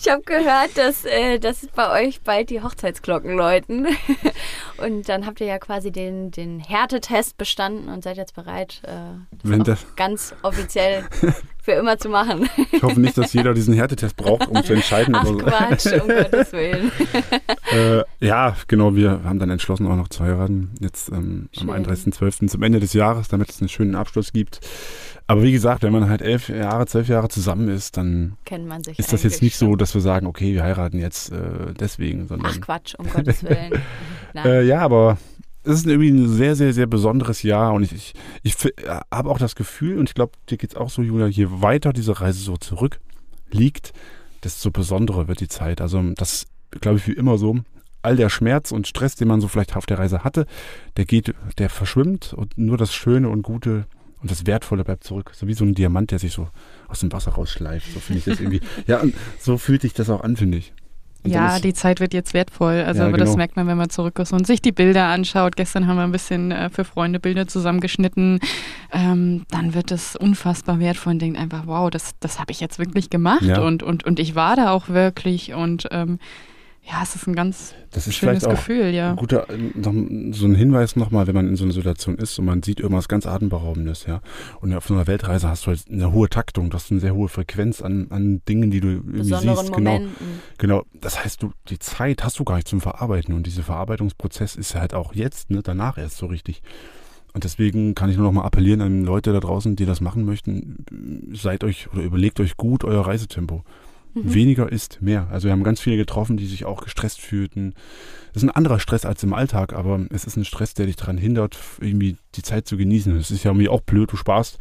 Ich 0.00 0.08
habe 0.08 0.22
gehört, 0.22 0.76
dass, 0.76 1.04
äh, 1.04 1.38
dass 1.38 1.66
bei 1.74 2.02
euch 2.06 2.20
bald 2.20 2.50
die 2.50 2.62
Hochzeitsglocken 2.62 3.36
läuten. 3.36 3.86
Und 4.78 5.08
dann 5.08 5.26
habt 5.26 5.40
ihr 5.40 5.46
ja 5.46 5.58
quasi 5.58 5.90
den, 5.92 6.30
den 6.30 6.58
Härtetest 6.60 7.36
bestanden 7.36 7.90
und 7.90 8.02
seid 8.02 8.16
jetzt 8.16 8.34
bereit, 8.34 8.80
äh, 8.84 8.88
das 9.32 9.50
Wenn 9.50 9.60
auch 9.60 9.66
das- 9.66 9.86
ganz 9.96 10.34
offiziell 10.42 11.04
für 11.70 11.78
immer 11.78 11.98
zu 11.98 12.08
machen. 12.08 12.48
Ich 12.72 12.82
hoffe 12.82 13.00
nicht, 13.00 13.16
dass 13.16 13.32
jeder 13.32 13.54
diesen 13.54 13.74
Härtetest 13.74 14.16
braucht, 14.16 14.48
um 14.48 14.62
zu 14.64 14.74
entscheiden. 14.74 15.14
Ach 15.14 15.26
so. 15.26 15.36
Quatsch, 15.36 15.86
um 16.00 16.08
Gottes 16.08 16.52
Willen. 16.52 16.90
Äh, 17.72 18.02
ja, 18.20 18.56
genau, 18.66 18.94
wir 18.94 19.20
haben 19.24 19.38
dann 19.38 19.50
entschlossen, 19.50 19.86
auch 19.86 19.96
noch 19.96 20.08
zu 20.08 20.24
heiraten. 20.24 20.72
Jetzt 20.80 21.10
ähm, 21.10 21.48
am 21.60 21.68
Schön. 21.68 21.86
31.12. 21.86 22.48
zum 22.48 22.62
Ende 22.62 22.80
des 22.80 22.92
Jahres, 22.92 23.28
damit 23.28 23.50
es 23.50 23.60
einen 23.60 23.68
schönen 23.68 23.94
Abschluss 23.94 24.32
gibt. 24.32 24.60
Aber 25.26 25.42
wie 25.42 25.52
gesagt, 25.52 25.84
wenn 25.84 25.92
man 25.92 26.08
halt 26.08 26.22
elf 26.22 26.48
Jahre, 26.48 26.86
zwölf 26.86 27.08
Jahre 27.08 27.28
zusammen 27.28 27.68
ist, 27.68 27.96
dann 27.96 28.36
Kennt 28.44 28.66
man 28.66 28.82
sich 28.82 28.98
ist 28.98 29.12
das 29.12 29.22
jetzt 29.22 29.42
nicht 29.42 29.56
so, 29.56 29.76
dass 29.76 29.94
wir 29.94 30.00
sagen, 30.00 30.26
okay, 30.26 30.54
wir 30.54 30.64
heiraten 30.64 30.98
jetzt 30.98 31.30
äh, 31.30 31.72
deswegen, 31.78 32.26
sondern 32.26 32.50
Ach 32.52 32.60
Quatsch, 32.60 32.96
um 32.96 33.08
Gottes 33.08 33.44
Willen. 33.44 33.80
Äh, 34.34 34.64
ja, 34.64 34.80
aber 34.80 35.18
es 35.62 35.78
ist 35.80 35.86
irgendwie 35.86 36.10
ein 36.10 36.28
sehr, 36.28 36.56
sehr, 36.56 36.72
sehr 36.72 36.86
besonderes 36.86 37.42
Jahr 37.42 37.72
und 37.74 37.82
ich, 37.82 37.92
ich, 37.92 38.14
ich 38.42 38.56
habe 39.10 39.30
auch 39.30 39.38
das 39.38 39.54
Gefühl, 39.54 39.98
und 39.98 40.08
ich 40.08 40.14
glaube, 40.14 40.32
dir 40.48 40.56
geht's 40.56 40.74
auch 40.74 40.90
so, 40.90 41.02
Julia, 41.02 41.26
je 41.26 41.46
weiter 41.50 41.92
diese 41.92 42.20
Reise 42.20 42.40
so 42.40 42.56
zurück 42.56 43.00
liegt, 43.50 43.92
desto 44.42 44.70
besonderer 44.70 45.28
wird 45.28 45.40
die 45.40 45.48
Zeit. 45.48 45.80
Also 45.80 46.02
das 46.14 46.46
glaube 46.80 46.98
ich 46.98 47.06
wie 47.06 47.12
immer 47.12 47.38
so. 47.38 47.58
All 48.02 48.16
der 48.16 48.30
Schmerz 48.30 48.72
und 48.72 48.88
Stress, 48.88 49.16
den 49.16 49.28
man 49.28 49.42
so 49.42 49.48
vielleicht 49.48 49.76
auf 49.76 49.84
der 49.84 49.98
Reise 49.98 50.24
hatte, 50.24 50.46
der 50.96 51.04
geht, 51.04 51.34
der 51.58 51.68
verschwimmt 51.68 52.32
und 52.32 52.56
nur 52.56 52.78
das 52.78 52.94
Schöne 52.94 53.28
und 53.28 53.42
Gute 53.42 53.86
und 54.22 54.30
das 54.30 54.46
Wertvolle 54.46 54.84
bleibt 54.84 55.04
zurück. 55.04 55.32
So 55.34 55.46
wie 55.46 55.54
so 55.54 55.64
ein 55.64 55.74
Diamant, 55.74 56.10
der 56.10 56.18
sich 56.18 56.32
so 56.32 56.48
aus 56.88 57.00
dem 57.00 57.12
Wasser 57.12 57.32
rausschleift. 57.32 57.92
So 57.92 58.00
finde 58.00 58.18
ich 58.20 58.24
das 58.24 58.40
irgendwie. 58.40 58.60
Ja, 58.86 59.00
und 59.00 59.14
so 59.38 59.58
fühlt 59.58 59.82
sich 59.82 59.92
das 59.92 60.08
auch 60.08 60.22
an, 60.22 60.36
finde 60.36 60.58
ich. 60.58 60.72
Und 61.22 61.30
Ja, 61.30 61.58
die 61.60 61.74
Zeit 61.74 62.00
wird 62.00 62.14
jetzt 62.14 62.32
wertvoll. 62.34 62.82
Also 62.86 63.02
Ja, 63.02 63.08
aber 63.08 63.18
das 63.18 63.28
genau. 63.30 63.36
merkt 63.38 63.56
man, 63.56 63.66
wenn 63.66 63.76
man 63.76 63.90
zurück 63.90 64.18
ist 64.18 64.32
und 64.32 64.46
sich 64.46 64.62
die 64.62 64.72
Bilder 64.72 65.06
anschaut. 65.08 65.56
Gestern 65.56 65.86
haben 65.86 65.96
wir 65.96 66.04
ein 66.04 66.12
bisschen 66.12 66.50
äh, 66.50 66.70
für 66.70 66.84
Freunde 66.84 67.20
Bilder 67.20 67.46
zusammengeschnitten. 67.46 68.40
Ähm, 68.92 69.44
dann 69.50 69.74
wird 69.74 69.90
es 69.90 70.16
unfassbar 70.16 70.78
wertvoll 70.80 71.12
und 71.14 71.18
denkt 71.22 71.38
einfach, 71.38 71.66
wow, 71.66 71.90
das, 71.90 72.12
das 72.20 72.38
habe 72.40 72.52
ich 72.52 72.60
jetzt 72.60 72.78
wirklich 72.78 73.10
gemacht 73.10 73.42
Ja. 73.42 73.60
und, 73.60 73.82
und, 73.82 74.04
und 74.04 74.18
ich 74.18 74.34
war 74.34 74.56
da 74.56 74.70
auch 74.70 74.88
wirklich 74.88 75.52
und 75.52 75.88
ähm, 75.90 76.18
ja, 76.82 77.02
es 77.02 77.14
ist 77.14 77.26
ein 77.26 77.34
ganz 77.34 77.74
das 77.90 78.06
ist 78.06 78.14
schönes 78.16 78.42
vielleicht 78.42 78.46
auch 78.46 78.58
Gefühl, 78.58 78.90
ja. 78.90 79.10
ein 79.10 79.16
guter, 79.16 79.48
äh, 79.50 79.58
noch, 79.74 79.92
so 80.32 80.46
ein 80.46 80.54
Hinweis 80.54 80.96
nochmal, 80.96 81.26
wenn 81.26 81.34
man 81.34 81.46
in 81.46 81.56
so 81.56 81.64
einer 81.64 81.72
Situation 81.72 82.16
ist 82.16 82.38
und 82.38 82.46
man 82.46 82.62
sieht 82.62 82.80
irgendwas 82.80 83.06
ganz 83.06 83.26
Atemberaubendes, 83.26 84.06
ja. 84.06 84.22
Und 84.60 84.74
auf 84.74 84.86
so 84.86 84.94
einer 84.94 85.06
Weltreise 85.06 85.48
hast 85.48 85.66
du 85.66 85.68
halt 85.68 85.84
eine 85.90 86.12
hohe 86.12 86.28
Taktung, 86.28 86.70
du 86.70 86.74
hast 86.74 86.90
eine 86.90 87.00
sehr 87.00 87.14
hohe 87.14 87.28
Frequenz 87.28 87.82
an, 87.82 88.06
an 88.10 88.42
Dingen, 88.48 88.70
die 88.70 88.80
du 88.80 88.88
irgendwie 88.88 89.18
Besonderen 89.18 89.56
siehst. 89.56 89.72
Genau. 89.72 89.92
Momenten. 89.92 90.26
Genau, 90.58 90.84
das 91.00 91.22
heißt, 91.22 91.42
du 91.42 91.52
die 91.68 91.78
Zeit 91.78 92.24
hast 92.24 92.38
du 92.38 92.44
gar 92.44 92.56
nicht 92.56 92.68
zum 92.68 92.80
Verarbeiten 92.80 93.34
und 93.34 93.46
dieser 93.46 93.62
Verarbeitungsprozess 93.62 94.56
ist 94.56 94.74
halt 94.74 94.94
auch 94.94 95.14
jetzt, 95.14 95.50
ne, 95.50 95.60
danach 95.62 95.98
erst 95.98 96.16
so 96.16 96.26
richtig. 96.26 96.62
Und 97.32 97.44
deswegen 97.44 97.94
kann 97.94 98.10
ich 98.10 98.16
nur 98.16 98.26
noch 98.26 98.32
mal 98.32 98.44
appellieren 98.44 98.80
an 98.80 99.04
Leute 99.04 99.32
da 99.32 99.38
draußen, 99.38 99.76
die 99.76 99.86
das 99.86 100.00
machen 100.00 100.24
möchten, 100.24 100.84
seid 101.32 101.62
euch 101.62 101.92
oder 101.92 102.02
überlegt 102.02 102.40
euch 102.40 102.56
gut 102.56 102.84
euer 102.84 103.06
Reisetempo. 103.06 103.62
Mhm. 104.14 104.34
Weniger 104.34 104.70
ist 104.70 105.00
mehr. 105.00 105.28
Also 105.30 105.46
wir 105.46 105.52
haben 105.52 105.62
ganz 105.62 105.80
viele 105.80 105.96
getroffen, 105.96 106.36
die 106.36 106.46
sich 106.46 106.64
auch 106.64 106.82
gestresst 106.82 107.20
fühlten. 107.20 107.74
Das 108.32 108.42
ist 108.42 108.48
ein 108.48 108.54
anderer 108.54 108.80
Stress 108.80 109.04
als 109.04 109.22
im 109.22 109.32
Alltag, 109.32 109.72
aber 109.72 110.00
es 110.10 110.24
ist 110.24 110.36
ein 110.36 110.44
Stress, 110.44 110.74
der 110.74 110.86
dich 110.86 110.96
daran 110.96 111.18
hindert, 111.18 111.58
irgendwie 111.80 112.16
die 112.34 112.42
Zeit 112.42 112.66
zu 112.66 112.76
genießen. 112.76 113.16
Es 113.16 113.30
ist 113.30 113.44
ja 113.44 113.50
irgendwie 113.50 113.68
auch 113.68 113.80
blöd, 113.82 114.12
du 114.12 114.16
sparst 114.16 114.58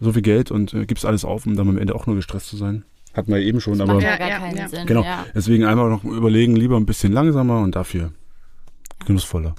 so 0.00 0.12
viel 0.12 0.22
Geld 0.22 0.50
und 0.50 0.74
äh, 0.74 0.86
gibst 0.86 1.04
alles 1.04 1.24
auf, 1.24 1.46
um 1.46 1.56
dann 1.56 1.68
am 1.68 1.78
Ende 1.78 1.94
auch 1.94 2.06
nur 2.06 2.16
gestresst 2.16 2.46
zu 2.48 2.56
sein. 2.56 2.84
Hatten 3.14 3.32
wir 3.32 3.40
eben 3.40 3.60
schon, 3.60 3.74
Das 3.74 3.82
aber 3.88 3.94
macht 3.94 4.04
ja, 4.04 4.10
Ja, 4.10 4.16
gar 4.18 4.28
ja, 4.28 4.38
keinen 4.38 4.56
ja. 4.56 4.68
Sinn. 4.68 4.86
Genau. 4.86 5.02
Ja. 5.02 5.26
Deswegen 5.34 5.64
einmal 5.64 5.90
noch 5.90 6.04
überlegen, 6.04 6.54
lieber 6.56 6.76
ein 6.76 6.86
bisschen 6.86 7.12
langsamer 7.12 7.60
und 7.60 7.74
dafür 7.74 8.12
genussvoller. 9.06 9.54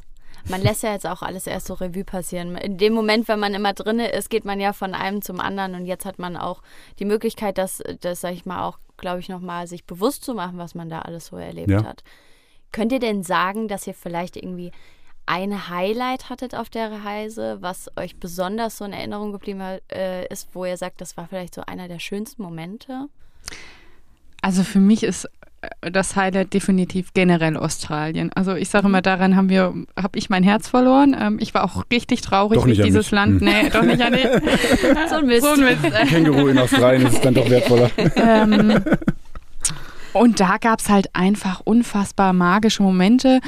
Man 0.50 0.62
lässt 0.62 0.84
ja 0.84 0.92
jetzt 0.94 1.06
auch 1.08 1.22
alles 1.22 1.48
erst 1.48 1.68
so 1.68 1.76
Revue 1.76 2.04
passieren. 2.04 2.56
In 2.58 2.78
dem 2.78 2.94
Moment, 2.94 3.28
wenn 3.28 3.40
man 3.40 3.54
immer 3.54 3.74
drinne 3.74 4.10
ist, 4.12 4.30
geht 4.30 4.46
man 4.46 4.60
ja 4.60 4.74
von 4.74 4.94
einem 4.94 5.22
zum 5.22 5.40
anderen 5.40 5.76
und 5.76 5.86
jetzt 5.86 6.06
hat 6.06 6.20
man 6.20 6.36
auch 6.36 6.62
die 7.00 7.06
Möglichkeit, 7.06 7.58
das, 7.58 7.82
das 8.02 8.22
sag 8.22 8.34
ich 8.34 8.46
mal, 8.46 8.66
auch, 8.66 8.80
glaube 8.98 9.20
ich, 9.20 9.30
nochmal 9.30 9.68
sich 9.68 9.86
bewusst 9.86 10.24
zu 10.24 10.34
machen, 10.34 10.58
was 10.58 10.76
man 10.76 10.90
da 10.90 11.00
alles 11.00 11.28
so 11.28 11.38
erlebt 11.38 11.70
Ja. 11.70 11.84
hat. 11.84 12.04
Könnt 12.72 12.92
ihr 12.92 13.00
denn 13.00 13.24
sagen, 13.24 13.68
dass 13.68 13.88
ihr 13.88 13.94
vielleicht 13.94 14.36
irgendwie 14.36 14.72
ein 15.26 15.70
Highlight 15.70 16.30
hattet 16.30 16.56
auf 16.56 16.70
der 16.70 16.92
Reise, 17.06 17.58
was 17.62 17.90
euch 17.98 18.18
besonders 18.18 18.78
so 18.78 18.86
in 18.86 18.94
Erinnerung 18.94 19.32
geblieben 19.32 19.62
hat, 19.62 19.82
äh, 19.92 20.26
ist, 20.28 20.50
wo 20.54 20.66
ihr 20.66 20.76
sagt, 20.78 21.02
das 21.02 21.18
war 21.18 21.28
vielleicht 21.28 21.54
so 21.54 21.62
einer 21.62 21.88
der 21.88 22.00
schönsten 22.00 22.42
Momente? 22.42 23.08
Also 24.42 24.64
für 24.64 24.80
mich 24.80 25.04
ist 25.04 25.30
das 25.82 26.16
Highlight 26.16 26.54
definitiv 26.54 27.14
generell 27.14 27.58
Australien. 27.58 28.32
Also 28.34 28.56
ich 28.56 28.70
sage 28.70 28.88
immer, 28.88 29.02
daran 29.02 29.36
haben 29.36 29.50
wir, 29.50 29.74
habe 29.98 30.18
ich 30.18 30.30
mein 30.30 30.44
Herz 30.44 30.68
verloren. 30.68 31.16
Ähm, 31.20 31.38
ich 31.40 31.54
war 31.54 31.64
auch 31.64 31.84
richtig 31.92 32.22
traurig, 32.22 32.66
wie 32.66 32.74
dieses 32.74 33.08
mich. 33.08 33.12
Land. 33.12 33.42
Hm. 33.42 33.48
Nee, 33.48 33.70
doch 33.70 33.84
nicht 33.84 34.02
an 34.02 34.14
dich. 34.14 34.26
So 35.10 35.16
ein 35.16 35.26
Mist. 35.26 35.42
So 35.42 35.50
ein 35.50 35.60
Mist. 35.60 36.10
Känguru 36.10 36.48
in 36.48 36.58
Australien 36.58 37.06
ist 37.08 37.24
dann 37.24 37.34
doch 37.34 37.50
wertvoller. 37.50 37.90
ähm, 38.16 38.82
und 40.14 40.40
da 40.40 40.58
gab 40.58 40.80
es 40.80 40.90
halt 40.90 41.10
einfach 41.14 41.62
unfassbar 41.64 42.34
magische 42.34 42.84
Momente. 42.84 43.40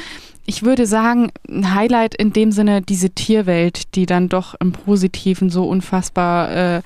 Ich 0.45 0.63
würde 0.63 0.85
sagen, 0.85 1.31
ein 1.49 1.73
Highlight 1.73 2.15
in 2.15 2.33
dem 2.33 2.51
Sinne 2.51 2.81
diese 2.81 3.11
Tierwelt, 3.11 3.95
die 3.95 4.05
dann 4.05 4.27
doch 4.27 4.55
im 4.59 4.71
Positiven 4.71 5.49
so 5.49 5.67
unfassbar 5.67 6.51
äh, 6.77 6.81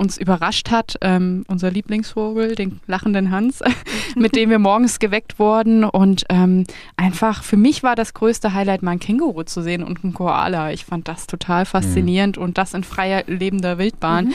uns 0.00 0.18
überrascht 0.18 0.70
hat. 0.70 0.96
Ähm, 1.02 1.44
unser 1.46 1.70
Lieblingsvogel, 1.70 2.54
den 2.54 2.80
lachenden 2.86 3.30
Hans, 3.30 3.60
mit 4.16 4.34
dem 4.34 4.50
wir 4.50 4.58
morgens 4.58 4.98
geweckt 4.98 5.38
wurden. 5.38 5.84
Und 5.84 6.24
ähm, 6.30 6.64
einfach, 6.96 7.44
für 7.44 7.56
mich 7.56 7.82
war 7.82 7.94
das 7.94 8.14
größte 8.14 8.54
Highlight, 8.54 8.82
mal 8.82 8.92
ein 8.92 8.98
Känguru 8.98 9.44
zu 9.44 9.62
sehen 9.62 9.84
und 9.84 10.02
einen 10.02 10.14
Koala. 10.14 10.72
Ich 10.72 10.84
fand 10.84 11.06
das 11.06 11.26
total 11.26 11.66
faszinierend 11.66 12.38
und 12.38 12.58
das 12.58 12.74
in 12.74 12.82
freier 12.82 13.24
lebender 13.26 13.78
Wildbahn. 13.78 14.26
Mhm. 14.26 14.34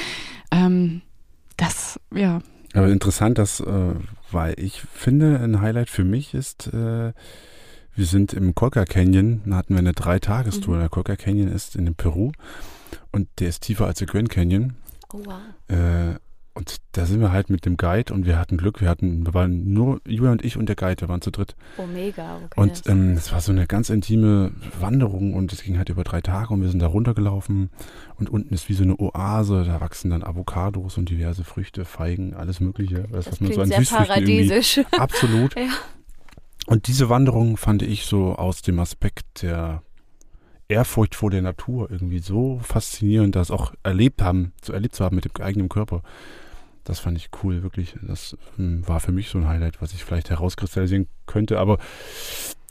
Ähm, 0.52 1.02
das, 1.58 2.00
ja, 2.14 2.42
Aber 2.74 2.90
interessant, 2.90 3.38
dass, 3.38 3.60
äh, 3.60 3.96
weil 4.32 4.60
ich 4.60 4.82
finde, 4.94 5.40
ein 5.40 5.62
Highlight 5.62 5.90
für 5.90 6.04
mich 6.04 6.34
ist, 6.34 6.68
äh, 6.68 7.14
wir 7.98 8.06
sind 8.06 8.34
im 8.34 8.54
Colca 8.56 8.84
Canyon, 8.84 9.42
da 9.46 9.56
hatten 9.56 9.74
wir 9.74 9.80
eine 9.80 9.94
Dreitagestour. 9.94 10.76
Mhm. 10.76 10.80
Der 10.82 10.90
Colca 10.90 11.16
Canyon 11.16 11.48
ist 11.48 11.76
in 11.78 11.96
Peru 11.96 12.34
und 13.12 13.30
der 13.40 13.50
ist 13.50 13.62
tiefer 13.62 13.86
als 13.86 14.00
der 14.00 14.08
Grand 14.08 14.30
Canyon. 14.30 14.74
Oh, 15.16 15.22
wow. 15.26 15.78
Äh, 15.78 16.20
und 16.58 16.78
da 16.94 17.06
sind 17.06 17.20
wir 17.20 17.34
halt 17.34 17.50
mit 17.50 17.66
dem 17.66 17.76
Guide 17.76 18.14
und 18.14 18.26
wir 18.26 18.40
hatten 18.40 18.56
Glück, 18.56 18.80
wir 18.80 18.88
hatten, 18.88 19.26
wir 19.26 19.34
waren 19.34 19.74
nur 19.74 20.00
Julia 20.08 20.32
und 20.32 20.44
ich 20.44 20.56
und 20.56 20.68
der 20.68 20.78
Guide, 20.78 21.02
wir 21.02 21.10
waren 21.10 21.22
zu 21.22 21.30
dritt. 21.30 21.54
Oh, 21.78 21.86
mega. 21.86 22.38
Okay. 22.38 22.62
Und 22.62 22.84
ähm, 22.88 23.12
es 23.12 23.34
war 23.34 23.42
so 23.42 23.52
eine 23.52 23.68
ganz 23.68 23.90
intime 23.90 24.52
Wanderung 24.80 25.34
und 25.34 25.52
es 25.52 25.64
ging 25.64 25.78
halt 25.78 25.90
über 25.90 26.06
drei 26.06 26.22
Tage 26.22 26.54
und 26.54 26.62
wir 26.62 26.70
sind 26.70 26.80
da 26.80 26.88
runtergelaufen 26.88 27.72
und 28.16 28.30
unten 28.30 28.54
ist 28.54 28.70
wie 28.70 28.74
so 28.74 28.84
eine 28.84 28.98
Oase, 28.98 29.66
da 29.66 29.82
wachsen 29.82 30.12
dann 30.12 30.24
Avocados 30.24 30.98
und 30.98 31.10
diverse 31.10 31.44
Früchte, 31.44 31.84
Feigen, 31.84 32.34
alles 32.34 32.62
mögliche. 32.62 33.06
Das, 33.12 33.26
das 33.26 33.34
was 33.34 33.42
man 33.42 33.52
so 33.52 33.62
an 33.62 33.68
sehr 33.68 33.82
paradiesisch. 33.82 34.82
Absolut. 34.92 35.56
Ja. 35.66 35.72
Und 36.68 36.88
diese 36.88 37.10
Wanderung 37.10 37.58
fand 37.58 37.84
ich 37.84 38.06
so 38.06 38.34
aus 38.34 38.64
dem 38.64 38.80
Aspekt 38.80 39.44
der 39.44 39.84
Ehrfurcht 40.68 41.16
vor 41.16 41.30
der 41.30 41.42
Natur 41.42 41.90
irgendwie 41.92 42.20
so 42.20 42.60
faszinierend, 42.64 43.36
das 43.36 43.52
auch 43.52 43.74
erlebt 43.84 44.22
haben, 44.22 44.54
zu 44.62 44.74
erlebt 44.74 44.96
zu 44.96 45.04
haben 45.04 45.16
mit 45.16 45.26
dem 45.26 45.44
eigenen 45.44 45.70
Körper. 45.70 46.02
Das 46.84 47.00
fand 47.00 47.18
ich 47.18 47.30
cool, 47.44 47.64
wirklich. 47.64 47.96
Das 48.04 48.38
ähm, 48.60 48.88
war 48.88 49.00
für 49.00 49.12
mich 49.12 49.30
so 49.30 49.40
ein 49.40 49.48
Highlight, 49.48 49.82
was 49.82 49.94
ich 49.94 50.04
vielleicht 50.04 50.30
herauskristallisieren 50.30 51.08
könnte. 51.26 51.60
Aber 51.60 51.80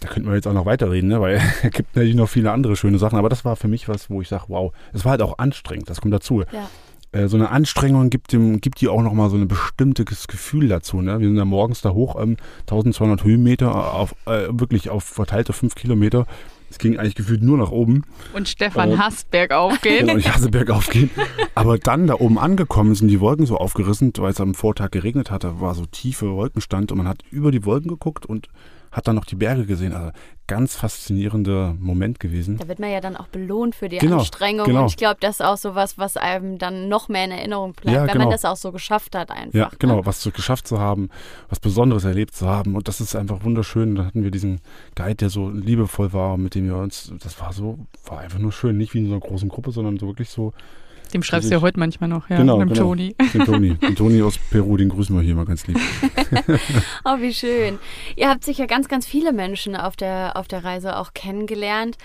da 0.01 0.09
könnten 0.09 0.29
wir 0.29 0.37
jetzt 0.37 0.47
auch 0.47 0.53
noch 0.53 0.67
weiterreden, 0.67 1.09
ne? 1.09 1.21
weil 1.21 1.41
es 1.63 1.73
gibt 1.73 1.97
natürlich 1.97 2.15
noch 2.15 2.29
viele 2.29 2.53
andere 2.53 2.77
schöne 2.77 2.99
Sachen. 2.99 3.19
Aber 3.19 3.29
das 3.29 3.45
war 3.45 3.57
für 3.57 3.69
mich 3.69 3.89
was, 3.89 4.11
wo 4.11 4.23
ich 4.23 4.29
sage, 4.29 4.45
wow, 4.49 4.73
es 4.93 5.05
war 5.05 5.13
halt 5.13 5.23
auch 5.23 5.39
anstrengend. 5.39 5.91
Das 5.91 6.01
kommt 6.01 6.15
dazu. 6.15 6.45
Ja. 6.53 6.71
Äh, 7.11 7.29
so 7.29 7.37
eine 7.37 7.51
Anstrengung 7.51 8.11
gibt 8.11 8.33
dem, 8.33 8.61
gibt 8.61 8.81
dir 8.81 8.93
auch 8.93 9.03
nochmal 9.03 9.31
so 9.31 9.37
ein 9.37 9.49
bestimmtes 9.49 10.29
Gefühl 10.29 10.69
dazu. 10.69 11.01
Ne? 11.01 11.19
Wir 11.21 11.27
sind 11.29 11.37
da 11.37 11.45
morgens 11.45 11.81
da 11.81 11.91
hoch, 11.91 12.21
ähm, 12.21 12.37
1200 12.63 13.25
Höhenmeter, 13.25 13.95
auf, 13.95 14.15
äh, 14.27 14.49
wirklich 14.51 14.91
auf 14.91 15.05
verteilte 15.05 15.53
fünf 15.53 15.75
Kilometer. 15.75 16.27
Es 16.75 16.79
ging 16.79 16.99
eigentlich 16.99 17.15
gefühlt 17.15 17.41
nur 17.41 17.57
nach 17.57 17.71
oben. 17.71 18.03
Und 18.33 18.49
Stefan 18.49 18.91
Äh, 18.91 18.97
hasst 18.99 19.31
bergauf 19.31 19.81
gehen. 19.81 20.09
Genau, 20.09 20.19
ich 20.19 20.29
hasse 20.29 20.51
bergauf 20.51 20.89
gehen. 20.89 21.09
Aber 21.55 21.79
dann 21.79 22.09
da 22.09 22.15
oben 22.15 22.37
angekommen 22.37 22.97
sind 22.97 23.07
die 23.07 23.21
Wolken 23.21 23.47
so 23.47 23.57
aufgerissen, 23.59 24.13
weil 24.19 24.33
es 24.33 24.41
am 24.41 24.55
Vortag 24.55 24.91
geregnet 24.91 25.31
hatte, 25.31 25.61
war 25.61 25.77
so 25.77 25.87
tiefe 25.87 26.33
Wolkenstand 26.33 26.91
und 26.91 26.99
man 26.99 27.07
hat 27.07 27.23
über 27.31 27.53
die 27.53 27.65
Wolken 27.65 27.89
geguckt 27.89 28.27
und 28.27 28.49
hat 28.95 29.07
dann 29.09 29.17
noch 29.17 29.27
die 29.27 29.35
Berge 29.37 29.67
gesehen. 29.67 29.93
Also 29.93 30.11
ganz 30.47 30.77
faszinierender 30.77 31.75
Moment 31.79 32.21
gewesen. 32.21 32.59
Da 32.59 32.69
wird 32.69 32.79
man 32.79 32.91
ja 32.91 33.01
dann 33.01 33.17
auch 33.17 33.29
belohnt 33.29 33.75
für 33.75 33.89
die 33.89 33.99
Genau, 33.99 34.19
Anstrengung. 34.19 34.67
genau. 34.67 34.83
Und 34.83 34.87
ich 34.89 34.97
glaube, 34.97 35.17
das 35.21 35.41
ist 35.41 35.41
auch 35.47 35.57
so 35.57 35.75
was, 35.75 35.99
was 35.99 36.17
einem 36.17 36.59
dann 36.59 36.89
noch 36.89 37.09
mehr 37.09 37.25
in 37.25 37.31
Erinnerung 37.31 37.73
bleibt, 37.73 37.95
Ja, 37.97 38.03
wenn 38.03 38.13
genau. 38.13 38.25
man 38.25 38.31
das 38.33 38.45
auch 38.45 38.57
so 38.57 38.71
geschafft 38.73 39.15
hat 39.17 39.31
einfach. 39.31 39.55
Ja, 39.55 39.71
genau, 39.79 39.97
Ne? 39.97 40.07
was 40.07 40.21
zu, 40.21 40.31
geschafft 40.31 40.69
zu 40.69 40.79
haben, 40.79 41.09
was 41.49 41.61
Besonderes 41.61 42.05
erlebt 42.05 42.35
zu 42.35 42.47
haben. 42.49 42.77
Und 42.77 42.89
das 42.89 43.01
ist 43.01 43.17
einfach 43.17 43.43
wunderschön. 43.45 43.95
Da 43.97 44.05
hatten 44.07 44.23
wir 44.23 44.31
diesen 44.31 44.61
Guide, 44.95 45.17
der 45.17 45.31
so 45.31 45.49
liebevoll 45.51 46.13
war, 46.13 46.37
mit 46.37 46.55
dem 46.55 46.67
wir 46.67 46.77
uns, 46.77 47.13
das 47.23 47.41
war 47.41 47.53
so, 47.53 47.79
war 48.07 48.19
einfach 48.21 48.39
nur 48.39 48.53
schön. 48.53 48.77
Nicht 48.79 48.95
wie 48.95 48.99
in 48.99 49.07
so 49.07 49.13
einer 49.13 49.21
großen 49.21 49.49
Gruppe, 49.49 49.73
sondern 49.73 49.99
so 49.99 50.07
wirklich 50.07 50.31
so. 50.31 50.53
Dem 51.15 51.23
schreibst 51.23 51.49
du 51.49 51.55
ja 51.55 51.61
heute 51.61 51.79
manchmal 51.79 52.09
noch, 52.09 52.29
ja, 52.29 52.39
Genau, 52.39 52.59
mit 52.59 52.71
dem 52.71 52.75
genau. 52.75 52.87
Toni. 52.89 53.15
Den 53.33 53.45
Toni. 53.45 53.75
Den 53.81 53.95
Toni 53.95 54.21
aus 54.21 54.37
Peru, 54.37 54.77
den 54.77 54.89
grüßen 54.89 55.15
wir 55.15 55.23
hier 55.23 55.37
mal 55.37 55.47
ganz 55.47 55.67
lieb. 55.67 55.79
Oh, 57.05 57.21
wie 57.21 57.33
schön. 57.33 57.79
Ihr 58.17 58.29
habt 58.29 58.45
sicher 58.45 58.67
ganz, 58.67 58.89
ganz 58.89 59.07
viele 59.07 59.33
Menschen 59.33 59.77
auf 59.77 59.95
der, 59.95 60.33
auf 60.37 60.49
der 60.49 60.65
Reise 60.65 60.97
auch 60.97 61.15
kennengelernt. 61.15 61.97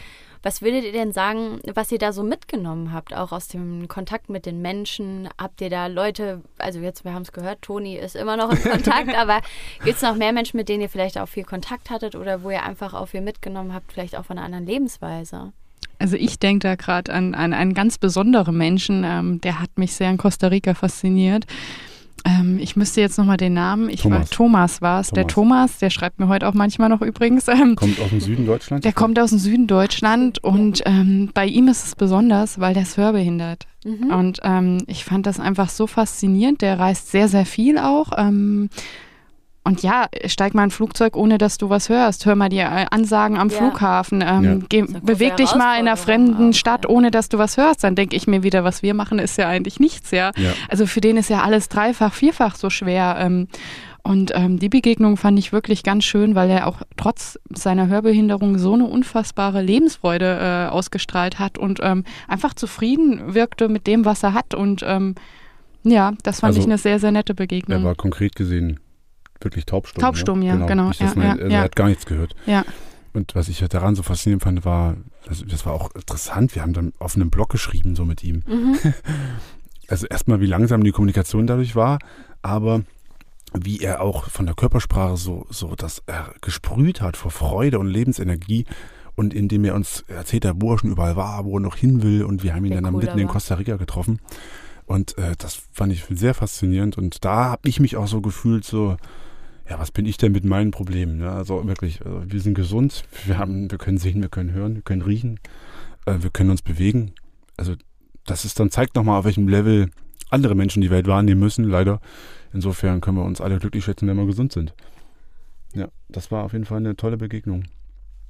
Was 0.43 0.61
würdet 0.61 0.85
ihr 0.85 0.91
denn 0.91 1.11
sagen, 1.11 1.59
was 1.73 1.91
ihr 1.91 1.97
da 1.97 2.13
so 2.13 2.23
mitgenommen 2.23 2.93
habt, 2.93 3.13
auch 3.13 3.31
aus 3.31 3.47
dem 3.47 3.87
Kontakt 3.87 4.29
mit 4.29 4.45
den 4.45 4.61
Menschen? 4.61 5.27
Habt 5.37 5.59
ihr 5.59 5.69
da 5.69 5.87
Leute, 5.87 6.41
also 6.57 6.79
jetzt, 6.79 7.03
wir 7.03 7.13
haben 7.13 7.23
es 7.23 7.31
gehört, 7.31 7.61
Toni 7.63 7.97
ist 7.97 8.15
immer 8.15 8.37
noch 8.37 8.51
in 8.51 8.61
Kontakt, 8.61 9.13
aber 9.17 9.41
gibt 9.83 9.97
es 9.97 10.01
noch 10.01 10.15
mehr 10.15 10.33
Menschen, 10.33 10.57
mit 10.57 10.69
denen 10.69 10.81
ihr 10.81 10.89
vielleicht 10.89 11.17
auch 11.17 11.27
viel 11.27 11.43
Kontakt 11.43 11.89
hattet 11.89 12.15
oder 12.15 12.43
wo 12.43 12.51
ihr 12.51 12.63
einfach 12.63 12.93
auch 12.93 13.07
viel 13.07 13.21
mitgenommen 13.21 13.73
habt, 13.73 13.91
vielleicht 13.91 14.15
auch 14.15 14.25
von 14.25 14.37
einer 14.37 14.45
anderen 14.45 14.65
Lebensweise? 14.65 15.51
Also 15.99 16.15
ich 16.15 16.39
denke 16.39 16.67
da 16.67 16.75
gerade 16.75 17.13
an, 17.13 17.35
an 17.35 17.53
einen 17.53 17.73
ganz 17.73 17.97
besonderen 17.97 18.57
Menschen, 18.57 19.03
ähm, 19.05 19.41
der 19.41 19.59
hat 19.59 19.77
mich 19.77 19.93
sehr 19.93 20.09
in 20.09 20.17
Costa 20.17 20.47
Rica 20.47 20.73
fasziniert. 20.73 21.45
Ähm, 22.25 22.57
ich 22.59 22.75
müsste 22.75 23.01
jetzt 23.01 23.17
nochmal 23.17 23.37
den 23.37 23.53
Namen, 23.53 23.89
ich 23.89 24.01
Thomas. 24.01 24.19
war 24.19 24.29
Thomas 24.29 24.81
war 24.81 24.99
es. 25.01 25.09
Der 25.11 25.27
Thomas, 25.27 25.77
der 25.77 25.89
schreibt 25.89 26.19
mir 26.19 26.27
heute 26.27 26.47
auch 26.47 26.53
manchmal 26.53 26.89
noch 26.89 27.01
übrigens. 27.01 27.47
Ähm, 27.47 27.75
Kommt 27.75 27.99
aus 27.99 28.09
dem 28.09 28.19
Süden 28.19 28.45
Deutschlands. 28.45 28.83
der 28.83 28.93
kommt 28.93 29.19
aus 29.19 29.29
dem 29.31 29.39
Süden 29.39 29.67
Deutschland 29.67 30.43
und 30.43 30.81
ähm, 30.85 31.29
bei 31.33 31.45
ihm 31.45 31.67
ist 31.67 31.85
es 31.85 31.95
besonders, 31.95 32.59
weil 32.59 32.73
der 32.73 32.83
ist 32.83 32.97
hörbehindert. 32.97 33.67
Mhm. 33.85 34.11
Und 34.13 34.39
ähm, 34.43 34.83
ich 34.87 35.05
fand 35.05 35.25
das 35.25 35.39
einfach 35.39 35.69
so 35.69 35.87
faszinierend. 35.87 36.61
Der 36.61 36.79
reist 36.79 37.11
sehr, 37.11 37.27
sehr 37.27 37.45
viel 37.45 37.77
auch. 37.77 38.11
Und 39.69 39.83
ja, 39.83 40.07
steig 40.25 40.55
mal 40.55 40.63
in 40.63 40.69
ein 40.69 40.71
Flugzeug, 40.71 41.15
ohne 41.15 41.37
dass 41.37 41.59
du 41.59 41.69
was 41.69 41.89
hörst. 41.89 42.25
Hör 42.25 42.35
mal 42.35 42.49
die 42.49 42.57
äh, 42.57 42.85
Ansagen 42.89 43.37
am 43.37 43.49
Ja. 43.49 43.57
Flughafen. 43.57 44.23
Ähm, 44.25 44.65
Ja. 44.71 44.85
beweg 45.03 45.37
dich 45.37 45.53
mal 45.53 45.75
in 45.75 45.87
einer 45.87 45.95
fremden 45.95 46.49
auch, 46.49 46.53
Stadt, 46.55 46.85
ja. 46.85 46.89
ohne 46.89 47.11
dass 47.11 47.29
du 47.29 47.37
was 47.37 47.55
hörst. 47.55 47.83
Dann 47.83 47.93
denke 47.93 48.15
ich 48.15 48.25
mir 48.25 48.41
wieder, 48.41 48.63
was 48.63 48.81
wir 48.81 48.95
machen, 48.95 49.19
ist 49.19 49.37
ja 49.37 49.47
eigentlich 49.47 49.79
nichts, 49.79 50.09
ja. 50.09 50.31
Ja. 50.37 50.53
Also 50.69 50.87
für 50.87 51.01
den 51.01 51.17
ist 51.17 51.29
ja 51.29 51.43
alles 51.43 51.69
dreifach, 51.69 52.13
vierfach 52.15 52.55
so 52.55 52.71
schwer. 52.71 53.17
Ähm, 53.19 53.47
Und 54.01 54.31
ähm, 54.33 54.57
die 54.57 54.69
Begegnung 54.69 55.17
fand 55.17 55.37
ich 55.37 55.51
wirklich 55.53 55.83
ganz 55.83 56.03
schön, 56.03 56.33
weil 56.33 56.49
er 56.49 56.65
auch 56.65 56.81
trotz 56.97 57.37
seiner 57.53 57.87
Hörbehinderung 57.89 58.57
so 58.57 58.73
eine 58.73 58.85
unfassbare 58.85 59.61
Lebensfreude 59.61 60.39
äh, 60.41 60.71
ausgestrahlt 60.71 61.37
hat 61.37 61.59
und 61.59 61.79
ähm, 61.83 62.05
einfach 62.27 62.55
zufrieden 62.55 63.35
wirkte 63.35 63.67
mit 63.69 63.85
dem, 63.85 64.05
was 64.05 64.23
er 64.23 64.33
hat. 64.33 64.55
Und 64.55 64.83
ähm, 64.87 65.13
ja, 65.83 66.13
das 66.23 66.39
fand 66.39 66.51
Also, 66.51 66.61
ich 66.61 66.65
eine 66.65 66.77
sehr, 66.79 66.97
sehr 66.97 67.11
nette 67.11 67.35
Begegnung. 67.35 67.81
Er 67.81 67.85
war 67.85 67.95
konkret 67.95 68.35
gesehen 68.35 68.79
wirklich 69.41 69.65
taubstumm. 69.65 70.01
Taubstumm, 70.01 70.41
ja, 70.41 70.55
genau, 70.65 70.89
Nicht, 70.89 71.01
dass 71.01 71.15
ja, 71.15 71.17
man, 71.17 71.25
ja, 71.25 71.31
also 71.33 71.45
ja. 71.45 71.57
Er 71.59 71.63
hat 71.63 71.75
gar 71.75 71.87
nichts 71.87 72.05
gehört. 72.05 72.35
ja. 72.45 72.63
Und 73.11 73.33
was 73.33 73.49
ich 73.49 73.59
daran 73.59 73.95
so 73.95 74.03
faszinierend 74.03 74.43
fand, 74.43 74.65
war, 74.65 74.95
das, 75.25 75.43
das 75.47 75.65
war 75.65 75.73
auch 75.73 75.93
interessant, 75.95 76.53
wir 76.53 76.61
haben 76.61 76.73
dann 76.73 76.93
auf 76.99 77.15
einem 77.15 77.31
Blog 77.31 77.49
geschrieben, 77.49 77.95
so 77.95 78.05
mit 78.05 78.23
ihm. 78.23 78.43
Mhm. 78.47 78.77
Also 79.87 80.05
erstmal, 80.05 80.39
wie 80.39 80.45
langsam 80.45 80.83
die 80.83 80.91
Kommunikation 80.91 81.47
dadurch 81.47 81.75
war, 81.75 81.97
aber 82.43 82.83
wie 83.53 83.79
er 83.79 84.01
auch 84.01 84.29
von 84.29 84.45
der 84.45 84.53
Körpersprache 84.53 85.17
so, 85.17 85.47
so 85.49 85.73
das 85.75 86.03
er 86.05 86.35
gesprüht 86.41 87.01
hat 87.01 87.17
vor 87.17 87.31
Freude 87.31 87.79
und 87.79 87.87
Lebensenergie 87.87 88.65
und 89.15 89.33
indem 89.33 89.65
er 89.65 89.73
uns 89.73 90.05
erzählt 90.07 90.45
hat, 90.45 90.57
wo 90.59 90.73
er 90.73 90.77
schon 90.77 90.91
überall 90.91 91.15
war, 91.15 91.43
wo 91.45 91.57
er 91.57 91.61
noch 91.61 91.75
hin 91.75 92.03
will 92.03 92.23
und 92.23 92.43
wir 92.43 92.53
haben 92.53 92.65
ihn 92.65 92.71
Wie 92.71 92.75
dann 92.75 92.93
cool 92.93 93.01
mitten 93.01 93.17
in. 93.17 93.27
Costa 93.27 93.55
Rica 93.55 93.77
getroffen 93.77 94.19
und 94.85 95.17
äh, 95.17 95.33
das 95.39 95.59
fand 95.71 95.91
ich 95.91 96.05
sehr 96.09 96.35
faszinierend 96.35 96.97
und 96.97 97.25
da 97.25 97.45
habe 97.45 97.67
ich 97.67 97.79
mich 97.79 97.97
auch 97.97 98.07
so 98.07 98.21
gefühlt, 98.21 98.65
so 98.65 98.95
ja, 99.69 99.77
was 99.77 99.91
bin 99.91 100.05
ich 100.05 100.17
denn 100.17 100.31
mit 100.31 100.43
meinen 100.43 100.71
Problemen? 100.71 101.19
Ne? 101.19 101.31
Also 101.31 101.67
wirklich, 101.67 102.03
also 102.03 102.23
wir 102.25 102.41
sind 102.41 102.55
gesund, 102.55 103.03
wir 103.25 103.37
haben, 103.37 103.69
wir 103.69 103.77
können 103.77 103.97
sehen, 103.97 104.21
wir 104.21 104.29
können 104.29 104.51
hören, 104.51 104.75
wir 104.75 104.81
können 104.81 105.03
riechen, 105.03 105.39
äh, 106.05 106.15
wir 106.19 106.31
können 106.31 106.49
uns 106.49 106.61
bewegen. 106.61 107.13
Also 107.55 107.75
das 108.25 108.45
ist 108.45 108.59
dann 108.59 108.71
zeigt 108.71 108.95
nochmal, 108.95 109.19
auf 109.19 109.25
welchem 109.25 109.47
Level 109.47 109.91
andere 110.31 110.55
Menschen 110.55 110.81
die 110.81 110.89
Welt 110.89 111.07
wahrnehmen 111.07 111.39
müssen, 111.39 111.65
leider. 111.65 112.01
Insofern 112.51 112.99
können 112.99 113.17
wir 113.17 113.25
uns 113.25 113.41
alle 113.41 113.59
glücklich 113.59 113.83
schätzen, 113.83 114.07
wenn 114.07 114.17
wir 114.17 114.25
gesund 114.25 114.51
sind. 114.51 114.73
Ja, 115.73 115.89
das 116.07 116.31
war 116.31 116.43
auf 116.43 116.53
jeden 116.53 116.65
Fall 116.65 116.77
eine 116.77 116.95
tolle 116.95 117.17
Begegnung. 117.17 117.63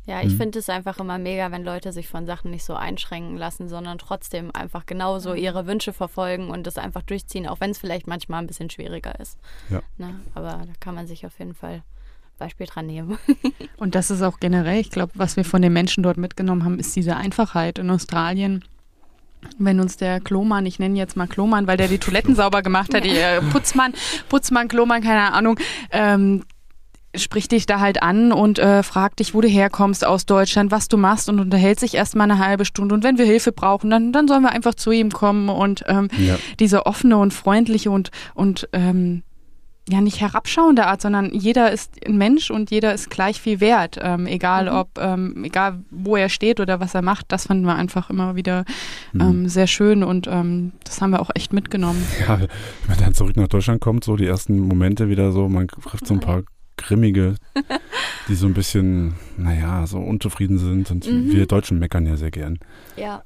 Ja, 0.10 0.22
ich 0.22 0.34
Mhm. 0.34 0.38
finde 0.38 0.58
es 0.60 0.70
einfach 0.70 0.98
immer 1.00 1.20
mega, 1.20 1.52
wenn 1.52 1.64
Leute 1.64 1.94
sich 1.94 2.08
von 2.08 2.26
Sachen 2.26 2.50
nicht 2.50 2.64
so 2.64 2.74
einschränken 2.74 3.38
lassen, 3.38 3.70
sondern 3.70 4.00
trotzdem 4.00 4.50
einfach 4.56 4.88
genauso 4.88 5.36
ihre 5.36 5.68
Wünsche 5.68 5.94
verfolgen 5.94 6.50
und 6.50 6.66
das 6.66 6.78
einfach 6.80 7.04
durchziehen, 7.04 7.48
auch 7.48 7.60
wenn 7.60 7.70
es 7.70 7.78
vielleicht 7.78 8.08
manchmal 8.08 8.42
ein 8.42 8.48
bisschen 8.48 8.72
schwieriger 8.72 9.20
ist. 9.20 9.38
Ja. 9.70 9.84
Ne? 10.00 10.20
Aber 10.34 10.48
da 10.66 10.74
kann 10.80 10.96
man 10.96 11.06
sich 11.06 11.28
auf 11.28 11.38
jeden 11.38 11.54
Fall 11.54 11.84
Beispiel 12.40 12.66
dran 12.66 12.88
nehmen. 12.88 13.20
Und 13.78 13.94
das 13.96 14.10
ist 14.10 14.22
auch 14.22 14.40
generell, 14.40 14.80
ich 14.80 14.90
glaube, 14.92 15.12
was 15.16 15.36
wir 15.36 15.44
von 15.46 15.62
den 15.62 15.74
Menschen 15.74 16.02
dort 16.04 16.18
mitgenommen 16.18 16.64
haben, 16.64 16.80
ist 16.80 16.96
diese 16.96 17.16
Einfachheit 17.18 17.78
in 17.78 17.90
Australien. 17.92 18.64
Wenn 19.58 19.80
uns 19.80 19.98
der 19.98 20.20
Klomann, 20.22 20.66
ich 20.66 20.80
nenne 20.80 20.98
jetzt 20.98 21.18
mal 21.18 21.28
Klomann, 21.28 21.68
weil 21.68 21.76
der 21.78 21.88
die 21.90 21.98
Toiletten 22.00 22.36
sauber 22.42 22.62
gemacht 22.62 22.94
hat, 22.96 23.06
äh, 23.06 23.42
Putzmann, 23.52 23.94
Putzmann, 24.30 24.70
Klomann, 24.70 25.04
keine 25.04 25.34
Ahnung, 25.34 25.60
ähm, 25.92 26.46
spricht 27.16 27.52
dich 27.52 27.66
da 27.66 27.80
halt 27.80 28.04
an 28.04 28.32
und 28.32 28.60
äh, 28.60 28.84
fragt 28.84 29.20
dich, 29.20 29.34
wo 29.34 29.42
du 29.42 29.48
herkommst 29.48 30.06
aus 30.06 30.26
Deutschland, 30.26 30.72
was 30.72 30.88
du 30.90 30.98
machst 30.98 31.28
und 31.30 31.40
unterhält 31.40 31.80
sich 31.80 31.96
erstmal 31.96 32.30
eine 32.30 32.40
halbe 32.46 32.66
Stunde. 32.66 32.94
Und 32.94 33.04
wenn 33.04 33.18
wir 33.18 33.26
Hilfe 33.26 33.52
brauchen, 33.52 33.90
dann, 33.90 34.12
dann 34.14 34.28
sollen 34.28 34.44
wir 34.44 34.52
einfach 34.52 34.76
zu 34.76 34.92
ihm 34.92 35.10
kommen 35.12 35.50
und 35.50 35.84
ähm, 35.88 36.08
Ja. 36.20 36.38
diese 36.60 36.86
offene 36.86 37.18
und 37.18 37.34
freundliche 37.34 37.90
und, 37.90 38.12
und 38.36 38.70
ähm, 38.74 39.24
ja 39.92 40.02
nicht 40.02 40.22
herabschauende 40.22 40.86
Art, 40.86 41.02
sondern 41.02 41.32
jeder 41.34 41.72
ist 41.72 41.94
ein 42.06 42.16
Mensch 42.20 42.52
und 42.52 42.70
jeder 42.70 42.94
ist 42.94 43.10
gleich 43.10 43.42
viel 43.42 43.60
wert, 43.60 43.98
ähm, 44.00 44.28
egal 44.28 44.66
Mhm. 44.70 44.78
ob, 44.78 44.90
ähm, 45.00 45.44
egal 45.44 45.80
wo 45.90 46.16
er 46.16 46.30
steht 46.30 46.60
oder 46.60 46.80
was 46.80 46.94
er 46.94 47.02
macht. 47.02 47.26
Das 47.32 47.48
fanden 47.48 47.66
wir 47.66 47.74
einfach 47.74 48.12
immer 48.12 48.36
wieder 48.36 48.66
Mhm. 49.14 49.22
ähm, 49.22 49.50
sehr 49.50 49.66
schön 49.66 50.04
und 50.04 50.28
ähm, 50.28 50.74
das 50.84 51.02
haben 51.02 51.10
wir 51.10 51.22
auch 51.22 51.32
echt 51.34 51.54
mitgenommen. 51.54 52.06
Ja, 52.20 52.40
wenn 52.40 52.48
man 52.88 53.00
dann 53.00 53.14
zurück 53.16 53.36
nach 53.36 53.48
Deutschland 53.48 53.82
kommt, 53.82 54.04
so 54.04 54.16
die 54.16 54.28
ersten 54.28 54.60
Momente 54.60 55.10
wieder 55.10 55.32
so, 55.32 55.50
man 55.50 55.68
trifft 55.68 56.06
so 56.06 56.14
ein 56.14 56.20
paar 56.20 56.44
Grimmige, 56.80 57.36
die 58.28 58.36
so 58.36 58.48
ein 58.48 58.54
bisschen, 58.54 59.14
naja, 59.38 59.86
so 59.88 60.00
unzufrieden 60.00 60.58
sind. 60.58 60.90
Und 60.92 61.06
Mhm. 61.10 61.32
wir 61.32 61.46
Deutschen 61.46 61.80
meckern 61.80 62.06
ja 62.06 62.18
sehr 62.18 62.32
gern. 62.32 62.60
ja. 62.98 63.24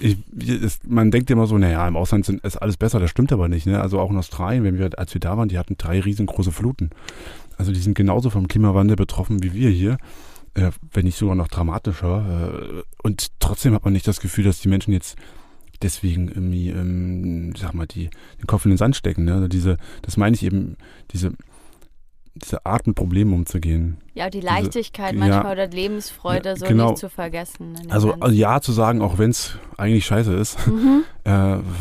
Ich, 0.00 0.16
ist, 0.46 0.86
man 0.88 1.10
denkt 1.10 1.30
immer 1.30 1.46
so, 1.46 1.56
naja, 1.58 1.86
im 1.86 1.96
Ausland 1.96 2.24
sind, 2.26 2.42
ist 2.44 2.56
alles 2.56 2.76
besser. 2.76 2.98
Das 3.00 3.10
stimmt 3.10 3.32
aber 3.32 3.48
nicht. 3.48 3.66
Ne? 3.66 3.80
Also 3.80 3.98
auch 4.00 4.10
in 4.10 4.16
Australien, 4.16 4.64
wenn 4.64 4.78
wir, 4.78 4.90
als 4.98 5.14
wir 5.14 5.20
da 5.20 5.36
waren, 5.36 5.48
die 5.48 5.58
hatten 5.58 5.76
drei 5.78 6.00
riesengroße 6.00 6.52
Fluten. 6.52 6.90
Also 7.58 7.72
die 7.72 7.80
sind 7.80 7.94
genauso 7.94 8.30
vom 8.30 8.48
Klimawandel 8.48 8.96
betroffen 8.96 9.42
wie 9.42 9.52
wir 9.54 9.70
hier. 9.70 9.98
Äh, 10.54 10.70
wenn 10.92 11.04
nicht 11.04 11.18
sogar 11.18 11.34
noch 11.34 11.48
dramatischer. 11.48 12.52
Äh, 12.78 12.82
und 13.02 13.28
trotzdem 13.40 13.74
hat 13.74 13.84
man 13.84 13.92
nicht 13.92 14.08
das 14.08 14.20
Gefühl, 14.20 14.44
dass 14.44 14.60
die 14.60 14.68
Menschen 14.68 14.92
jetzt 14.92 15.16
deswegen 15.82 16.28
irgendwie, 16.28 16.70
ähm, 16.70 17.52
sag 17.56 17.74
mal, 17.74 17.86
die, 17.86 18.08
den 18.40 18.46
Kopf 18.46 18.64
in 18.64 18.70
den 18.70 18.78
Sand 18.78 18.96
stecken. 18.96 19.24
Ne? 19.24 19.34
Also 19.34 19.48
diese, 19.48 19.76
das 20.02 20.16
meine 20.16 20.34
ich 20.34 20.42
eben, 20.42 20.76
diese, 21.12 21.32
diese 22.36 22.64
Art 22.66 22.86
mit 22.86 22.96
Problemen 22.96 23.32
umzugehen. 23.32 23.98
ja, 24.14 24.28
die 24.30 24.40
Leichtigkeit 24.40 25.14
ja. 25.14 25.18
manchmal 25.18 25.52
oder 25.52 25.68
die 25.68 25.76
Lebensfreude 25.76 26.50
Ja, 26.50 26.56
so 26.56 26.66
genau. 26.66 26.90
nicht 26.90 26.98
zu 26.98 27.08
vergessen. 27.08 27.74
dem 27.74 27.90
Also 27.90 28.08
Ganzen. 28.14 28.36
ja 28.36 28.60
zu 28.60 28.72
sagen, 28.72 29.00
auch 29.00 29.18
wenn 29.18 29.30
es 29.30 29.58
eigentlich 29.76 30.06
scheiße 30.06 30.34
ist. 30.34 30.66
Mhm. 30.66 31.02
äh, 31.24 31.30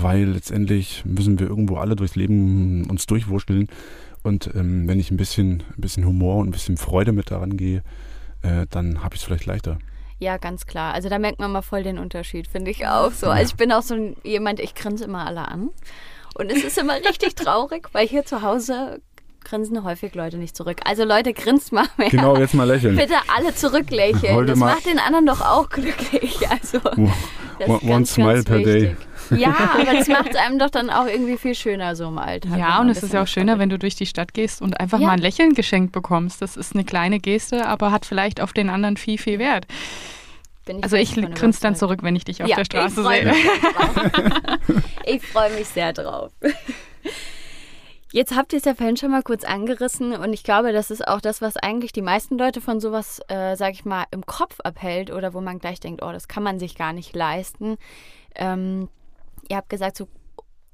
weil 0.01 0.25
letztendlich 0.25 1.03
müssen 1.05 1.39
wir 1.39 1.47
irgendwo 1.47 1.77
alle 1.77 1.95
durchs 1.95 2.15
Leben 2.15 2.89
uns 2.89 3.05
durchwurschteln. 3.05 3.67
Und 4.23 4.49
ähm, 4.55 4.87
wenn 4.87 4.99
ich 4.99 5.11
ein 5.11 5.17
bisschen, 5.17 5.63
ein 5.77 5.81
bisschen 5.81 6.05
Humor 6.05 6.37
und 6.37 6.47
ein 6.47 6.51
bisschen 6.51 6.77
Freude 6.77 7.11
mit 7.11 7.29
daran 7.31 7.57
gehe, 7.57 7.83
äh, 8.41 8.65
dann 8.71 9.03
habe 9.03 9.15
ich 9.15 9.21
es 9.21 9.25
vielleicht 9.25 9.45
leichter. 9.45 9.77
Ja, 10.17 10.37
ganz 10.37 10.65
klar. 10.65 10.93
Also 10.93 11.09
da 11.09 11.19
merkt 11.19 11.39
man 11.39 11.51
mal 11.51 11.61
voll 11.61 11.83
den 11.83 11.99
Unterschied, 11.99 12.47
finde 12.47 12.71
ich 12.71 12.87
auch 12.87 13.11
so. 13.11 13.27
Also 13.27 13.51
ich 13.51 13.55
bin 13.57 13.71
auch 13.71 13.81
so 13.81 14.15
jemand, 14.23 14.59
ich 14.61 14.73
grinse 14.73 15.03
immer 15.03 15.27
alle 15.27 15.47
an. 15.47 15.69
Und 16.35 16.51
es 16.51 16.63
ist 16.63 16.77
immer 16.77 16.95
richtig 16.95 17.35
traurig, 17.35 17.89
weil 17.91 18.07
hier 18.07 18.25
zu 18.25 18.41
Hause 18.41 19.01
grinsen 19.45 19.83
häufig 19.83 20.13
Leute 20.15 20.37
nicht 20.37 20.55
zurück. 20.57 20.81
Also 20.85 21.03
Leute, 21.05 21.33
grinst 21.33 21.71
mal 21.71 21.85
mehr. 21.97 22.09
Genau, 22.09 22.35
jetzt 22.37 22.53
mal 22.53 22.65
lächeln. 22.67 22.95
Bitte 22.97 23.15
alle 23.35 23.55
zurücklächeln. 23.55 24.35
Heute 24.35 24.47
das 24.51 24.59
macht 24.59 24.85
den 24.85 24.99
anderen 24.99 25.25
doch 25.25 25.41
auch 25.41 25.69
glücklich. 25.69 26.37
Also, 26.49 26.79
das 27.59 27.69
One- 27.69 27.79
ganz, 27.87 28.13
smile 28.13 28.33
ganz 28.33 28.45
per 28.45 28.59
day. 28.59 28.95
Ja, 29.31 29.55
aber 29.73 29.83
das 29.95 30.07
macht 30.07 30.29
es 30.31 30.35
einem 30.35 30.59
doch 30.59 30.69
dann 30.69 30.89
auch 30.89 31.07
irgendwie 31.07 31.37
viel 31.37 31.55
schöner 31.55 31.95
so 31.95 32.07
im 32.07 32.17
Alltag. 32.17 32.59
Ja, 32.59 32.79
und 32.81 32.89
es 32.89 33.01
ist 33.01 33.13
ja 33.13 33.23
auch 33.23 33.27
schöner, 33.27 33.57
wenn 33.59 33.69
du 33.69 33.79
durch 33.79 33.95
die 33.95 34.05
Stadt 34.05 34.33
gehst 34.33 34.61
und 34.61 34.79
einfach 34.79 34.99
Ja. 34.99 35.07
mal 35.07 35.13
ein 35.13 35.19
Lächeln 35.19 35.53
geschenkt 35.53 35.91
bekommst. 35.93 36.41
Das 36.41 36.57
ist 36.57 36.73
eine 36.75 36.83
kleine 36.83 37.19
Geste, 37.19 37.65
aber 37.65 37.91
hat 37.91 38.05
vielleicht 38.05 38.41
auf 38.41 38.51
den 38.53 38.69
anderen 38.69 38.97
viel, 38.97 39.17
viel 39.17 39.39
Wert. 39.39 39.65
bin 40.65 40.83
Also 40.83 40.95
ich 40.97 41.15
grinse 41.15 41.59
dann 41.61 41.75
zurück, 41.75 41.99
wenn 42.03 42.15
ich 42.15 42.25
dich 42.25 42.43
auf 42.43 42.49
ja, 42.49 42.57
der 42.57 42.65
Straße 42.65 43.01
ich 43.01 43.07
sehe. 43.07 43.33
ich 45.05 45.25
freue 45.25 45.51
mich 45.55 45.67
sehr 45.67 45.93
drauf. 45.93 46.31
Jetzt 48.11 48.35
habt 48.35 48.53
ihr 48.53 48.59
es 48.59 48.65
ja 48.65 48.75
vorhin 48.75 48.97
schon 48.97 49.11
mal 49.11 49.23
kurz 49.23 49.43
angerissen 49.43 50.13
und 50.13 50.31
ich 50.31 50.43
glaube, 50.43 50.71
das 50.71 50.91
ist 50.91 51.07
auch 51.07 51.19
das, 51.19 51.41
was 51.41 51.57
eigentlich 51.57 51.91
die 51.91 52.01
meisten 52.01 52.37
Leute 52.37 52.61
von 52.61 52.79
sowas, 52.79 53.19
äh, 53.27 53.55
sag 53.55 53.73
ich 53.73 53.83
mal, 53.83 54.05
im 54.11 54.25
Kopf 54.25 54.59
abhält 54.63 55.11
oder 55.11 55.33
wo 55.33 55.41
man 55.41 55.59
gleich 55.59 55.79
denkt, 55.79 56.03
oh, 56.03 56.11
das 56.11 56.27
kann 56.27 56.43
man 56.43 56.59
sich 56.59 56.75
gar 56.75 56.93
nicht 56.93 57.15
leisten. 57.15 57.77
Ähm, 58.35 58.89
ihr 59.49 59.57
habt 59.57 59.69
gesagt, 59.69 59.97
so 59.97 60.07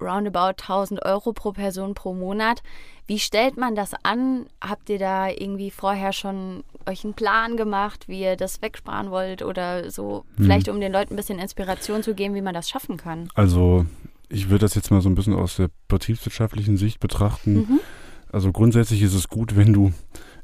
roundabout 0.02 0.56
1000 0.62 1.06
Euro 1.06 1.32
pro 1.32 1.52
Person 1.52 1.94
pro 1.94 2.14
Monat. 2.14 2.64
Wie 3.08 3.20
stellt 3.20 3.58
man 3.58 3.76
das 3.76 3.92
an? 4.04 4.48
Habt 4.60 4.90
ihr 4.90 5.00
da 5.00 5.30
irgendwie 5.30 5.72
vorher 5.72 6.12
schon 6.12 6.64
euch 6.88 7.04
einen 7.04 7.14
Plan 7.14 7.56
gemacht, 7.56 8.08
wie 8.08 8.22
ihr 8.22 8.36
das 8.36 8.62
wegsparen 8.62 9.12
wollt 9.12 9.42
oder 9.44 9.92
so? 9.92 10.26
Vielleicht 10.38 10.70
um 10.70 10.82
den 10.82 10.92
Leuten 10.92 11.14
ein 11.14 11.18
bisschen 11.18 11.40
Inspiration 11.40 12.04
zu 12.04 12.16
geben, 12.16 12.36
wie 12.36 12.42
man 12.42 12.54
das 12.54 12.70
schaffen 12.70 12.98
kann. 12.98 13.30
Also 13.36 13.86
ich 14.32 14.50
würde 14.50 14.60
das 14.60 14.76
jetzt 14.76 14.92
mal 14.92 15.02
so 15.02 15.10
ein 15.10 15.16
bisschen 15.16 15.34
aus 15.34 15.58
der 15.58 15.70
betriebswirtschaftlichen 15.88 16.78
Sicht 16.78 17.00
betrachten. 17.00 17.54
Mhm. 17.54 17.80
Also 18.32 18.52
grundsätzlich 18.52 19.02
ist 19.02 19.14
es 19.14 19.28
gut, 19.28 19.58
wenn 19.58 19.74
du 19.74 19.92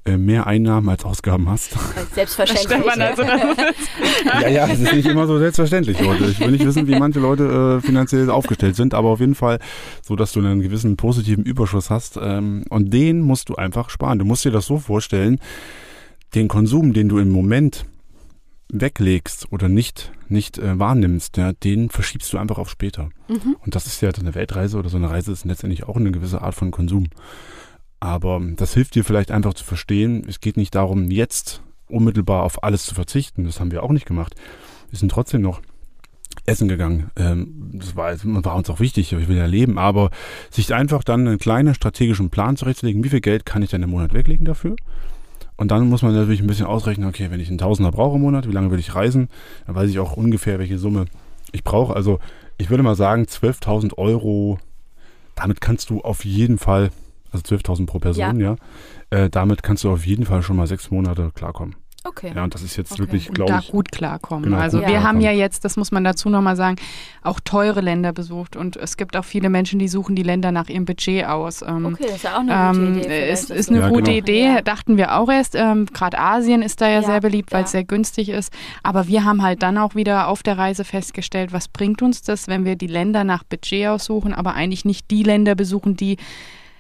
äh, 0.04 0.18
mehr 0.18 0.46
Einnahmen 0.46 0.90
als 0.90 1.06
Ausgaben 1.06 1.50
hast. 1.50 1.76
Selbstverständlich. 2.14 2.88
Also 3.02 3.24
das 3.24 3.58
ist 3.58 3.90
ja, 4.26 4.48
ja, 4.48 4.68
es 4.68 4.80
ist 4.80 4.94
nicht 4.94 5.08
immer 5.08 5.26
so 5.26 5.40
selbstverständlich, 5.40 6.00
Leute. 6.00 6.26
Ich 6.26 6.40
will 6.40 6.52
nicht 6.52 6.66
wissen, 6.66 6.88
wie 6.88 6.98
manche 6.98 7.20
Leute 7.20 7.80
äh, 7.82 7.86
finanziell 7.86 8.30
aufgestellt 8.30 8.76
sind, 8.76 8.94
aber 8.94 9.10
auf 9.10 9.20
jeden 9.20 9.36
Fall 9.36 9.60
so, 10.02 10.16
dass 10.16 10.34
du 10.34 10.40
einen 10.40 10.62
gewissen 10.62 10.98
positiven 10.98 11.46
Überschuss 11.46 11.90
hast. 11.90 12.18
Ähm, 12.22 12.64
und 12.70 12.94
den 12.94 13.22
musst 13.22 13.50
du 13.50 13.56
einfach 13.56 13.90
sparen. 13.90 14.20
Du 14.20 14.26
musst 14.26 14.44
dir 14.44 14.52
das 14.52 14.66
so 14.66 14.78
vorstellen, 14.78 15.40
den 16.36 16.48
Konsum, 16.48 16.94
den 16.94 17.10
du 17.10 17.20
im 17.20 17.30
Moment 17.30 17.86
weglegst 18.70 19.52
oder 19.52 19.70
nicht, 19.70 20.12
nicht 20.28 20.58
äh, 20.58 20.78
wahrnimmst, 20.78 21.38
ja, 21.38 21.54
den 21.54 21.90
verschiebst 21.90 22.32
du 22.34 22.38
einfach 22.38 22.58
auf 22.58 22.70
später. 22.70 23.10
Mhm. 23.28 23.56
Und 23.64 23.76
das 23.76 23.88
ist 23.88 24.02
ja 24.02 24.12
so 24.14 24.22
eine 24.22 24.36
Weltreise 24.36 24.78
oder 24.78 24.90
so 24.90 24.98
eine 24.98 25.10
Reise 25.10 25.32
ist 25.32 25.46
letztendlich 25.46 25.84
auch 25.86 25.96
eine 25.96 26.12
gewisse 26.12 26.42
Art 26.42 26.56
von 26.56 26.72
Konsum. 26.72 27.08
Aber 28.00 28.42
das 28.56 28.74
hilft 28.74 28.96
dir 28.96 29.04
vielleicht 29.04 29.32
einfach 29.32 29.54
zu 29.54 29.64
verstehen, 29.64 30.26
es 30.28 30.40
geht 30.40 30.58
nicht 30.58 30.76
darum, 30.76 31.10
jetzt 31.10 31.62
unmittelbar 31.88 32.44
auf 32.44 32.64
alles 32.64 32.86
zu 32.86 32.94
verzichten. 32.94 33.46
Das 33.46 33.60
haben 33.60 33.72
wir 33.72 33.84
auch 33.84 33.92
nicht 33.92 34.06
gemacht. 34.06 34.36
Wir 34.90 35.00
sind 35.00 35.10
trotzdem 35.10 35.42
noch 35.42 35.62
essen 36.46 36.68
gegangen. 36.68 37.10
Ähm, 37.16 37.72
das 37.74 37.96
war, 37.96 38.14
war 38.24 38.56
uns 38.56 38.70
auch 38.70 38.80
wichtig, 38.80 39.14
ich 39.14 39.28
will 39.28 39.38
ja 39.38 39.46
leben, 39.46 39.78
aber 39.78 40.12
sich 40.52 40.74
einfach 40.74 41.04
dann 41.04 41.28
einen 41.28 41.40
kleinen 41.40 41.74
strategischen 41.74 42.30
Plan 42.30 42.58
zurechtzulegen, 42.58 43.04
wie 43.04 43.10
viel 43.10 43.22
Geld 43.22 43.46
kann 43.46 43.64
ich 43.64 43.70
denn 43.70 43.84
im 43.84 43.90
Monat 43.90 44.14
weglegen 44.14 44.46
dafür? 44.46 44.76
Und 45.58 45.72
dann 45.72 45.90
muss 45.90 46.04
man 46.04 46.14
natürlich 46.14 46.42
ein 46.42 46.48
bisschen 46.48 46.68
ausrechnen, 46.68 47.10
okay, 47.10 47.32
wenn 47.32 47.40
ich 47.40 47.50
einen 47.50 47.58
Tausender 47.58 47.92
brauche 47.92 48.16
im 48.16 48.22
Monat, 48.22 48.48
wie 48.48 48.54
lange 48.54 48.72
will 48.72 48.80
ich 48.80 48.96
reisen? 48.96 49.28
Dann 49.66 49.76
weiß 49.76 49.90
ich 49.90 50.00
auch 50.00 50.16
ungefähr, 50.16 50.60
welche 50.60 50.78
Summe 50.78 51.06
ich 51.52 51.64
brauche. 51.64 51.96
Also 51.96 52.20
ich 52.58 52.70
würde 52.70 52.84
mal 52.84 52.96
sagen, 52.96 53.24
12.000 53.24 53.98
Euro, 53.98 54.60
damit 55.36 55.60
kannst 55.60 55.90
du 55.90 56.02
auf 56.02 56.26
jeden 56.26 56.58
Fall 56.58 56.92
also 57.32 57.56
12.000 57.56 57.86
pro 57.86 58.00
Person, 58.00 58.40
ja. 58.40 58.56
ja. 59.12 59.26
Äh, 59.26 59.30
damit 59.30 59.64
kannst 59.64 59.84
du 59.84 59.92
auf 59.92 60.06
jeden 60.06 60.26
Fall 60.26 60.44
schon 60.44 60.56
mal 60.56 60.68
sechs 60.68 60.92
Monate 60.92 61.32
klarkommen. 61.34 61.76
Okay. 62.08 62.32
Ja, 62.36 62.44
und 62.44 62.54
das 62.54 62.62
ist 62.62 62.76
jetzt 62.78 62.92
Okay. 62.94 63.02
wirklich, 63.02 63.28
glaube 63.30 63.52
da 63.52 63.60
ich, 63.60 63.70
gut 63.72 63.92
klarkommen. 63.92 64.44
Genau, 64.46 64.58
also 64.58 64.80
gut 64.80 64.88
wir 64.88 65.04
haben 65.04 65.20
ja 65.22 65.32
jetzt, 65.32 65.66
das 65.66 65.78
muss 65.78 65.92
man 65.92 66.04
dazu 66.04 66.30
nochmal 66.30 66.56
sagen, 66.56 66.78
auch 67.24 67.40
teure 67.44 67.82
Länder 67.82 68.14
besucht 68.14 68.56
und 68.56 68.78
es 68.78 68.98
gibt 68.98 69.18
auch 69.18 69.26
viele 69.26 69.50
Menschen, 69.50 69.80
die 69.80 69.88
suchen 69.88 70.16
die 70.16 70.24
Länder 70.24 70.52
nach 70.52 70.70
ihrem 70.70 70.86
Budget 70.86 71.26
aus. 71.26 71.62
Ähm, 71.62 71.86
Okay, 71.88 72.06
das 72.08 72.16
ist 72.18 72.24
ja 72.24 72.36
auch 72.36 72.40
eine 72.40 72.72
gute 72.72 72.80
Ähm, 72.80 72.94
Idee. 72.98 73.04
vielleicht, 73.04 73.32
ist, 73.34 73.50
ist 73.52 73.70
eine 73.70 73.80
Ja, 73.80 73.90
gute 73.90 74.04
genau. 74.04 74.18
Idee, 74.18 74.46
ja. 74.46 74.62
dachten 74.62 74.98
wir 74.98 75.18
auch 75.18 75.30
erst. 75.30 75.56
Ähm, 75.56 75.86
Gerade 75.94 76.18
Asien 76.20 76.62
ist 76.62 76.80
da 76.82 76.88
ja, 76.88 77.02
Ja, 77.02 77.04
sehr 77.04 77.22
beliebt, 77.22 77.52
weil 77.52 77.64
es 77.64 77.72
ja. 77.74 77.80
sehr 77.80 77.84
günstig 77.84 78.30
ist. 78.30 78.54
Aber 78.84 79.08
wir 79.08 79.24
haben 79.26 79.42
halt 79.42 79.62
dann 79.64 79.78
auch 79.78 79.96
wieder 79.96 80.28
auf 80.28 80.44
der 80.44 80.58
Reise 80.58 80.84
festgestellt, 80.84 81.52
was 81.54 81.68
bringt 81.68 82.02
uns 82.02 82.22
das, 82.22 82.48
wenn 82.48 82.66
wir 82.66 82.76
die 82.76 82.88
Länder 82.88 83.24
nach 83.24 83.44
Budget 83.44 83.88
aussuchen, 83.88 84.34
aber 84.34 84.54
eigentlich 84.54 84.86
nicht 84.86 85.12
die 85.12 85.24
Länder 85.24 85.56
besuchen, 85.56 85.96
die 85.96 86.18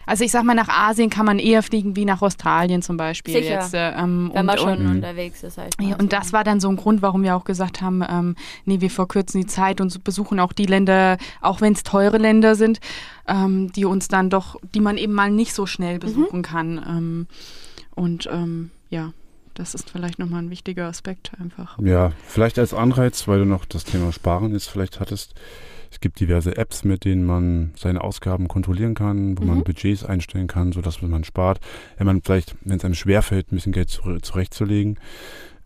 also 0.08 0.24
ich 0.24 0.32
sag 0.32 0.44
mal, 0.44 0.56
nach 0.56 0.70
Asien 0.70 1.12
kann 1.12 1.26
man 1.28 1.38
eher 1.38 1.62
fliegen 1.62 1.96
wie 1.96 2.06
nach 2.06 2.22
Australien 2.24 2.82
zum 2.82 2.98
Beispiel. 2.98 3.36
Sicher. 3.36 3.56
Jetzt, 3.62 3.74
äh, 3.76 3.92
ähm, 3.92 4.32
Wenn 4.34 4.40
und, 4.40 4.46
man 4.48 4.58
schon 4.58 4.84
Mhm. 4.86 4.92
unterwegs 4.96 5.44
ist. 5.44 5.58
Halt 5.60 5.76
ja, 5.80 5.96
und 5.98 6.12
das 6.14 6.34
war 6.34 6.44
dann 6.44 6.60
so 6.60 6.70
ein 6.70 6.78
Grund, 6.78 7.02
warum 7.04 7.22
wir 7.22 7.36
auch 7.36 7.44
gesagt 7.44 7.82
haben, 7.82 8.04
ähm, 8.10 8.36
nee, 8.66 8.82
wir 8.82 8.90
verkürzen 8.90 9.42
die 9.42 9.48
Zeit 9.48 9.80
und 9.82 9.90
so 9.92 10.00
besuchen 10.00 10.40
auch 10.40 10.54
die 10.54 10.66
Länder, 10.66 11.18
auch 11.42 11.62
wenn 11.62 11.74
es 11.74 11.84
teure 11.84 12.18
Länder 12.18 12.56
sind, 12.56 12.80
ähm, 13.28 13.72
die 13.74 13.86
uns 13.86 14.08
dann 14.08 14.30
doch, 14.32 14.56
die 14.74 14.80
man 14.80 14.98
eben 14.98 15.14
mal 15.14 15.30
nicht 15.30 15.54
so 15.54 15.66
schnell 15.68 16.00
besuchen 16.00 16.42
kann. 16.42 16.78
Ähm, 16.88 17.28
und 17.94 18.28
ähm, 18.32 18.72
ja, 18.90 19.12
das 19.56 19.74
ist 19.74 19.90
vielleicht 19.90 20.20
nochmal 20.20 20.44
ein 20.44 20.50
wichtiger 20.52 20.86
Aspekt 20.88 21.32
einfach. 21.42 21.78
ja, 21.80 22.12
vielleicht 22.26 22.60
als 22.60 22.74
Anreiz, 22.74 23.28
weil 23.28 23.40
du 23.40 23.46
noch 23.46 23.66
das 23.66 23.84
Thema 23.84 24.12
Sparen 24.14 24.54
jetzt 24.54 24.70
vielleicht 24.70 25.00
hattest. 25.00 25.34
Es 25.92 26.00
gibt 26.00 26.20
diverse 26.20 26.58
Apps, 26.58 26.84
mit 26.84 27.06
denen 27.06 27.26
man 27.26 27.72
seine 27.76 28.02
Ausgaben 28.02 28.48
kontrollieren 28.48 28.94
kann, 28.96 29.38
wo 29.38 29.44
Mhm. 29.44 29.48
man 29.48 29.64
Budgets 29.64 30.04
einstellen 30.04 30.48
kann, 30.48 30.72
sodass 30.72 31.02
man 31.02 31.24
spart. 31.24 31.60
Wenn 31.98 32.08
man 32.08 32.22
vielleicht, 32.22 32.56
wenn 32.64 32.78
es 32.78 32.86
einem 32.86 32.94
schwerfällt, 32.96 33.52
ein 33.52 33.56
bisschen 33.56 33.72
Geld 33.74 33.90
zure- 33.90 34.22
zurechtzulegen. 34.22 35.00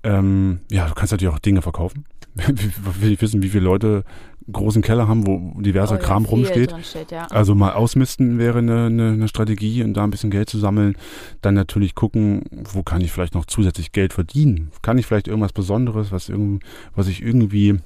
Ähm, 0.03 0.59
ja, 0.72 0.88
du 0.88 0.93
kannst 0.95 1.11
natürlich 1.11 1.34
auch 1.34 1.39
Dinge 1.39 1.61
verkaufen. 1.61 2.05
Will 2.36 3.11
ich 3.11 3.22
wissen, 3.22 3.43
wie 3.43 3.49
viele 3.49 3.65
Leute 3.65 4.03
großen 4.51 4.82
Keller 4.82 5.07
haben, 5.07 5.28
wo 5.28 5.61
diverser 5.61 5.95
Oh 5.95 5.97
ja, 5.99 6.03
Kram 6.03 6.26
rumsteht. 6.26 6.74
steht, 6.84 7.11
ja. 7.11 7.28
Also 7.28 7.53
mal 7.53 7.74
ausmisten 7.74 8.39
wäre 8.39 8.57
eine, 8.59 8.86
eine, 8.88 9.11
eine 9.11 9.28
Strategie 9.28 9.84
und 9.84 9.93
da 9.93 10.03
ein 10.03 10.09
bisschen 10.09 10.32
Geld 10.32 10.49
zu 10.49 10.57
sammeln. 10.57 10.95
Dann 11.41 11.53
natürlich 11.53 11.93
gucken, 11.93 12.41
wo 12.74 12.82
kann 12.84 13.01
ich 13.01 13.11
vielleicht 13.11 13.36
noch 13.36 13.45
zusätzlich 13.45 13.91
Geld 13.91 14.13
verdienen? 14.13 14.72
Kann 14.82 14.97
ich 14.97 15.05
vielleicht 15.05 15.28
irgendwas 15.28 15.53
Besonderes, 15.53 16.11
was, 16.11 16.28
irgend, 16.30 16.63
was 16.95 17.07
ich 17.07 17.22
irgendwie, 17.22 17.78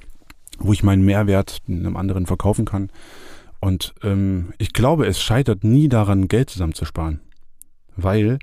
wo 0.60 0.74
ich 0.74 0.84
meinen 0.84 1.06
Mehrwert 1.06 1.62
einem 1.68 1.97
anderen 1.97 2.26
verkaufen 2.26 2.66
kann? 2.66 2.89
Und 3.60 3.95
ähm, 4.03 4.53
ich 4.58 4.74
glaube, 4.74 5.08
es 5.08 5.22
scheitert 5.22 5.64
nie 5.64 5.89
daran, 5.89 6.28
Geld 6.28 6.49
zusammenzusparen. 6.49 7.22
Weil, 7.95 8.39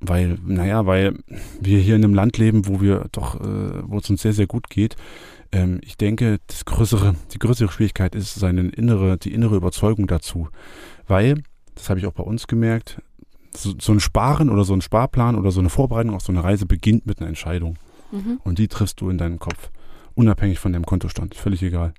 weil, 0.00 0.38
naja, 0.44 0.86
weil 0.86 1.14
wir 1.60 1.78
hier 1.78 1.96
in 1.96 2.04
einem 2.04 2.14
Land 2.14 2.36
leben, 2.36 2.66
wo 2.66 2.80
wir 2.80 3.06
doch, 3.12 3.40
äh, 3.40 3.82
wo 3.88 3.98
es 3.98 4.10
uns 4.10 4.22
sehr, 4.22 4.32
sehr 4.32 4.46
gut 4.46 4.68
geht. 4.68 4.96
Ähm, 5.52 5.80
ich 5.82 5.96
denke, 5.96 6.38
das 6.48 6.64
größere, 6.64 7.14
die 7.32 7.38
größere 7.38 7.70
Schwierigkeit 7.70 8.14
ist 8.14 8.34
seine 8.34 8.68
innere, 8.68 9.16
die 9.16 9.32
innere 9.32 9.56
Überzeugung 9.56 10.06
dazu. 10.06 10.48
Weil, 11.06 11.42
das 11.74 11.88
habe 11.88 12.00
ich 12.00 12.06
auch 12.06 12.12
bei 12.12 12.24
uns 12.24 12.46
gemerkt, 12.46 13.00
so, 13.56 13.72
so 13.80 13.92
ein 13.92 14.00
Sparen 14.00 14.50
oder 14.50 14.64
so 14.64 14.74
ein 14.74 14.82
Sparplan 14.82 15.36
oder 15.36 15.50
so 15.50 15.60
eine 15.60 15.70
Vorbereitung 15.70 16.14
auf 16.14 16.22
so 16.22 16.32
eine 16.32 16.42
Reise 16.42 16.66
beginnt 16.66 17.06
mit 17.06 17.20
einer 17.20 17.28
Entscheidung. 17.28 17.78
Mhm. 18.10 18.40
Und 18.42 18.58
die 18.58 18.68
triffst 18.68 19.00
du 19.00 19.08
in 19.10 19.18
deinem 19.18 19.38
Kopf. 19.38 19.70
Unabhängig 20.14 20.58
von 20.58 20.72
deinem 20.72 20.86
Kontostand. 20.86 21.34
Völlig 21.34 21.62
egal. 21.62 21.94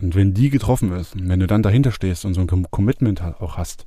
Und 0.00 0.14
wenn 0.14 0.34
die 0.34 0.50
getroffen 0.50 0.92
ist, 0.92 1.14
und 1.14 1.28
wenn 1.28 1.40
du 1.40 1.46
dann 1.46 1.62
dahinter 1.62 1.92
stehst 1.92 2.24
und 2.24 2.34
so 2.34 2.40
ein 2.40 2.46
Com- 2.46 2.70
Commitment 2.70 3.22
auch 3.22 3.56
hast, 3.56 3.86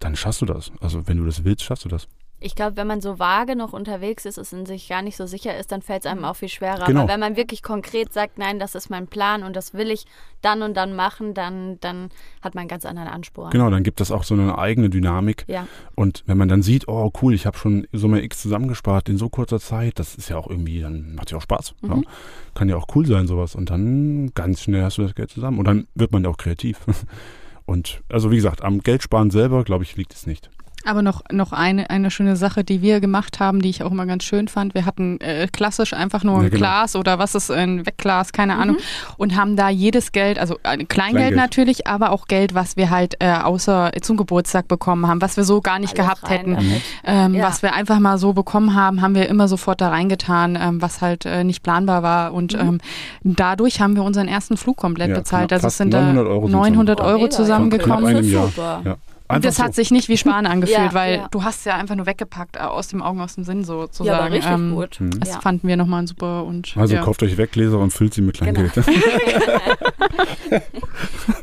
dann 0.00 0.16
schaffst 0.16 0.40
du 0.42 0.46
das. 0.46 0.72
Also 0.80 1.06
wenn 1.06 1.18
du 1.18 1.24
das 1.24 1.44
willst, 1.44 1.62
schaffst 1.62 1.84
du 1.84 1.88
das. 1.88 2.08
Ich 2.42 2.54
glaube, 2.54 2.76
wenn 2.76 2.86
man 2.86 3.02
so 3.02 3.18
vage 3.18 3.54
noch 3.54 3.74
unterwegs 3.74 4.24
ist, 4.24 4.38
ist 4.38 4.54
in 4.54 4.64
sich 4.64 4.88
gar 4.88 5.02
nicht 5.02 5.16
so 5.16 5.26
sicher 5.26 5.58
ist, 5.58 5.70
dann 5.72 5.82
fällt 5.82 6.06
es 6.06 6.10
einem 6.10 6.24
auch 6.24 6.36
viel 6.36 6.48
schwerer. 6.48 6.86
Genau. 6.86 7.02
Aber 7.02 7.12
wenn 7.12 7.20
man 7.20 7.36
wirklich 7.36 7.62
konkret 7.62 8.14
sagt, 8.14 8.38
nein, 8.38 8.58
das 8.58 8.74
ist 8.74 8.88
mein 8.88 9.08
Plan 9.08 9.42
und 9.42 9.54
das 9.54 9.74
will 9.74 9.90
ich 9.90 10.06
dann 10.40 10.62
und 10.62 10.74
dann 10.74 10.96
machen, 10.96 11.34
dann, 11.34 11.78
dann 11.80 12.08
hat 12.40 12.54
man 12.54 12.62
einen 12.62 12.68
ganz 12.68 12.86
anderen 12.86 13.08
Anspruch. 13.08 13.50
Genau, 13.50 13.68
dann 13.68 13.82
gibt 13.82 14.00
das 14.00 14.10
auch 14.10 14.24
so 14.24 14.32
eine 14.32 14.56
eigene 14.56 14.88
Dynamik. 14.88 15.44
Ja, 15.48 15.66
Und 15.94 16.22
wenn 16.26 16.38
man 16.38 16.48
dann 16.48 16.62
sieht, 16.62 16.88
oh 16.88 17.12
cool, 17.20 17.34
ich 17.34 17.44
habe 17.44 17.58
schon 17.58 17.86
Summe 17.92 18.22
X 18.22 18.40
zusammengespart 18.40 19.10
in 19.10 19.18
so 19.18 19.28
kurzer 19.28 19.60
Zeit, 19.60 19.98
das 19.98 20.14
ist 20.14 20.30
ja 20.30 20.38
auch 20.38 20.48
irgendwie, 20.48 20.80
dann 20.80 21.14
macht 21.14 21.30
ja 21.30 21.36
auch 21.36 21.42
Spaß. 21.42 21.74
Ja. 21.82 21.96
Mhm. 21.96 22.06
Kann 22.54 22.70
ja 22.70 22.76
auch 22.76 22.86
cool 22.94 23.04
sein, 23.04 23.26
sowas. 23.26 23.54
Und 23.54 23.68
dann 23.68 24.32
ganz 24.34 24.62
schnell 24.62 24.82
hast 24.82 24.96
du 24.96 25.02
das 25.02 25.14
Geld 25.14 25.30
zusammen. 25.30 25.58
Und 25.58 25.66
dann 25.66 25.88
wird 25.94 26.12
man 26.12 26.24
ja 26.24 26.30
auch 26.30 26.38
kreativ. 26.38 26.78
Und 27.66 28.02
also 28.08 28.30
wie 28.30 28.36
gesagt, 28.36 28.64
am 28.64 28.80
Geldsparen 28.80 29.30
selber, 29.30 29.62
glaube 29.62 29.84
ich, 29.84 29.94
liegt 29.96 30.14
es 30.14 30.26
nicht. 30.26 30.50
Aber 30.86 31.02
noch, 31.02 31.20
noch 31.30 31.52
eine, 31.52 31.90
eine 31.90 32.10
schöne 32.10 32.36
Sache, 32.36 32.64
die 32.64 32.80
wir 32.80 33.00
gemacht 33.00 33.38
haben, 33.38 33.60
die 33.60 33.68
ich 33.68 33.82
auch 33.82 33.90
immer 33.90 34.06
ganz 34.06 34.24
schön 34.24 34.48
fand. 34.48 34.72
Wir 34.74 34.86
hatten 34.86 35.20
äh, 35.20 35.46
klassisch 35.52 35.92
einfach 35.92 36.24
nur 36.24 36.36
Ja, 36.36 36.40
ein 36.40 36.44
genau. 36.46 36.56
Glas 36.58 36.96
oder 36.96 37.18
was 37.18 37.34
ist 37.34 37.50
ein 37.50 37.84
Wegglas, 37.84 38.32
keine 38.32 38.54
Mhm. 38.54 38.60
Ahnung. 38.60 38.76
Und 39.18 39.36
haben 39.36 39.56
da 39.56 39.68
jedes 39.68 40.12
Geld, 40.12 40.38
also 40.38 40.54
äh, 40.62 40.78
Kleingeld, 40.78 40.88
Kleingeld. 40.88 41.36
natürlich, 41.36 41.86
aber 41.86 42.10
auch 42.12 42.26
Geld, 42.28 42.54
was 42.54 42.76
wir 42.78 42.88
halt 42.88 43.16
äh, 43.20 43.30
außer 43.30 43.90
zum 44.00 44.16
Geburtstag 44.16 44.68
bekommen 44.68 45.06
haben, 45.06 45.20
was 45.20 45.36
wir 45.36 45.44
so 45.44 45.60
gar 45.60 45.78
nicht 45.78 45.98
alles 45.98 46.06
gehabt 46.06 46.30
rein 46.30 46.56
hätten. 46.56 46.82
Ähm, 47.04 47.34
Ja. 47.34 47.48
Was 47.48 47.62
wir 47.62 47.74
einfach 47.74 47.98
mal 47.98 48.16
so 48.16 48.32
bekommen 48.32 48.74
haben, 48.74 49.02
haben 49.02 49.14
wir 49.14 49.28
immer 49.28 49.48
sofort 49.48 49.82
da 49.82 49.90
reingetan, 49.90 50.56
ähm, 50.60 50.80
was 50.80 51.02
halt 51.02 51.26
äh, 51.26 51.44
nicht 51.44 51.62
planbar 51.62 52.02
war. 52.02 52.32
Und 52.32 52.54
Mhm. 52.54 52.60
ähm, 52.60 52.78
dadurch 53.22 53.80
haben 53.82 53.96
wir 53.96 54.02
unseren 54.02 54.28
ersten 54.28 54.56
Flug 54.56 54.78
komplett 54.78 55.10
Ja, 55.10 55.16
bezahlt. 55.18 55.52
Also 55.52 55.66
es 55.66 55.76
sind 55.76 55.92
da 55.92 56.00
900 56.00 56.26
Euro 56.26 56.46
sind 56.46 56.52
900 56.52 57.00
Oh, 57.00 57.04
Euro 57.04 57.28
zusammengekommen. 57.28 58.22
Knapp 58.22 58.98
Ja. 59.30 59.36
Einfach 59.36 59.48
das 59.48 59.56
so. 59.56 59.62
hat 59.64 59.74
sich 59.74 59.90
nicht 59.90 60.08
wie 60.08 60.16
Sparen 60.16 60.46
angefühlt, 60.46 60.78
Ja, 60.78 60.94
weil 60.94 61.14
ja. 61.16 61.28
du 61.30 61.44
hast 61.44 61.64
ja 61.66 61.76
einfach 61.76 61.94
nur 61.94 62.06
weggepackt, 62.06 62.56
äh, 62.56 62.60
aus 62.60 62.88
dem 62.88 63.02
Augen, 63.02 63.20
aus 63.20 63.34
dem 63.36 63.44
Sinn 63.44 63.60
Ja, 63.60 63.64
sozusagen. 63.64 64.18
aber 64.18 64.32
richtig 64.32 64.50
Ähm, 64.52 64.74
gut. 64.74 65.00
Mhm. 65.00 65.20
Das 65.20 65.28
Ja. 65.30 65.40
fanden 65.40 65.68
wir 65.68 65.76
nochmal 65.76 66.06
super 66.06 66.44
und 66.44 66.76
Also 66.76 66.94
ja. 66.94 67.02
kauft 67.02 67.22
euch 67.22 67.36
Weggläser 67.36 67.78
und 67.78 67.90
füllt 67.92 68.14
sie 68.14 68.22
mit 68.22 68.36
Kleingeld. 68.36 68.72
Genau. 68.74 68.86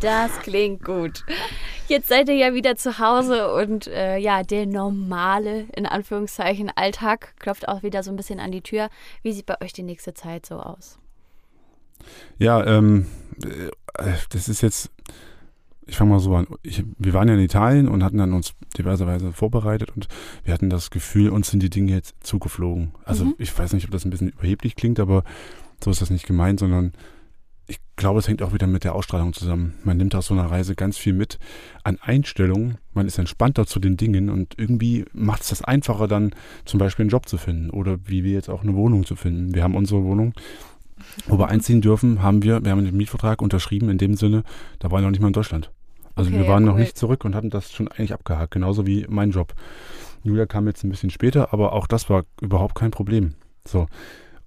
Das 0.02 0.32
klingt 0.42 0.84
gut. 0.84 1.24
Jetzt 1.88 2.10
seid 2.10 2.28
ihr 2.30 2.36
ja 2.36 2.54
wieder 2.54 2.76
zu 2.76 3.00
Hause 3.00 3.54
und 3.54 3.88
äh, 3.88 4.18
ja, 4.18 4.44
der 4.44 4.66
normale, 4.66 5.66
in 5.76 5.86
Anführungszeichen, 5.86 6.72
Alltag 6.76 7.34
klopft 7.40 7.68
auch 7.68 7.84
wieder 7.84 8.04
so 8.04 8.12
ein 8.12 8.16
bisschen 8.18 8.40
an 8.40 8.52
die 8.52 8.62
Tür. 8.62 8.90
Wie 9.24 9.32
sieht 9.32 9.46
bei 9.46 9.60
euch 9.62 9.74
die 9.74 9.84
nächste 9.84 10.14
Zeit 10.14 10.46
so 10.46 10.56
aus? 10.60 11.00
Ja, 12.38 12.64
ähm, 12.66 13.08
äh, 13.44 14.12
das 14.30 14.50
ist 14.50 14.62
jetzt, 14.62 14.92
ich 15.88 15.96
fange 15.96 16.12
mal 16.12 16.20
so 16.20 16.36
an. 16.36 16.48
Ich, 16.64 16.84
wir 16.98 17.14
waren 17.14 17.28
ja 17.28 17.34
in 17.34 17.40
Italien 17.40 17.88
und 17.88 18.04
hatten 18.04 18.18
dann 18.18 18.34
uns 18.34 18.54
diverserweise 18.78 19.32
vorbereitet 19.34 19.92
und 19.96 20.08
wir 20.44 20.54
hatten 20.54 20.70
das 20.70 20.90
Gefühl, 20.92 21.30
uns 21.30 21.50
sind 21.50 21.64
die 21.64 21.70
Dinge 21.70 21.94
jetzt 21.94 22.16
zugeflogen. 22.22 22.92
Also 23.06 23.26
Mhm. 23.26 23.36
ich 23.38 23.58
weiß 23.58 23.74
nicht, 23.74 23.86
ob 23.86 23.92
das 23.92 24.06
ein 24.06 24.10
bisschen 24.10 24.30
überheblich 24.30 24.76
klingt, 24.76 25.00
aber 25.00 25.24
so 25.84 25.90
ist 25.90 26.02
das 26.02 26.10
nicht 26.10 26.26
gemeint, 26.28 26.60
sondern 26.60 26.94
ich 27.70 27.80
glaube, 27.98 28.20
es 28.20 28.28
hängt 28.28 28.42
auch 28.42 28.54
wieder 28.54 28.68
mit 28.68 28.86
der 28.86 28.96
Ausstrahlung 28.96 29.34
zusammen. 29.34 29.74
Man 29.84 29.98
nimmt 29.98 30.16
aus 30.16 30.28
so 30.28 30.34
einer 30.34 30.50
Reise 30.50 30.76
ganz 30.76 30.98
viel 30.98 31.14
mit 31.14 31.38
an 31.84 31.98
Einstellungen. 32.02 32.78
Man 32.94 33.08
ist 33.08 33.18
entspannter 33.18 33.66
zu 33.66 33.80
den 33.80 33.98
Dingen 33.98 34.30
und 34.30 34.54
irgendwie 34.58 35.04
macht 35.14 35.42
es 35.42 35.50
das 35.50 35.64
einfacher, 35.64 36.08
dann 36.08 36.32
zum 36.64 36.80
Beispiel 36.80 37.04
einen 37.04 37.10
Job 37.10 37.28
zu 37.28 37.38
finden 37.38 37.70
oder 37.70 37.98
wie 38.06 38.24
wir 38.24 38.32
jetzt 38.32 38.50
auch 38.50 38.64
eine 38.64 38.76
Wohnung 38.76 39.06
zu 39.06 39.16
finden. 39.16 39.54
Wir 39.54 39.64
haben 39.64 39.76
unsere 39.76 40.04
Wohnung 40.04 40.34
wo 41.28 41.38
wir 41.38 41.50
einziehen 41.50 41.82
dürfen, 41.82 42.22
haben 42.22 42.44
wir, 42.44 42.64
wir 42.64 42.72
haben 42.72 42.84
den 42.84 42.98
Mietvertrag 42.98 43.42
unterschrieben 43.42 43.90
in 43.90 43.98
dem 43.98 44.16
Sinne, 44.16 44.44
da 44.80 44.90
waren 44.90 45.02
wir 45.02 45.06
noch 45.08 45.12
nicht 45.12 45.22
mal 45.22 45.28
in 45.28 45.34
Deutschland. 45.34 45.72
Also 46.18 46.30
Okay, 46.30 46.40
wir 46.40 46.46
ja, 46.46 46.52
waren 46.52 46.66
noch 46.66 46.74
cool. 46.74 46.82
nicht 46.82 46.98
zurück 46.98 47.24
und 47.26 47.36
hatten 47.36 47.50
das 47.50 47.72
schon 47.72 47.88
eigentlich 47.88 48.14
abgehakt, 48.14 48.52
genauso 48.52 48.86
wie 48.88 49.06
mein 49.08 49.32
Job. 49.32 49.54
Julia 50.24 50.46
kam 50.46 50.68
jetzt 50.68 50.84
ein 50.84 50.90
bisschen 50.90 51.12
später, 51.12 51.54
aber 51.54 51.74
auch 51.74 51.88
das 51.88 52.10
war 52.10 52.26
überhaupt 52.42 52.76
kein 52.76 52.92
Problem. 52.92 53.36
So. 53.66 53.88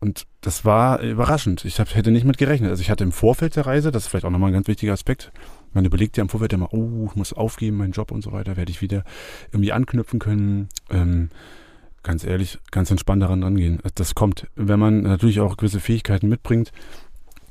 Und 0.01 0.27
das 0.41 0.65
war 0.65 1.01
überraschend. 1.01 1.65
Ich 1.67 1.79
hab, 1.79 1.95
hätte 1.95 2.11
nicht 2.11 2.25
mit 2.25 2.39
gerechnet. 2.39 2.71
Also 2.71 2.81
ich 2.81 2.91
hatte 2.91 3.05
im 3.05 3.13
Vorfeld 3.13 3.55
der 3.57 3.67
Reise, 3.67 3.91
das 3.91 4.05
ist 4.05 4.09
vielleicht 4.09 4.25
auch 4.25 4.31
nochmal 4.31 4.51
ein 4.51 4.55
ganz 4.55 4.67
wichtiger 4.67 4.95
Aspekt, 4.95 5.31
man 5.73 5.85
überlegt 5.85 6.17
ja 6.17 6.23
im 6.23 6.29
Vorfeld 6.29 6.53
immer, 6.53 6.73
oh, 6.73 7.07
ich 7.11 7.17
muss 7.17 7.33
aufgeben, 7.33 7.77
meinen 7.77 7.93
Job 7.93 8.11
und 8.11 8.23
so 8.23 8.33
weiter, 8.33 8.57
werde 8.57 8.73
ich 8.73 8.83
wieder 8.83 9.05
irgendwie 9.53 9.73
anknüpfen 9.73 10.19
können. 10.19 10.69
Ähm, 10.91 11.29
ganz 12.03 12.25
ehrlich, 12.25 12.59
ganz 12.71 12.91
entspannt 12.91 13.23
daran 13.23 13.43
rangehen. 13.43 13.79
Das 13.95 14.15
kommt, 14.15 14.49
wenn 14.57 14.81
man 14.81 15.03
natürlich 15.03 15.41
auch 15.41 15.57
gewisse 15.57 15.81
Fähigkeiten 15.81 16.29
mitbringt 16.29 16.73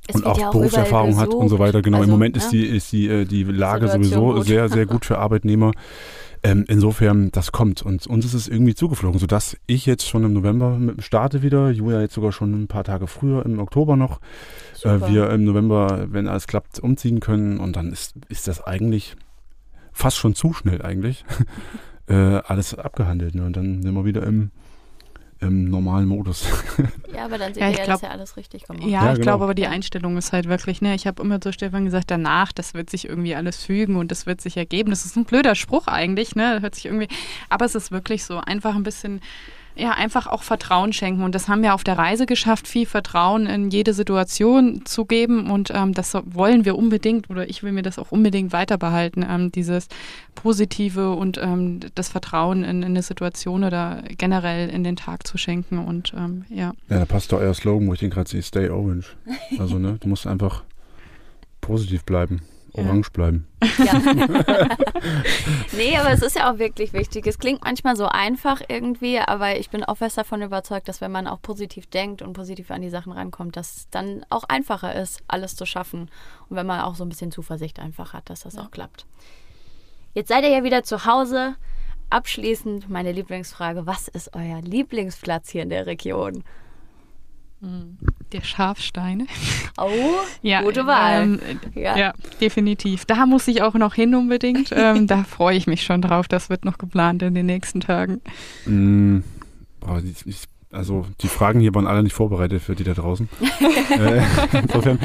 Es 0.09 0.15
und 0.15 0.25
auch 0.25 0.37
ja 0.37 0.49
Berufserfahrung 0.49 1.11
überall 1.11 1.27
hat 1.27 1.33
und 1.33 1.49
so 1.49 1.59
weiter. 1.59 1.81
Genau, 1.81 1.97
Also, 1.97 2.07
im 2.07 2.11
Moment 2.11 2.35
ist 2.35 2.51
ne? 2.51 2.59
die, 2.59 2.65
ist 2.65 2.91
die, 2.91 3.07
äh, 3.07 3.25
die 3.25 3.43
Lage 3.43 3.87
Situation 3.87 4.03
sowieso 4.03 4.33
gut. 4.35 4.45
sehr, 4.45 4.69
sehr 4.69 4.85
gut 4.87 5.05
für 5.05 5.17
Arbeitnehmer. 5.19 5.71
Ähm, 6.41 6.65
insofern, 6.67 7.31
das 7.31 7.51
kommt. 7.51 7.81
Und 7.81 8.07
uns 8.07 8.25
ist 8.25 8.33
es 8.33 8.47
irgendwie 8.47 8.73
zugeflogen, 8.73 9.19
sodass 9.19 9.57
ich 9.67 9.85
jetzt 9.85 10.07
schon 10.07 10.23
im 10.23 10.33
November 10.33 10.79
starte 10.99 11.41
wieder, 11.41 11.69
Julia 11.69 12.01
jetzt 12.01 12.13
sogar 12.13 12.31
schon 12.31 12.63
ein 12.63 12.67
paar 12.67 12.85
Tage 12.85 13.07
früher, 13.07 13.45
im 13.45 13.59
Oktober 13.59 13.97
noch, 13.97 14.21
äh, 14.83 15.01
wir 15.07 15.29
im 15.31 15.43
November, 15.43 16.07
wenn 16.09 16.27
alles 16.27 16.47
klappt, 16.47 16.79
umziehen 16.79 17.19
können. 17.19 17.59
Und 17.59 17.75
dann 17.75 17.91
ist, 17.91 18.15
ist 18.29 18.47
das 18.47 18.63
eigentlich 18.63 19.15
fast 19.91 20.17
schon 20.17 20.33
zu 20.33 20.53
schnell 20.53 20.81
eigentlich. 20.81 21.25
äh, 22.07 22.13
alles 22.13 22.73
abgehandelt. 22.73 23.35
Ne? 23.35 23.45
Und 23.45 23.55
dann 23.55 23.81
sind 23.81 23.93
wir 23.93 24.05
wieder 24.05 24.23
im, 24.23 24.51
im 25.41 25.69
normalen 25.69 26.07
Modus. 26.07 26.45
Ja, 27.11 27.25
aber 27.25 27.37
dann 27.39 27.53
seht 27.53 27.61
Ja, 27.63 27.67
ihr 27.69 27.73
ich 27.73 27.79
ja, 27.79 27.83
glaub- 27.85 27.95
das 27.95 28.03
ist 28.03 28.07
ja 28.07 28.13
alles 28.13 28.37
richtig 28.37 28.63
gemacht. 28.67 28.83
Ja, 28.83 28.89
Ja, 28.89 29.07
ich 29.07 29.13
genau. 29.15 29.23
glaube 29.23 29.43
aber 29.45 29.55
die 29.55 29.65
Einstellung 29.65 30.15
ist 30.15 30.31
halt 30.31 30.47
wirklich, 30.47 30.79
ne, 30.81 30.93
ich 30.95 31.05
habe 31.07 31.21
immer 31.23 31.41
zu 31.41 31.51
Stefan 31.51 31.83
gesagt, 31.83 32.11
danach, 32.11 32.51
das 32.53 32.75
wird 32.75 32.89
sich 32.91 33.09
irgendwie 33.09 33.35
alles 33.35 33.63
fügen 33.63 33.95
und 33.97 34.11
das 34.11 34.25
wird 34.27 34.39
sich 34.41 34.55
ergeben. 34.57 34.91
Das 34.91 35.03
ist 35.05 35.17
ein 35.17 35.25
blöder 35.25 35.55
Spruch 35.55 35.87
eigentlich, 35.87 36.35
ne? 36.35 36.61
Hört 36.61 36.75
sich 36.75 36.85
irgendwie, 36.85 37.07
aber 37.49 37.65
es 37.65 37.73
ist 37.75 37.91
wirklich 37.91 38.23
so, 38.23 38.37
einfach 38.37 38.75
ein 38.75 38.83
bisschen, 38.83 39.21
ja, 39.79 39.91
einfach 39.91 40.27
auch 40.27 40.43
Vertrauen 40.43 40.93
schenken. 40.93 41.23
Und 41.23 41.35
das 41.35 41.47
haben 41.47 41.63
wir 41.63 41.73
auf 41.73 41.83
der 41.83 41.97
Reise 41.97 42.25
geschafft, 42.25 42.67
viel 42.67 42.85
Vertrauen 42.85 43.45
in 43.45 43.69
jede 43.69 43.93
Situation 43.93 44.85
zu 44.85 45.05
geben. 45.05 45.49
Und 45.49 45.71
ähm, 45.73 45.93
das 45.93 46.13
wollen 46.25 46.65
wir 46.65 46.77
unbedingt, 46.77 47.29
oder 47.29 47.49
ich 47.49 47.63
will 47.63 47.71
mir 47.71 47.81
das 47.81 47.99
auch 47.99 48.11
unbedingt 48.11 48.51
weiter 48.51 48.77
behalten, 48.77 49.25
ähm, 49.27 49.51
dieses 49.51 49.87
Positive 50.35 51.13
und 51.15 51.37
ähm, 51.37 51.79
das 51.95 52.09
Vertrauen 52.09 52.63
in, 52.63 52.83
in 52.83 52.89
eine 52.89 53.01
Situation 53.01 53.63
oder 53.63 54.03
generell 54.17 54.69
in 54.69 54.83
den 54.83 54.95
Tag 54.95 55.25
zu 55.25 55.37
schenken. 55.37 55.79
Und 55.79 56.13
ähm, 56.15 56.45
ja. 56.49 56.73
Ja, 56.89 56.99
da 56.99 57.05
passt 57.05 57.31
doch 57.31 57.39
euer 57.39 57.53
Slogan, 57.53 57.87
wo 57.87 57.93
ich 57.93 57.99
den 57.99 58.09
gerade 58.09 58.29
sehe, 58.29 58.43
Stay 58.43 58.69
Orange. 58.69 59.15
Also, 59.57 59.79
ne, 59.79 59.97
du 59.99 60.07
musst 60.07 60.27
einfach 60.27 60.63
positiv 61.61 62.03
bleiben. 62.03 62.41
Orange 62.73 63.11
bleiben. 63.11 63.47
Ja. 63.77 63.93
nee, 65.77 65.97
aber 65.97 66.11
es 66.11 66.21
ist 66.21 66.35
ja 66.35 66.51
auch 66.51 66.59
wirklich 66.59 66.93
wichtig. 66.93 67.27
Es 67.27 67.39
klingt 67.39 67.63
manchmal 67.63 67.95
so 67.95 68.05
einfach 68.05 68.61
irgendwie, 68.67 69.19
aber 69.19 69.57
ich 69.57 69.69
bin 69.69 69.83
auch 69.83 69.97
fest 69.97 70.17
davon 70.17 70.41
überzeugt, 70.41 70.87
dass 70.87 71.01
wenn 71.01 71.11
man 71.11 71.27
auch 71.27 71.41
positiv 71.41 71.87
denkt 71.87 72.21
und 72.21 72.33
positiv 72.33 72.71
an 72.71 72.81
die 72.81 72.89
Sachen 72.89 73.11
rankommt, 73.11 73.57
dass 73.57 73.77
es 73.77 73.89
dann 73.89 74.25
auch 74.29 74.43
einfacher 74.45 74.95
ist, 74.95 75.21
alles 75.27 75.55
zu 75.55 75.65
schaffen. 75.65 76.09
Und 76.49 76.55
wenn 76.55 76.65
man 76.65 76.81
auch 76.81 76.95
so 76.95 77.03
ein 77.03 77.09
bisschen 77.09 77.31
Zuversicht 77.31 77.79
einfach 77.79 78.13
hat, 78.13 78.29
dass 78.29 78.41
das 78.41 78.57
auch 78.57 78.71
klappt. 78.71 79.05
Jetzt 80.13 80.29
seid 80.29 80.43
ihr 80.43 80.51
ja 80.51 80.63
wieder 80.63 80.83
zu 80.83 81.05
Hause. 81.05 81.55
Abschließend 82.09 82.89
meine 82.89 83.11
Lieblingsfrage: 83.11 83.85
Was 83.85 84.07
ist 84.07 84.35
euer 84.35 84.61
Lieblingsplatz 84.61 85.49
hier 85.49 85.63
in 85.63 85.69
der 85.69 85.85
Region? 85.85 86.43
Der 88.31 88.41
Schafsteine. 88.43 89.25
Oh, 89.77 89.89
Ja, 90.41 90.61
gute 90.61 90.85
Wahl. 90.85 91.23
Ähm, 91.23 91.39
Ja. 91.75 91.97
ja. 91.97 92.13
definitiv. 92.39 93.05
Da 93.05 93.25
muss 93.25 93.47
ich 93.47 93.61
auch 93.61 93.73
noch 93.73 93.95
hin 93.95 94.13
unbedingt. 94.15 94.71
ähm, 94.75 95.07
da 95.07 95.23
freue 95.23 95.57
ich 95.57 95.65
mich 95.67 95.83
schon 95.83 96.01
drauf. 96.01 96.27
Das 96.27 96.49
wird 96.49 96.65
noch 96.65 96.77
geplant 96.77 97.23
in 97.23 97.33
den 97.33 97.47
nächsten 97.47 97.79
Tagen. 97.79 98.21
Mm, 98.65 99.19
boah, 99.79 99.99
ich, 100.03 100.25
ich, 100.27 100.43
also, 100.71 101.05
die 101.21 101.27
Fragen 101.27 101.59
hier 101.59 101.73
waren 101.73 101.87
alle 101.87 102.03
nicht 102.03 102.13
vorbereitet 102.13 102.61
für 102.61 102.75
die 102.75 102.83
da 102.83 102.93
draußen. 102.93 103.27
äh, 103.97 104.21
insofern, 104.61 104.99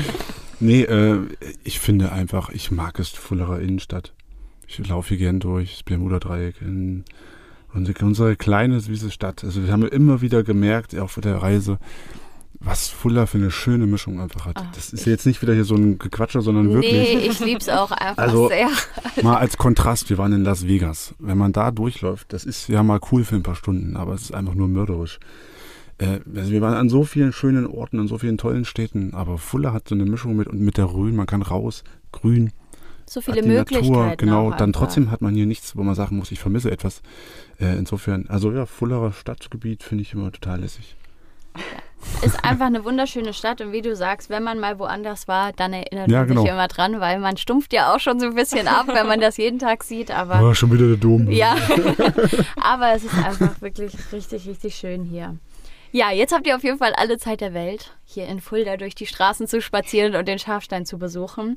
nee, 0.60 0.82
äh, 0.82 1.20
ich 1.64 1.80
finde 1.80 2.12
einfach, 2.12 2.50
ich 2.50 2.70
mag 2.70 2.98
es 2.98 3.08
Fullerer 3.08 3.60
Innenstadt. 3.60 4.12
Ich 4.66 4.86
laufe 4.86 5.10
hier 5.10 5.18
gern 5.18 5.40
durch, 5.40 5.72
das 5.74 5.82
Bermuda-Dreieck, 5.84 6.60
in 6.60 7.04
unsere, 7.72 8.04
unsere 8.04 8.36
kleine, 8.36 8.80
süße 8.80 9.10
Stadt. 9.10 9.42
Also, 9.44 9.64
wir 9.64 9.72
haben 9.72 9.86
immer 9.88 10.20
wieder 10.20 10.42
gemerkt, 10.42 10.94
auch 10.98 11.04
auf 11.04 11.18
der 11.22 11.36
Reise, 11.36 11.78
was 12.64 12.88
Fuller 12.88 13.26
für 13.26 13.38
eine 13.38 13.50
schöne 13.50 13.86
Mischung 13.86 14.20
einfach 14.20 14.46
hat. 14.46 14.56
Ah, 14.58 14.70
das 14.74 14.92
ist 14.92 15.06
jetzt 15.06 15.26
nicht 15.26 15.42
wieder 15.42 15.52
hier 15.54 15.64
so 15.64 15.74
ein 15.74 15.98
Gequatscher, 15.98 16.40
sondern 16.42 16.72
wirklich. 16.72 16.92
Nee, 16.92 17.26
ich 17.28 17.40
lieb's 17.40 17.68
auch 17.68 17.90
einfach 17.92 18.22
Also- 18.22 18.48
sehr. 18.48 18.68
Mal 19.22 19.36
als 19.36 19.56
Kontrast, 19.58 20.08
wir 20.10 20.18
waren 20.18 20.32
in 20.32 20.44
Las 20.44 20.66
Vegas. 20.66 21.14
Wenn 21.18 21.36
man 21.38 21.52
da 21.52 21.70
durchläuft, 21.70 22.32
das 22.32 22.44
ist 22.44 22.68
ja 22.68 22.82
mal 22.82 23.00
cool 23.12 23.24
für 23.24 23.36
ein 23.36 23.42
paar 23.42 23.54
Stunden, 23.56 23.96
aber 23.96 24.14
es 24.14 24.22
ist 24.22 24.34
einfach 24.34 24.54
nur 24.54 24.68
mörderisch. 24.68 25.18
Äh, 25.98 26.20
also 26.34 26.50
wir 26.50 26.60
waren 26.60 26.74
an 26.74 26.88
so 26.88 27.04
vielen 27.04 27.32
schönen 27.32 27.66
Orten, 27.66 28.00
an 28.00 28.08
so 28.08 28.18
vielen 28.18 28.38
tollen 28.38 28.64
Städten, 28.64 29.14
aber 29.14 29.38
Fuller 29.38 29.72
hat 29.72 29.88
so 29.88 29.94
eine 29.94 30.04
Mischung 30.06 30.34
mit 30.34 30.48
und 30.48 30.60
mit 30.60 30.76
der 30.76 30.86
Rhön, 30.86 31.14
man 31.14 31.26
kann 31.26 31.42
raus, 31.42 31.84
grün, 32.12 32.50
So 33.06 33.20
hat 33.20 33.26
viele 33.26 33.42
die 33.42 33.48
Möglichkeiten. 33.48 33.92
Natur, 33.92 34.16
genau, 34.16 34.50
dann 34.50 34.70
einfach. 34.70 34.80
trotzdem 34.80 35.10
hat 35.10 35.20
man 35.22 35.34
hier 35.34 35.46
nichts, 35.46 35.76
wo 35.76 35.82
man 35.84 35.94
sagen 35.94 36.16
muss, 36.16 36.32
ich 36.32 36.40
vermisse 36.40 36.70
etwas. 36.70 37.02
Äh, 37.60 37.76
insofern, 37.78 38.26
also 38.28 38.50
ja, 38.50 38.66
Fullerer 38.66 39.12
Stadtgebiet 39.12 39.82
finde 39.84 40.02
ich 40.02 40.14
immer 40.14 40.32
total 40.32 40.60
lässig. 40.62 40.96
Ist 42.22 42.42
einfach 42.44 42.66
eine 42.66 42.84
wunderschöne 42.84 43.32
Stadt 43.34 43.60
und 43.60 43.72
wie 43.72 43.82
du 43.82 43.94
sagst, 43.96 44.30
wenn 44.30 44.42
man 44.42 44.58
mal 44.58 44.78
woanders 44.78 45.28
war, 45.28 45.52
dann 45.52 45.72
erinnert 45.72 46.10
Ja, 46.10 46.20
man 46.20 46.28
genau. 46.28 46.40
sich 46.42 46.50
immer 46.50 46.68
dran, 46.68 47.00
weil 47.00 47.18
man 47.18 47.36
stumpft 47.36 47.72
ja 47.72 47.94
auch 47.94 48.00
schon 48.00 48.18
so 48.20 48.26
ein 48.26 48.34
bisschen 48.34 48.66
ab, 48.68 48.86
wenn 48.88 49.06
man 49.06 49.20
das 49.20 49.36
jeden 49.36 49.58
Tag 49.58 49.84
sieht, 49.84 50.10
aber 50.10 50.54
schon 50.54 50.72
wieder 50.72 50.86
der 50.86 50.96
Dom. 50.96 51.30
ja, 51.30 51.56
aber 52.60 52.92
es 52.94 53.04
ist 53.04 53.14
einfach 53.14 53.60
wirklich 53.60 53.92
richtig, 54.12 54.46
richtig 54.46 54.74
schön 54.74 55.04
hier. 55.04 55.36
Ja, 55.92 56.10
jetzt 56.10 56.32
habt 56.34 56.46
ihr 56.46 56.56
auf 56.56 56.64
jeden 56.64 56.78
Fall 56.78 56.92
alle 56.94 57.18
Zeit 57.18 57.40
der 57.40 57.54
Welt, 57.54 57.92
hier 58.04 58.26
in 58.26 58.40
Fulda 58.40 58.76
durch 58.76 58.94
die 58.94 59.06
Straßen 59.06 59.46
zu 59.46 59.60
spazieren 59.60 60.16
und 60.16 60.26
den 60.26 60.38
Schafstein 60.38 60.86
zu 60.86 60.98
besuchen. 60.98 61.54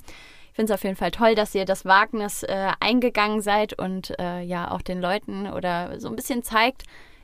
Ich 0.51 0.55
finde 0.55 0.73
es 0.73 0.77
auf 0.79 0.83
jeden 0.83 0.95
Fall 0.95 1.11
toll, 1.11 1.33
dass 1.35 1.55
ihr 1.55 1.65
das 1.65 1.85
Wagnis 1.85 2.43
äh, 2.43 2.71
eingegangen 2.79 3.41
seid 3.41 3.77
und 3.77 4.17
äh, 4.19 4.41
ja 4.41 4.71
auch 4.71 4.81
den 4.81 4.99
Leuten 5.01 5.47
oder 5.47 5.99
so 5.99 6.07
ein 6.09 6.15
bisschen 6.15 6.43
zeigt, 6.43 6.83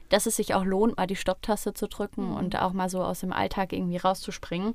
dass 0.09 0.25
es 0.25 0.35
sich 0.35 0.53
auch 0.53 0.65
lohnt, 0.65 0.97
mal 0.97 1.07
die 1.07 1.15
Stopptaste 1.15 1.73
zu 1.73 1.87
drücken 1.87 2.33
und 2.33 2.59
auch 2.59 2.73
mal 2.73 2.89
so 2.89 3.03
aus 3.03 3.21
dem 3.21 3.33
Alltag 3.33 3.73
irgendwie 3.73 3.97
rauszuspringen 3.97 4.73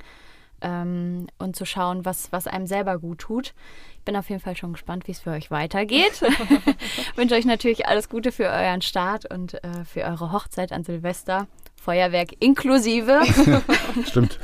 ähm, 0.60 1.26
und 1.38 1.56
zu 1.56 1.64
schauen, 1.64 2.04
was, 2.04 2.32
was 2.32 2.46
einem 2.46 2.66
selber 2.66 2.98
gut 2.98 3.18
tut. 3.18 3.54
Ich 3.98 4.04
bin 4.04 4.16
auf 4.16 4.28
jeden 4.30 4.40
Fall 4.40 4.56
schon 4.56 4.72
gespannt, 4.72 5.06
wie 5.06 5.12
es 5.12 5.20
für 5.20 5.30
euch 5.30 5.50
weitergeht. 5.50 6.22
wünsche 7.16 7.34
euch 7.34 7.44
natürlich 7.44 7.86
alles 7.86 8.08
Gute 8.08 8.32
für 8.32 8.46
euren 8.46 8.82
Start 8.82 9.32
und 9.32 9.62
äh, 9.62 9.84
für 9.84 10.02
eure 10.02 10.32
Hochzeit 10.32 10.72
an 10.72 10.84
Silvester. 10.84 11.46
Feuerwerk 11.80 12.34
inklusive. 12.40 13.20
Stimmt. 14.04 14.38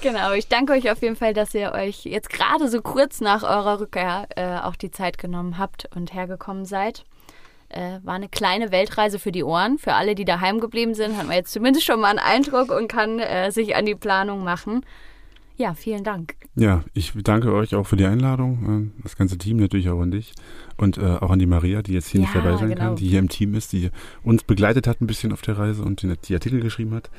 genau, 0.00 0.32
ich 0.32 0.48
danke 0.48 0.72
euch 0.72 0.90
auf 0.90 1.02
jeden 1.02 1.14
Fall, 1.14 1.34
dass 1.34 1.54
ihr 1.54 1.72
euch 1.72 2.04
jetzt 2.04 2.30
gerade 2.30 2.68
so 2.68 2.80
kurz 2.80 3.20
nach 3.20 3.42
eurer 3.42 3.78
Rückkehr 3.80 4.26
äh, 4.36 4.58
auch 4.60 4.74
die 4.74 4.90
Zeit 4.90 5.18
genommen 5.18 5.58
habt 5.58 5.88
und 5.94 6.14
hergekommen 6.14 6.64
seid. 6.64 7.04
Äh, 7.68 7.98
war 8.04 8.14
eine 8.14 8.28
kleine 8.28 8.70
Weltreise 8.70 9.18
für 9.18 9.32
die 9.32 9.42
Ohren. 9.42 9.78
Für 9.78 9.94
alle, 9.94 10.14
die 10.14 10.24
daheim 10.24 10.60
geblieben 10.60 10.94
sind, 10.94 11.16
hat 11.16 11.26
man 11.26 11.36
jetzt 11.36 11.52
zumindest 11.52 11.84
schon 11.84 12.00
mal 12.00 12.10
einen 12.10 12.18
Eindruck 12.18 12.70
und 12.70 12.88
kann 12.88 13.18
äh, 13.18 13.50
sich 13.50 13.74
an 13.74 13.86
die 13.86 13.94
Planung 13.94 14.44
machen. 14.44 14.84
Ja, 15.58 15.72
vielen 15.72 16.04
Dank. 16.04 16.34
Ja, 16.54 16.84
ich 16.92 17.12
danke 17.24 17.52
euch 17.52 17.74
auch 17.74 17.86
für 17.86 17.96
die 17.96 18.04
Einladung, 18.04 18.92
äh, 18.98 19.02
das 19.02 19.16
ganze 19.16 19.38
Team 19.38 19.56
natürlich 19.56 19.88
auch 19.88 20.00
an 20.00 20.10
dich 20.10 20.32
und 20.76 20.98
äh, 20.98 21.02
auch 21.02 21.30
an 21.30 21.38
die 21.38 21.46
Maria, 21.46 21.80
die 21.82 21.94
jetzt 21.94 22.08
hier 22.08 22.20
nicht 22.20 22.34
Ja, 22.34 22.42
dabei 22.42 22.56
sein 22.58 22.68
genau. 22.68 22.80
kann, 22.80 22.96
die 22.96 23.08
hier 23.08 23.18
im 23.18 23.30
Team 23.30 23.54
ist, 23.54 23.72
die 23.72 23.90
uns 24.22 24.44
begleitet 24.44 24.86
hat 24.86 25.00
ein 25.00 25.06
bisschen 25.06 25.32
auf 25.32 25.40
der 25.40 25.58
Reise 25.58 25.82
und 25.82 26.02
die, 26.02 26.14
die 26.16 26.34
Artikel 26.34 26.60
geschrieben 26.60 26.94
hat. 26.94 27.10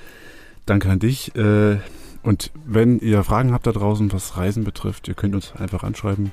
Danke 0.67 0.89
an 0.89 0.99
dich. 0.99 1.35
Äh, 1.35 1.77
und 2.21 2.51
wenn 2.65 2.99
ihr 2.99 3.23
Fragen 3.23 3.53
habt 3.53 3.65
da 3.65 3.71
draußen, 3.71 4.11
was 4.13 4.37
Reisen 4.37 4.63
betrifft, 4.63 5.07
ihr 5.07 5.15
könnt 5.15 5.33
uns 5.33 5.53
einfach 5.55 5.83
anschreiben. 5.83 6.31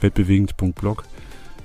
weltbewegend.blog 0.00 1.04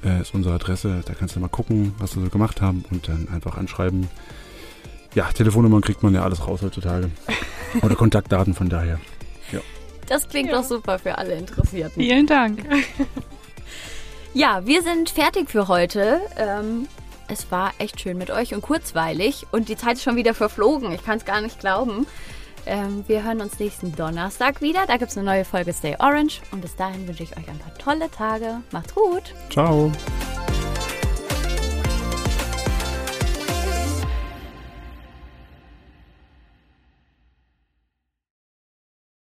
äh, 0.04 0.22
ist 0.22 0.34
unsere 0.34 0.56
Adresse. 0.56 1.02
Da 1.06 1.14
kannst 1.14 1.36
du 1.36 1.40
mal 1.40 1.48
gucken, 1.48 1.94
was 1.98 2.16
wir 2.16 2.24
so 2.24 2.30
gemacht 2.30 2.62
haben 2.62 2.86
und 2.92 3.08
dann 3.08 3.28
einfach 3.34 3.58
anschreiben. 3.58 4.08
Ja, 5.16 5.32
Telefonnummern 5.32 5.82
kriegt 5.82 6.04
man 6.04 6.14
ja 6.14 6.24
alles 6.24 6.48
raus 6.48 6.62
heutzutage. 6.62 7.10
Oder 7.82 7.96
Kontaktdaten 7.96 8.54
von 8.54 8.70
daher. 8.70 9.00
Das 10.08 10.30
klingt 10.30 10.54
doch 10.54 10.64
super 10.64 11.00
für 11.00 11.18
alle 11.18 11.36
Interessierten. 11.36 12.02
Vielen 12.02 12.28
Dank. 12.28 12.64
Ja, 14.34 14.68
wir 14.68 14.84
sind 14.84 15.10
fertig 15.10 15.50
für 15.50 15.68
heute. 15.68 16.22
Ähm, 16.38 16.88
es 17.28 17.50
war 17.50 17.74
echt 17.80 18.02
schön 18.02 18.20
mit 18.20 18.30
euch 18.30 18.54
und 18.54 18.62
kurzweilig. 18.62 19.48
Und 19.52 19.68
die 19.68 19.78
Zeit 19.78 19.96
ist 19.96 20.04
schon 20.04 20.16
wieder 20.16 20.36
verflogen. 20.36 20.92
Ich 20.92 21.04
kann 21.04 21.18
es 21.18 21.26
gar 21.26 21.42
nicht 21.42 21.60
glauben. 21.60 22.06
Ähm, 22.68 23.04
wir 23.08 23.24
hören 23.24 23.42
uns 23.42 23.60
nächsten 23.60 23.96
Donnerstag 23.96 24.62
wieder. 24.62 24.86
Da 24.88 24.98
gibt 24.98 25.12
es 25.12 25.18
eine 25.18 25.26
neue 25.26 25.46
Folge 25.46 25.74
Stay 25.74 25.96
Orange. 26.00 26.42
Und 26.52 26.62
bis 26.62 26.76
dahin 26.76 27.08
wünsche 27.08 27.24
ich 27.24 27.38
euch 27.38 27.48
ein 27.48 27.60
paar 27.60 27.74
tolle 27.78 28.12
Tage. 28.12 28.62
Macht's 28.72 28.94
gut. 28.94 29.34
Ciao. 29.50 29.92